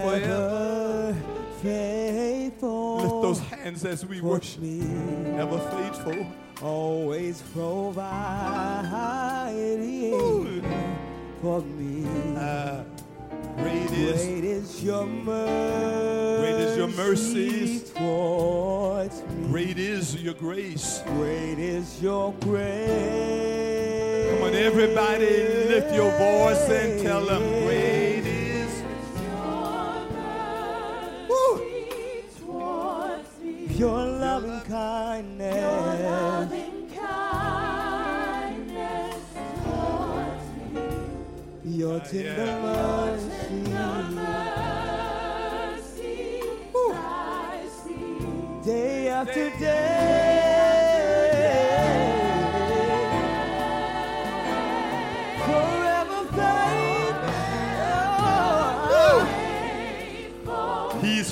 Forever 0.04 1.16
faithful 1.62 2.98
Lift 2.98 3.22
those 3.22 3.40
hands 3.40 3.86
as 3.86 4.06
we 4.06 4.20
worship. 4.20 4.62
me. 4.62 4.82
Ever 5.38 5.60
faithful. 5.60 6.26
Always 6.62 7.42
providing 7.54 8.04
Ooh. 10.14 10.62
for 11.42 11.62
me. 11.62 12.06
Ah, 12.38 12.84
great 13.56 13.90
is 13.92 14.26
Great 14.26 14.44
is 14.44 14.84
your 14.84 15.06
mercy. 15.06 16.42
Great 16.42 16.56
is 16.66 16.78
your 16.78 16.88
mercies. 16.90 17.94
Towards 19.54 19.66
me. 19.66 19.74
great 19.74 19.80
is 19.80 20.16
your 20.24 20.34
grace. 20.34 21.02
Great 21.06 21.60
is 21.60 22.02
your 22.02 22.34
grace. 22.42 24.32
Come 24.32 24.44
on, 24.44 24.56
everybody, 24.56 25.26
lift 25.70 25.94
your 25.94 26.12
voice 26.12 26.70
and 26.70 27.02
tell 27.02 27.26
them, 27.26 27.42
great 27.66 28.26
is. 28.26 28.84
your 29.22 30.08
mercy 30.12 31.28
Woo. 31.30 31.62
your 33.76 34.06
loving 34.06 34.62
kindness. 34.62 35.64
Your 41.66 42.00
ah, 42.00 42.06
tender 42.06 42.60
mercy. 42.62 43.43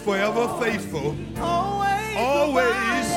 Forever 0.04 0.48
faithful. 0.60 1.16
Always. 1.38 2.18
Always. 2.18 3.12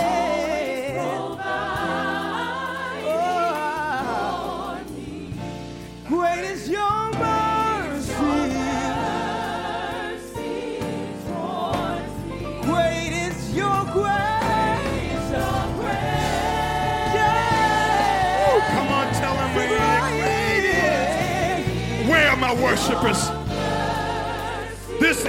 Great 6.07 6.45
is 6.45 6.68
your 6.68 7.11
mercy. 7.12 8.12
Great 12.62 13.12
is 13.28 13.55
your 13.57 13.85
grace. 13.93 15.30
Yeah. 17.14 18.74
Come 18.74 18.89
on, 18.89 19.12
tell 19.14 19.35
him 19.35 19.57
is. 19.57 19.70
Where 22.11 22.28
are 22.28 22.37
my 22.37 22.53
worshipers? 22.55 23.30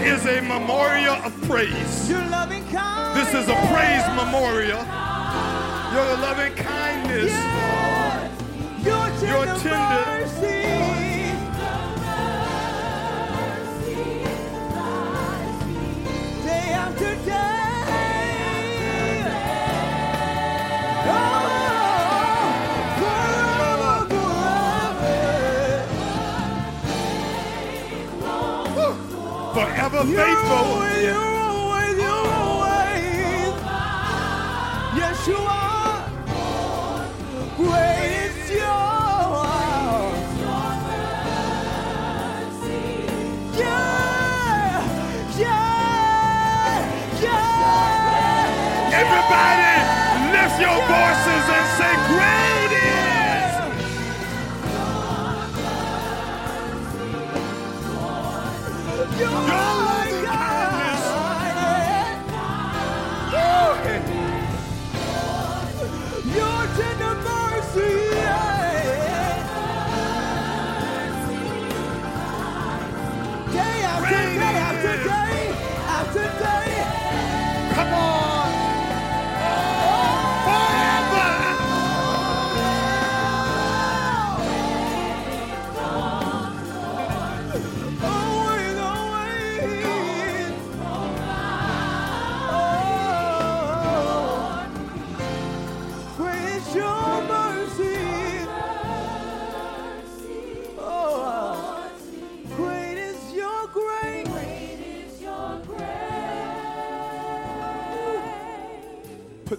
Is 0.06 0.24
a 0.28 0.40
memorial 0.42 1.16
of 1.16 1.34
praise. 1.48 2.10
Your 2.10 2.24
loving 2.28 2.64
kindness. 2.68 3.32
This 3.32 3.44
is 3.44 3.50
a 3.50 3.56
praise 3.74 4.06
memorial. 4.16 4.86
Your 5.94 6.18
loving 6.22 6.54
kindness. 6.54 7.32
Your 8.86 9.10
tender, 9.20 9.28
Your 9.28 9.46
tender- 9.58 10.30
Forever 29.88 30.10
You're 30.10 30.26
faithful. 30.26 30.95
After 76.18 76.65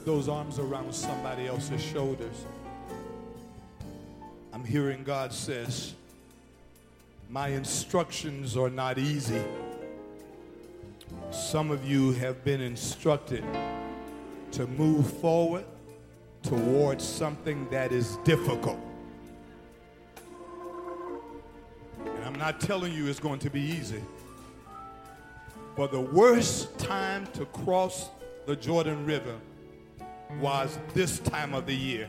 those 0.07 0.29
arms 0.29 0.61
around 0.61 0.95
somebody 0.95 1.49
else's 1.49 1.83
shoulders. 1.83 2.47
I'm 4.53 4.65
hearing 4.65 5.03
God 5.03 5.33
says, 5.33 5.95
My 7.29 7.49
instructions 7.49 8.57
are 8.57 8.71
not 8.71 8.99
easy. 8.99 9.43
Some 11.33 11.73
of 11.73 11.85
you 11.85 12.13
have 12.13 12.45
been 12.45 12.61
instructed 12.61 13.45
to 14.53 14.69
move 14.69 15.13
forward 15.19 15.65
towards 16.45 17.03
something 17.03 17.69
that 17.71 17.91
is 17.91 18.17
difficult. 18.23 18.79
And 21.99 22.25
I'm 22.25 22.37
not 22.37 22.61
telling 22.61 22.93
you 22.93 23.09
it's 23.09 23.19
going 23.19 23.41
to 23.41 23.51
be 23.51 23.61
easy. 23.61 24.05
But 25.75 25.91
the 25.91 26.01
worst 26.01 26.79
time 26.79 27.27
to 27.33 27.45
cross 27.47 28.09
the 28.47 28.55
Jordan 28.55 29.05
River 29.05 29.35
was 30.41 30.79
this 30.95 31.19
time 31.19 31.55
of 31.55 31.67
the 31.67 31.75
year. 31.75 32.09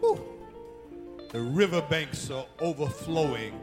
Whew. 0.00 0.20
The 1.32 1.40
riverbanks 1.40 2.30
are 2.30 2.46
overflowing 2.60 3.58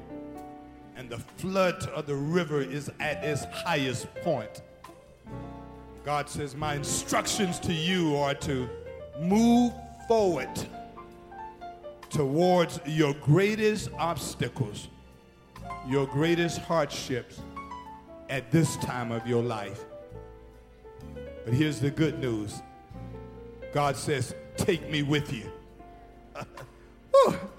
and 0.97 1.09
the 1.09 1.17
flood 1.17 1.83
of 1.87 2.05
the 2.05 2.15
river 2.15 2.61
is 2.61 2.91
at 2.99 3.23
its 3.23 3.45
highest 3.45 4.13
point. 4.15 4.61
God 6.03 6.29
says, 6.29 6.55
My 6.55 6.75
instructions 6.75 7.59
to 7.59 7.73
you 7.73 8.15
are 8.17 8.33
to 8.35 8.69
move 9.19 9.73
forward 10.07 10.49
towards 12.09 12.79
your 12.85 13.13
greatest 13.15 13.89
obstacles, 13.97 14.89
your 15.87 16.05
greatest 16.05 16.59
hardships 16.59 17.41
at 18.29 18.51
this 18.51 18.75
time 18.77 19.11
of 19.11 19.25
your 19.25 19.43
life. 19.43 19.85
But 21.45 21.53
here's 21.53 21.79
the 21.79 21.89
good 21.89 22.19
news 22.19 22.61
God 23.71 23.95
says, 23.95 24.35
Take 24.57 24.89
me 24.89 25.03
with 25.03 25.31
you. 25.33 25.51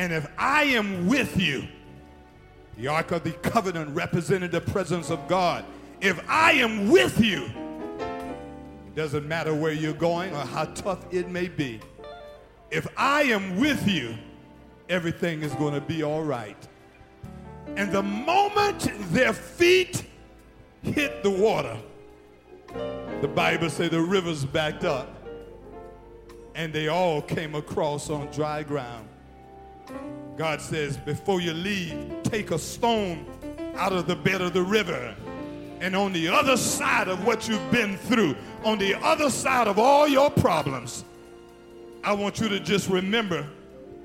And 0.00 0.14
if 0.14 0.26
I 0.38 0.62
am 0.62 1.08
with 1.08 1.38
you, 1.38 1.68
the 2.78 2.88
Ark 2.88 3.10
of 3.10 3.22
the 3.22 3.32
Covenant 3.32 3.94
represented 3.94 4.50
the 4.50 4.60
presence 4.62 5.10
of 5.10 5.28
God. 5.28 5.62
If 6.00 6.18
I 6.26 6.52
am 6.52 6.88
with 6.88 7.22
you, 7.22 7.50
it 7.98 8.94
doesn't 8.94 9.28
matter 9.28 9.54
where 9.54 9.72
you're 9.72 9.92
going 9.92 10.34
or 10.34 10.38
how 10.38 10.64
tough 10.64 11.04
it 11.12 11.28
may 11.28 11.48
be. 11.48 11.80
If 12.70 12.86
I 12.96 13.24
am 13.24 13.60
with 13.60 13.86
you, 13.86 14.16
everything 14.88 15.42
is 15.42 15.52
going 15.56 15.74
to 15.74 15.82
be 15.82 16.02
all 16.02 16.22
right. 16.22 16.56
And 17.76 17.92
the 17.92 18.02
moment 18.02 18.90
their 19.12 19.34
feet 19.34 20.06
hit 20.82 21.22
the 21.22 21.30
water, 21.30 21.76
the 23.20 23.28
Bible 23.28 23.70
says 23.70 23.90
the 23.90 24.00
rivers 24.00 24.44
backed 24.44 24.84
up 24.84 25.08
and 26.54 26.72
they 26.72 26.88
all 26.88 27.22
came 27.22 27.54
across 27.54 28.10
on 28.10 28.26
dry 28.28 28.62
ground. 28.62 29.08
God 30.36 30.60
says, 30.60 30.96
before 30.96 31.40
you 31.40 31.52
leave, 31.52 31.94
take 32.22 32.50
a 32.50 32.58
stone 32.58 33.26
out 33.76 33.92
of 33.92 34.06
the 34.06 34.16
bed 34.16 34.40
of 34.40 34.52
the 34.52 34.62
river 34.62 35.14
And 35.80 35.96
on 35.96 36.12
the 36.12 36.28
other 36.28 36.56
side 36.58 37.08
of 37.08 37.24
what 37.24 37.48
you've 37.48 37.70
been 37.70 37.96
through, 37.96 38.36
on 38.64 38.78
the 38.78 38.94
other 38.96 39.30
side 39.30 39.66
of 39.66 39.78
all 39.78 40.06
your 40.06 40.30
problems, 40.30 41.04
I 42.04 42.12
want 42.12 42.38
you 42.38 42.48
to 42.50 42.60
just 42.60 42.88
remember 42.90 43.46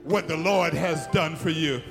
what 0.03 0.27
the 0.27 0.37
Lord 0.37 0.73
has 0.73 1.07
done 1.07 1.35
for 1.35 1.49
you. 1.49 1.81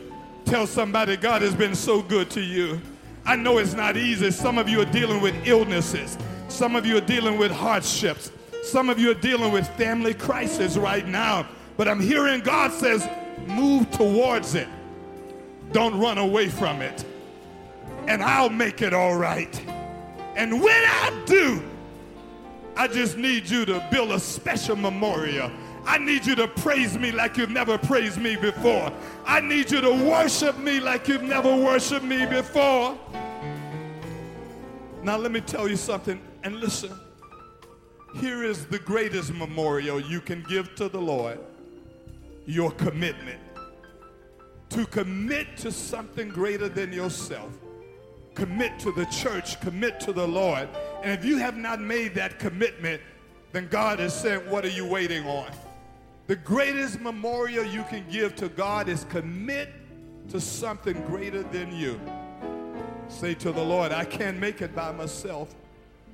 Tell 0.47 0.66
somebody 0.66 1.16
God 1.16 1.43
has 1.43 1.55
been 1.55 1.75
so 1.75 2.01
good 2.01 2.31
to 2.31 2.41
you. 2.41 2.81
I 3.27 3.37
know 3.37 3.59
it's 3.59 3.75
not 3.75 3.97
easy. 3.97 4.31
Some 4.31 4.59
of 4.59 4.68
you 4.68 4.81
are 4.81 4.87
dealing 4.87 5.20
with 5.20 5.35
illnesses. 5.47 6.16
Some 6.55 6.76
of 6.76 6.86
you 6.86 6.96
are 6.96 7.00
dealing 7.00 7.36
with 7.36 7.50
hardships. 7.50 8.30
Some 8.62 8.88
of 8.88 8.96
you 8.96 9.11
are 9.11 9.20
dealing 9.20 9.50
with 9.50 9.68
family 9.70 10.14
crisis 10.14 10.76
right 10.76 11.05
now. 11.05 11.48
But 11.76 11.88
I'm 11.88 11.98
hearing 11.98 12.42
God 12.42 12.70
says, 12.70 13.09
move 13.48 13.90
towards 13.90 14.55
it. 14.55 14.68
Don't 15.72 15.98
run 15.98 16.16
away 16.16 16.48
from 16.48 16.80
it. 16.80 17.05
And 18.07 18.22
I'll 18.22 18.50
make 18.50 18.82
it 18.82 18.94
all 18.94 19.16
right. 19.16 19.52
And 20.36 20.62
when 20.62 20.80
I 20.84 21.24
do, 21.26 21.61
I 22.76 22.86
just 22.86 23.16
need 23.16 23.50
you 23.50 23.64
to 23.64 23.84
build 23.90 24.12
a 24.12 24.20
special 24.20 24.76
memorial. 24.76 25.50
I 25.84 25.98
need 25.98 26.24
you 26.24 26.36
to 26.36 26.46
praise 26.46 26.96
me 26.96 27.11
like 27.11 27.36
you've 27.36 27.50
never 27.50 27.76
praised 27.78 28.18
me 28.18 28.36
before. 28.36 28.92
I 29.26 29.40
need 29.40 29.72
you 29.72 29.80
to 29.80 29.90
worship 29.90 30.57
me 30.59 30.78
like 30.78 31.09
you've 31.09 31.24
never 31.24 31.52
worshiped 31.52 32.05
me 32.05 32.26
before. 32.26 32.96
Now, 35.02 35.16
let 35.16 35.32
me 35.32 35.40
tell 35.40 35.68
you 35.68 35.76
something, 35.76 36.20
and 36.45 36.61
listen. 36.61 36.92
Here 38.14 38.45
is 38.45 38.66
the 38.66 38.78
greatest 38.78 39.34
memorial 39.34 39.99
you 39.99 40.20
can 40.20 40.45
give 40.49 40.74
to 40.76 40.88
the 40.88 41.01
Lord 41.01 41.40
your 42.47 42.70
commitment. 42.70 43.40
To 44.70 44.86
commit 44.86 45.57
to 45.59 45.72
something 45.72 46.28
greater 46.28 46.68
than 46.68 46.92
yourself 46.92 47.51
commit 48.34 48.78
to 48.80 48.92
the 48.92 49.07
church, 49.07 49.61
commit 49.61 50.01
to 50.01 50.12
the 50.12 50.26
Lord. 50.26 50.68
And 51.03 51.12
if 51.12 51.24
you 51.24 51.38
have 51.38 51.57
not 51.57 51.80
made 51.80 52.14
that 52.14 52.38
commitment, 52.38 53.01
then 53.53 53.68
God 53.68 54.01
is 54.01 54.12
saying, 54.12 54.40
What 54.51 54.64
are 54.64 54.70
you 54.70 54.86
waiting 54.86 55.26
on? 55.26 55.51
The 56.26 56.36
greatest 56.36 57.01
memorial 57.01 57.64
you 57.64 57.84
can 57.84 58.05
give 58.11 58.34
to 58.36 58.49
God 58.49 58.88
is 58.88 59.05
commit 59.05 59.70
to 60.30 60.40
something 60.40 61.01
greater 61.05 61.42
than 61.42 61.74
you. 61.76 62.01
Say 63.09 63.34
to 63.34 63.53
the 63.53 63.62
Lord, 63.62 63.92
I 63.92 64.05
can't 64.05 64.38
make 64.38 64.62
it 64.62 64.74
by 64.74 64.90
myself. 64.90 65.55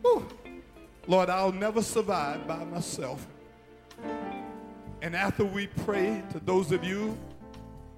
Whew. 0.03 0.27
Lord, 1.07 1.31
I'll 1.31 1.53
never 1.53 1.83
survive 1.83 2.47
by 2.47 2.65
myself. 2.65 3.27
And 5.03 5.17
after 5.17 5.45
we 5.45 5.67
pray 5.67 6.23
to 6.33 6.41
those 6.41 6.73
of 6.73 6.85
you 6.85 7.17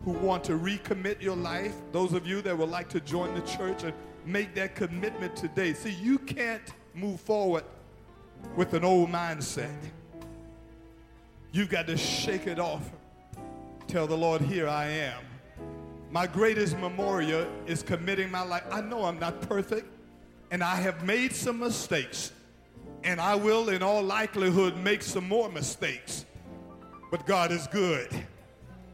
who 0.05 0.13
want 0.13 0.45
to 0.45 0.53
recommit 0.53 1.21
your 1.21 1.37
life, 1.37 1.75
those 1.93 2.13
of 2.13 2.27
you 2.27 2.43
that 2.43 2.57
would 2.57 2.69
like 2.69 2.89
to 2.91 3.01
join 3.01 3.35
the 3.35 3.41
church 3.43 3.85
and 3.85 3.93
make 4.25 4.55
that 4.55 4.75
commitment 4.75 5.37
today. 5.37 5.75
See, 5.75 5.91
you 5.91 6.19
can't 6.19 6.63
move 6.95 7.21
forward 7.21 7.65
with 8.57 8.75
an 8.75 8.85
old 8.85 9.11
mindset. 9.11 9.75
You've 11.53 11.69
got 11.69 11.87
to 11.89 11.97
shake 11.97 12.47
it 12.47 12.59
off. 12.59 12.91
Tell 13.87 14.07
the 14.07 14.17
Lord, 14.17 14.41
here 14.41 14.69
I 14.69 14.87
am. 14.87 15.23
My 16.11 16.27
greatest 16.27 16.79
memorial 16.79 17.47
is 17.67 17.83
committing 17.83 18.31
my 18.31 18.43
life. 18.43 18.65
I 18.71 18.81
know 18.81 19.05
I'm 19.05 19.19
not 19.19 19.41
perfect, 19.43 19.87
and 20.53 20.63
I 20.63 20.77
have 20.77 21.03
made 21.03 21.33
some 21.33 21.59
mistakes, 21.61 22.31
and 23.05 23.19
I 23.19 23.35
will, 23.35 23.71
in 23.71 23.83
all 23.83 24.03
likelihood, 24.03 24.77
make 24.77 25.03
some 25.03 25.27
more 25.27 25.49
mistakes. 25.49 26.27
But 27.11 27.27
God 27.27 27.51
is 27.51 27.67
good. 27.69 28.11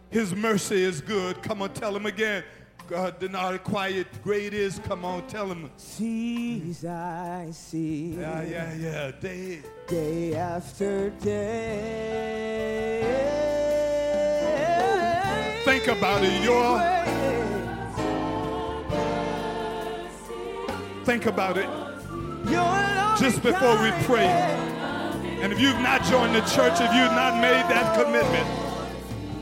His 0.09 0.36
mercy 0.36 0.80
is 0.80 1.00
good. 1.00 1.42
Come 1.42 1.61
on, 1.61 1.74
tell 1.74 1.94
him 1.94 2.06
again. 2.06 2.44
God 2.88 3.18
did 3.18 3.32
not 3.32 3.52
require 3.52 4.04
great 4.22 4.54
is. 4.54 4.78
Come 4.86 5.04
on, 5.04 5.26
tell 5.26 5.50
him. 5.50 5.68
Seas 5.76 6.84
I 6.84 7.48
see. 7.50 8.14
Yeah, 8.18 8.42
yeah, 8.44 8.74
yeah. 8.74 9.11
Day. 9.20 9.59
Day 9.88 10.36
after 10.36 11.11
day. 11.11 11.64
Think 15.64 15.88
about 15.88 16.22
it. 16.22 16.40
Your 16.44 16.78
think 21.09 21.24
about 21.24 21.56
it. 21.56 21.70
Just 23.18 23.42
before 23.42 23.82
we 23.82 23.90
pray. 24.04 24.28
And 25.40 25.50
if 25.50 25.59
you've 25.59 25.80
not 25.80 26.04
joined 26.04 26.34
the 26.34 26.42
church, 26.42 26.74
if 26.74 26.92
you've 26.92 27.16
not 27.16 27.40
made 27.40 27.64
that 27.72 27.96
commitment, 27.96 28.46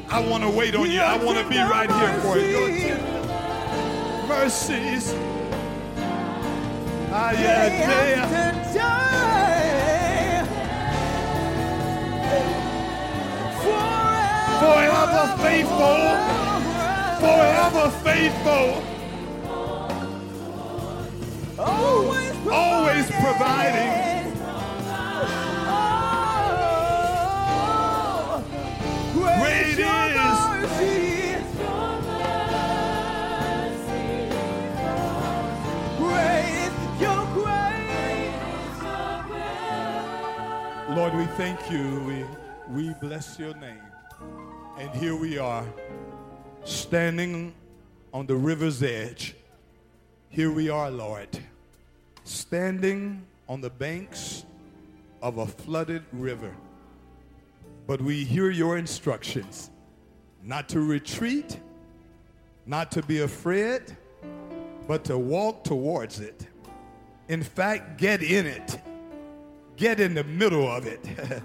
I 0.08 0.20
want 0.20 0.44
to 0.44 0.50
wait 0.50 0.76
on 0.76 0.88
you. 0.88 1.00
I 1.00 1.16
want 1.16 1.38
to 1.38 1.48
be 1.48 1.58
right 1.58 1.90
here 1.90 2.20
for 2.20 2.38
you 2.38 2.96
mercies. 4.28 5.12
Ah, 7.10 7.32
yeah, 7.32 7.68
day. 7.68 8.14
Forever 14.62 15.26
faithful. 15.42 15.98
Forever 17.20 17.90
faithful. 18.04 18.86
Always, 22.51 23.11
providing. 23.11 24.07
Lord, 40.97 41.14
we 41.14 41.26
thank 41.37 41.70
you. 41.70 42.01
We, 42.01 42.24
we 42.89 42.95
bless 42.95 43.39
your 43.39 43.55
name. 43.57 43.82
And 44.78 44.91
here 44.91 45.14
we 45.14 45.37
are, 45.37 45.64
standing 46.64 47.55
on 48.14 48.26
the 48.26 48.34
river's 48.34 48.82
edge. 48.82 49.37
Here 50.30 50.51
we 50.51 50.70
are, 50.70 50.91
Lord, 50.91 51.28
standing 52.27 53.24
on 53.49 53.61
the 53.61 53.70
banks 53.70 54.45
of 55.22 55.39
a 55.39 55.47
flooded 55.47 56.05
river. 56.12 56.55
But 57.87 58.03
we 58.03 58.24
hear 58.24 58.51
your 58.51 58.77
instructions 58.77 59.70
not 60.43 60.68
to 60.68 60.81
retreat, 60.81 61.59
not 62.66 62.91
to 62.93 63.03
be 63.03 63.20
afraid, 63.20 63.97
but 64.87 65.05
to 65.05 65.16
walk 65.16 65.64
towards 65.64 66.20
it. 66.20 66.47
In 67.29 67.43
fact, 67.43 67.99
get 67.99 68.22
in 68.22 68.47
it 68.47 68.79
get 69.77 70.01
in 70.01 70.14
the 70.14 70.24
middle 70.24 70.68
of 70.68 70.87
it 70.87 71.01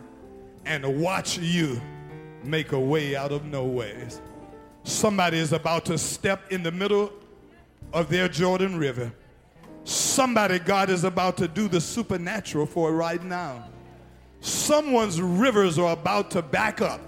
and 0.65 1.01
watch 1.01 1.37
you 1.37 1.81
make 2.43 2.71
a 2.71 2.79
way 2.79 3.15
out 3.15 3.31
of 3.31 3.45
no 3.45 3.65
ways. 3.65 4.21
Somebody 4.83 5.37
is 5.37 5.53
about 5.53 5.85
to 5.85 5.97
step 5.97 6.51
in 6.51 6.63
the 6.63 6.71
middle 6.71 7.11
of 7.93 8.09
their 8.09 8.27
Jordan 8.27 8.77
River. 8.77 9.11
Somebody, 9.83 10.59
God 10.59 10.89
is 10.89 11.03
about 11.03 11.37
to 11.37 11.47
do 11.47 11.67
the 11.67 11.81
supernatural 11.81 12.65
for 12.65 12.91
right 12.91 13.23
now. 13.23 13.65
Someone's 14.39 15.21
rivers 15.21 15.77
are 15.77 15.93
about 15.93 16.31
to 16.31 16.41
back 16.41 16.81
up. 16.81 17.01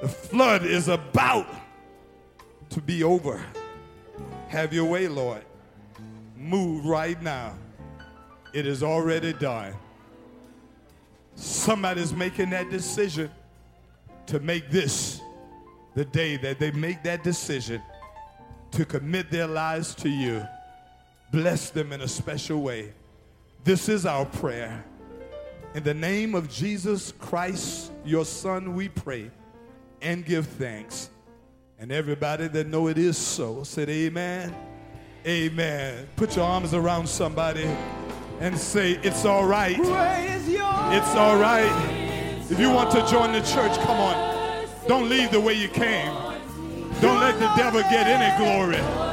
The 0.00 0.08
flood 0.08 0.64
is 0.64 0.88
about 0.88 1.46
to 2.70 2.80
be 2.80 3.02
over. 3.02 3.44
Have 4.48 4.72
your 4.72 4.84
way, 4.84 5.08
Lord. 5.08 5.44
Move 6.36 6.84
right 6.84 7.20
now. 7.22 7.54
It 8.52 8.66
is 8.66 8.82
already 8.82 9.32
done. 9.32 9.74
Somebody's 11.34 12.12
making 12.14 12.50
that 12.50 12.70
decision 12.70 13.30
to 14.26 14.40
make 14.40 14.70
this 14.70 15.20
the 15.94 16.04
day 16.04 16.36
that 16.36 16.58
they 16.58 16.70
make 16.70 17.02
that 17.02 17.24
decision 17.24 17.82
to 18.72 18.84
commit 18.84 19.30
their 19.30 19.46
lives 19.46 19.94
to 19.96 20.08
you. 20.08 20.46
Bless 21.32 21.70
them 21.70 21.92
in 21.92 22.00
a 22.00 22.08
special 22.08 22.62
way. 22.62 22.92
This 23.64 23.88
is 23.88 24.06
our 24.06 24.24
prayer. 24.24 24.84
In 25.74 25.82
the 25.82 25.94
name 25.94 26.34
of 26.34 26.48
Jesus 26.48 27.12
Christ, 27.18 27.92
your 28.04 28.24
son, 28.24 28.74
we 28.74 28.88
pray 28.88 29.30
and 30.00 30.24
give 30.24 30.46
thanks. 30.46 31.10
And 31.78 31.92
everybody 31.92 32.48
that 32.48 32.66
know 32.68 32.88
it 32.88 32.96
is 32.96 33.18
so 33.18 33.62
said 33.64 33.90
amen. 33.90 34.54
Amen. 35.26 36.06
Put 36.16 36.36
your 36.36 36.46
arms 36.46 36.72
around 36.72 37.08
somebody 37.08 37.68
and 38.40 38.56
say, 38.56 38.92
It's 39.02 39.24
all 39.24 39.44
right. 39.46 39.76
It's 39.78 41.14
all 41.16 41.38
right. 41.38 42.42
If 42.48 42.60
you 42.60 42.70
want 42.70 42.92
to 42.92 43.04
join 43.10 43.32
the 43.32 43.40
church, 43.40 43.76
come 43.80 43.98
on. 43.98 44.66
Don't 44.86 45.08
leave 45.08 45.32
the 45.32 45.40
way 45.40 45.54
you 45.54 45.68
came. 45.68 46.12
Don't 47.00 47.20
let 47.20 47.38
the 47.40 47.50
devil 47.56 47.82
get 47.82 48.06
any 48.06 48.38
glory. 48.38 49.05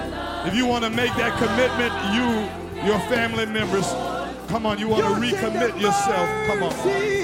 If 0.46 0.54
you 0.54 0.66
want 0.66 0.84
to 0.84 0.89
make 0.89 1.16
that 1.16 1.38
commitment, 1.39 1.94
you, 2.14 2.86
your 2.86 3.00
family 3.08 3.46
members, 3.46 3.88
come 4.50 4.66
on, 4.66 4.78
you 4.78 4.89
want 4.89 5.04
to 5.04 5.12
recommit 5.12 5.80
yourself. 5.80 6.28
Come 6.48 6.64
on. 6.64 6.72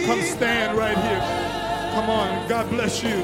Come 0.06 0.22
stand 0.22 0.78
right 0.78 0.98
here. 0.98 1.20
Come 1.94 2.10
on. 2.10 2.48
God 2.48 2.70
bless 2.70 3.04
you. 3.04 3.22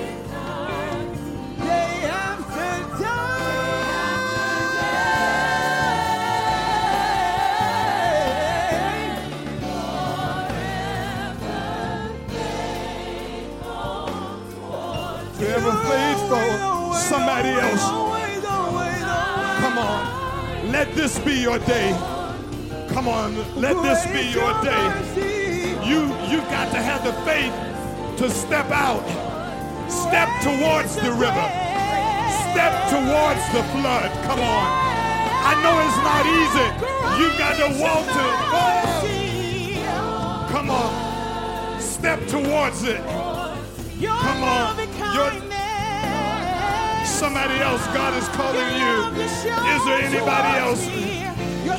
Forever 15.37 15.71
faithful, 15.87 16.93
somebody 16.95 17.49
else 17.49 18.04
on. 19.85 20.71
Let 20.71 20.93
this 20.95 21.19
be 21.19 21.35
your 21.35 21.59
day. 21.59 21.91
Come 22.89 23.07
on. 23.07 23.35
Let 23.59 23.81
this 23.83 24.05
be 24.07 24.23
your 24.31 24.53
day. 24.61 24.85
You 25.87 25.99
you've 26.29 26.49
got 26.49 26.71
to 26.71 26.81
have 26.81 27.03
the 27.03 27.13
faith 27.23 27.53
to 28.19 28.29
step 28.29 28.69
out. 28.71 29.05
Step 29.89 30.29
towards 30.41 30.95
the 30.95 31.11
river. 31.11 31.47
Step 32.51 32.73
towards 32.89 33.43
the 33.55 33.63
flood. 33.73 34.09
Come 34.25 34.39
on. 34.39 34.67
I 35.47 35.53
know 35.61 35.75
it's 35.85 36.01
not 36.09 36.25
easy. 36.41 36.67
You've 37.19 37.37
got 37.37 37.55
to 37.61 37.67
walk 37.81 38.05
to 38.17 38.23
oh, 38.57 40.47
Come 40.51 40.69
on. 40.71 41.79
Step 41.79 42.19
towards 42.27 42.83
it. 42.83 43.01
Come 44.01 44.43
on. 44.43 44.77
Your- 45.13 45.54
Somebody 47.15 47.55
else, 47.61 47.81
God 47.87 48.13
is 48.21 48.27
calling 48.29 48.59
you. 48.75 49.23
Is 49.23 49.85
there 49.85 50.01
anybody 50.03 50.59
else? 50.59 50.85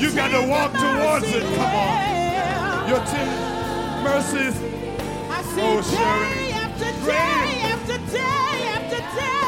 You 0.00 0.10
got 0.14 0.28
to 0.28 0.48
walk 0.48 0.72
towards 0.72 1.26
it. 1.26 1.42
Come 1.56 1.74
on. 1.74 2.88
Your 2.88 3.00
tender 3.04 4.02
mercies. 4.02 4.54
Oh, 5.58 5.82
day 5.82 5.96
Sharon. 5.96 6.52
after 6.64 6.90
Great. 7.04 7.16
day 7.16 7.60
after 7.68 7.98
day 8.12 8.68
after 8.76 8.96
day. 9.16 9.45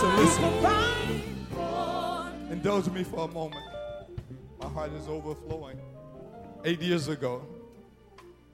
Listen, 0.00 0.16
listen. 0.16 1.22
Indulge 2.52 2.88
me 2.90 3.02
for 3.02 3.28
a 3.28 3.32
moment. 3.32 3.64
My 4.60 4.68
heart 4.68 4.92
is 4.92 5.08
overflowing. 5.08 5.80
Eight 6.64 6.80
years 6.80 7.08
ago, 7.08 7.44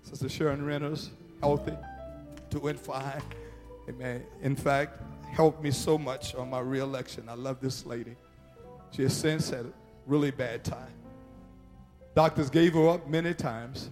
Sister 0.04 0.30
Sharon 0.30 0.64
Reynolds, 0.64 1.10
healthy, 1.42 1.76
doing 2.48 2.76
fine. 2.76 3.20
Amen. 3.90 4.24
In 4.40 4.56
fact, 4.56 5.02
helped 5.32 5.62
me 5.62 5.70
so 5.70 5.98
much 5.98 6.34
on 6.34 6.48
my 6.48 6.60
reelection. 6.60 7.28
I 7.28 7.34
love 7.34 7.60
this 7.60 7.84
lady. 7.84 8.16
She 8.92 9.02
has 9.02 9.14
since 9.14 9.50
had 9.50 9.66
a 9.66 9.72
really 10.06 10.30
bad 10.30 10.64
time. 10.64 10.94
Doctors 12.14 12.48
gave 12.48 12.72
her 12.72 12.88
up 12.88 13.06
many 13.06 13.34
times. 13.34 13.90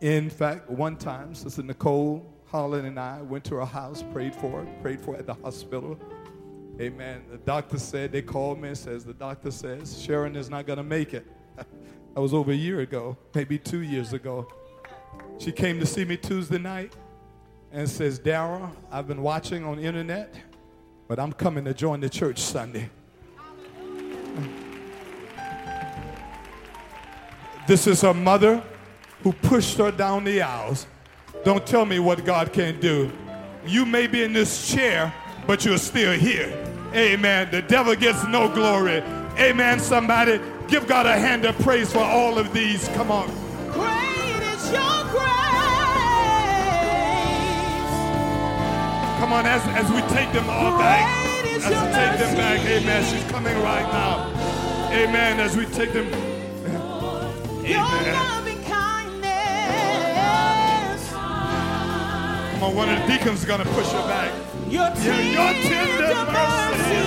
In 0.00 0.30
fact, 0.30 0.70
one 0.70 0.94
time, 0.94 1.34
Sister 1.34 1.64
Nicole 1.64 2.24
Holland 2.52 2.86
and 2.86 3.00
I 3.00 3.20
went 3.22 3.42
to 3.46 3.56
her 3.56 3.64
house, 3.64 4.04
prayed 4.12 4.36
for 4.36 4.60
her, 4.60 4.66
prayed 4.80 5.00
for 5.00 5.14
her 5.14 5.18
at 5.18 5.26
the 5.26 5.34
hospital. 5.34 5.98
Amen. 6.80 7.22
The 7.30 7.36
doctor 7.38 7.78
said, 7.78 8.12
they 8.12 8.22
called 8.22 8.60
me 8.60 8.68
and 8.68 8.78
says, 8.78 9.04
the 9.04 9.12
doctor 9.12 9.50
says, 9.50 10.00
Sharon 10.00 10.36
is 10.36 10.48
not 10.48 10.66
going 10.66 10.78
to 10.78 10.82
make 10.82 11.12
it. 11.12 11.26
that 11.56 12.20
was 12.20 12.32
over 12.32 12.50
a 12.50 12.56
year 12.56 12.80
ago, 12.80 13.16
maybe 13.34 13.58
two 13.58 13.82
years 13.82 14.12
ago. 14.12 14.48
She 15.38 15.52
came 15.52 15.78
to 15.80 15.86
see 15.86 16.04
me 16.04 16.16
Tuesday 16.16 16.58
night 16.58 16.94
and 17.70 17.88
says, 17.88 18.18
Dara, 18.18 18.70
I've 18.90 19.06
been 19.06 19.22
watching 19.22 19.64
on 19.64 19.78
internet, 19.78 20.34
but 21.08 21.18
I'm 21.18 21.32
coming 21.32 21.64
to 21.66 21.74
join 21.74 22.00
the 22.00 22.08
church 22.08 22.40
Sunday. 22.40 22.90
This 27.64 27.86
is 27.86 28.00
her 28.00 28.12
mother 28.12 28.60
who 29.22 29.32
pushed 29.32 29.78
her 29.78 29.92
down 29.92 30.24
the 30.24 30.42
aisles. 30.42 30.88
Don't 31.44 31.64
tell 31.64 31.86
me 31.86 32.00
what 32.00 32.24
God 32.24 32.52
can't 32.52 32.80
do. 32.80 33.10
You 33.64 33.86
may 33.86 34.08
be 34.08 34.24
in 34.24 34.32
this 34.32 34.68
chair, 34.68 35.14
but 35.46 35.64
you're 35.64 35.78
still 35.78 36.12
here. 36.12 36.52
Amen. 36.94 37.48
The 37.50 37.62
devil 37.62 37.94
gets 37.96 38.24
no 38.26 38.48
glory. 38.52 39.02
Amen. 39.38 39.80
Somebody 39.80 40.40
give 40.68 40.86
God 40.86 41.06
a 41.06 41.16
hand 41.18 41.44
of 41.44 41.58
praise 41.60 41.90
for 41.92 42.00
all 42.00 42.38
of 42.38 42.52
these. 42.52 42.86
Come 42.88 43.10
on. 43.10 43.28
Great 43.72 44.42
is 44.54 44.70
your 44.70 45.04
grace. 45.10 45.22
Come 49.18 49.32
on, 49.32 49.46
as, 49.46 49.62
as 49.68 49.90
we 49.90 50.00
take 50.14 50.30
them 50.32 50.48
all 50.50 50.78
back. 50.78 51.42
Great 51.42 51.54
As 51.54 51.64
we 51.64 51.70
take 51.70 52.18
them 52.18 52.36
back. 52.36 52.60
Amen. 52.60 53.04
She's 53.04 53.30
coming 53.30 53.54
right 53.62 53.90
now. 53.92 54.28
Amen. 54.92 55.40
As 55.40 55.56
we 55.56 55.64
take 55.66 55.92
them. 55.92 56.08
Your 57.64 57.80
Amen. 57.80 58.14
loving 58.14 58.62
kindness. 58.64 59.32
Come 61.10 62.62
on, 62.64 62.74
one 62.74 62.88
of 62.90 63.00
the 63.00 63.06
deacons 63.06 63.38
is 63.40 63.44
going 63.46 63.62
to 63.62 63.68
push 63.70 63.88
her 63.92 64.06
back. 64.08 64.51
Your 64.72 64.88
tender, 64.88 65.22
your 65.22 65.52
tender 65.68 66.32
mercy. 66.32 67.04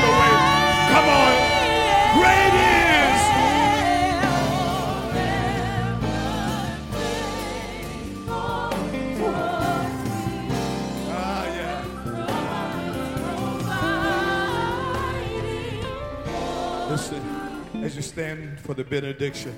stand 18.16 18.58
for 18.58 18.72
the 18.72 18.82
benediction, 18.82 19.54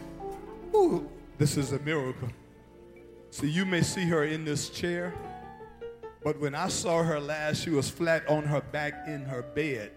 ooh, 0.75 1.09
this 1.39 1.57
is 1.57 1.71
a 1.71 1.79
miracle. 1.79 2.29
See, 3.31 3.49
you 3.49 3.65
may 3.65 3.83
see 3.83 4.05
her 4.07 4.25
in 4.25 4.45
this 4.45 4.69
chair, 4.69 5.15
but 6.25 6.41
when 6.41 6.57
I 6.57 6.67
saw 6.67 7.05
her 7.05 7.21
last, 7.21 7.63
she 7.63 7.71
was 7.71 7.89
flat 7.89 8.27
on 8.27 8.43
her 8.43 8.61
back 8.61 9.07
in 9.07 9.21
her 9.27 9.43
bed. 9.43 9.93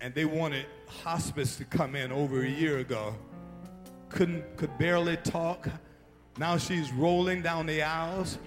And 0.00 0.14
they 0.14 0.24
wanted 0.24 0.64
hospice 0.86 1.56
to 1.56 1.66
come 1.66 1.94
in 1.94 2.10
over 2.10 2.42
a 2.42 2.48
year 2.48 2.78
ago. 2.78 3.14
Couldn't, 4.08 4.56
could 4.56 4.78
barely 4.78 5.18
talk. 5.18 5.68
Now 6.38 6.56
she's 6.56 6.90
rolling 6.90 7.42
down 7.42 7.66
the 7.66 7.82
aisles. 7.82 8.38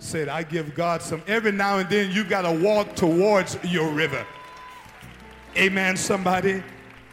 Said, 0.00 0.26
I 0.26 0.42
give 0.42 0.74
God 0.74 1.00
some. 1.00 1.22
Every 1.28 1.52
now 1.52 1.78
and 1.78 1.88
then 1.88 2.10
you 2.10 2.24
got 2.24 2.42
to 2.42 2.50
walk 2.50 2.96
towards 2.96 3.56
your 3.62 3.88
river. 3.92 4.26
Amen, 5.56 5.96
somebody. 5.96 6.64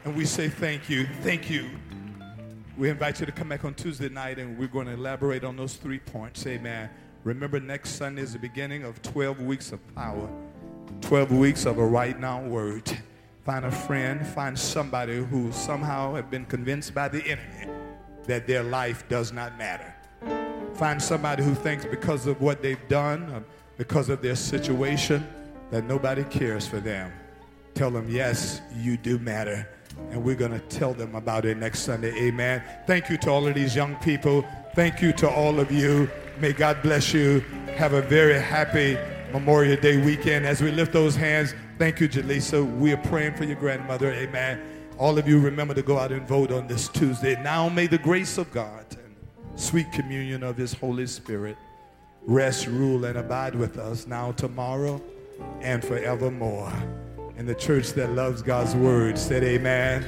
And 0.06 0.18
we 0.18 0.26
say 0.26 0.50
thank 0.50 0.90
you. 0.90 1.06
Thank 1.22 1.50
you. 1.50 1.70
We 2.78 2.90
invite 2.90 3.22
you 3.22 3.26
to 3.26 3.32
come 3.32 3.48
back 3.48 3.64
on 3.64 3.74
Tuesday 3.74 4.10
night 4.10 4.38
and 4.38 4.58
we're 4.58 4.68
going 4.68 4.88
to 4.88 4.94
elaborate 4.94 5.46
on 5.46 5.56
those 5.56 5.76
three 5.76 6.00
points. 6.00 6.46
Amen. 6.46 6.90
Remember, 7.24 7.60
next 7.62 7.92
Sunday 7.92 8.22
is 8.22 8.34
the 8.34 8.40
beginning 8.40 8.84
of 8.84 9.02
12 9.02 9.42
weeks 9.42 9.72
of 9.72 9.96
power, 9.96 10.28
12 11.00 11.32
weeks 11.32 11.66
of 11.66 11.78
a 11.78 11.86
right 11.86 12.20
now 12.20 12.42
word. 12.42 12.92
Find 13.46 13.64
a 13.64 13.72
friend, 13.72 14.28
find 14.28 14.60
somebody 14.60 15.24
who 15.24 15.54
somehow 15.54 16.16
have 16.16 16.30
been 16.30 16.46
convinced 16.46 16.94
by 16.94 17.08
the 17.08 17.24
enemy 17.26 17.72
that 18.26 18.46
their 18.46 18.64
life 18.64 19.08
does 19.08 19.32
not 19.32 19.58
matter. 19.58 19.94
Find 20.74 21.02
somebody 21.02 21.44
who 21.44 21.56
thinks 21.56 21.86
because 21.86 22.28
of 22.28 22.42
what 22.42 22.62
they've 22.62 22.88
done, 22.90 23.24
or 23.32 23.44
because 23.78 24.10
of 24.10 24.22
their 24.22 24.36
situation, 24.36 25.26
that 25.72 25.86
nobody 25.86 26.26
cares 26.26 26.68
for 26.68 26.82
them. 26.82 27.14
Tell 27.74 27.90
them, 27.90 28.10
yes, 28.10 28.62
you 28.76 28.98
do 28.98 29.18
matter. 29.18 29.68
And 30.12 30.24
we're 30.24 30.36
going 30.36 30.52
to 30.52 30.60
tell 30.60 30.94
them 30.94 31.16
about 31.16 31.46
it 31.46 31.58
next 31.58 31.80
Sunday. 31.80 32.14
Amen. 32.28 32.64
Thank 32.86 33.10
you 33.10 33.18
to 33.18 33.32
all 33.32 33.48
of 33.48 33.56
these 33.56 33.76
young 33.76 33.96
people. 33.98 34.46
Thank 34.76 35.02
you 35.02 35.12
to 35.14 35.30
all 35.30 35.60
of 35.60 35.72
you. 35.72 36.10
May 36.40 36.54
God 36.54 36.82
bless 36.82 37.14
you. 37.14 37.40
Have 37.76 37.94
a 37.94 38.02
very 38.02 38.40
happy 38.40 38.98
Memorial 39.32 39.80
Day 39.80 40.04
weekend. 40.04 40.46
As 40.46 40.62
we 40.62 40.72
lift 40.72 40.94
those 40.94 41.16
hands, 41.16 41.56
thank 41.80 42.00
you, 42.00 42.08
Jaleesa. 42.08 42.64
We 42.78 42.94
are 42.94 42.98
praying 42.98 43.36
for 43.36 43.46
your 43.46 43.56
grandmother. 43.56 44.12
Amen. 44.14 44.62
All 45.00 45.18
of 45.18 45.28
you 45.28 45.40
remember 45.40 45.74
to 45.74 45.82
go 45.82 45.98
out 45.98 46.12
and 46.12 46.28
vote 46.28 46.52
on 46.52 46.68
this 46.68 46.88
Tuesday. 46.88 47.42
Now 47.42 47.68
may 47.68 47.88
the 47.88 47.98
grace 47.98 48.38
of 48.38 48.52
God 48.52 48.86
and 48.92 49.16
sweet 49.56 49.92
communion 49.92 50.44
of 50.44 50.56
his 50.56 50.74
Holy 50.74 51.08
Spirit 51.08 51.58
rest, 52.26 52.68
rule, 52.68 53.06
and 53.06 53.18
abide 53.18 53.56
with 53.56 53.78
us 53.78 54.08
now, 54.08 54.32
tomorrow, 54.34 55.02
and 55.62 55.84
forevermore. 55.84 56.72
And 57.36 57.50
the 57.50 57.56
church 57.56 57.94
that 57.94 58.12
loves 58.12 58.42
God's 58.42 58.76
word 58.76 59.18
said, 59.18 59.44
Amen. 59.44 60.06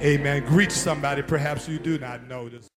Amen. 0.00 0.44
Greet 0.46 0.72
somebody 0.72 1.22
perhaps 1.22 1.68
you 1.68 1.78
do 1.78 1.98
not 1.98 2.26
know 2.26 2.48
this. 2.48 2.71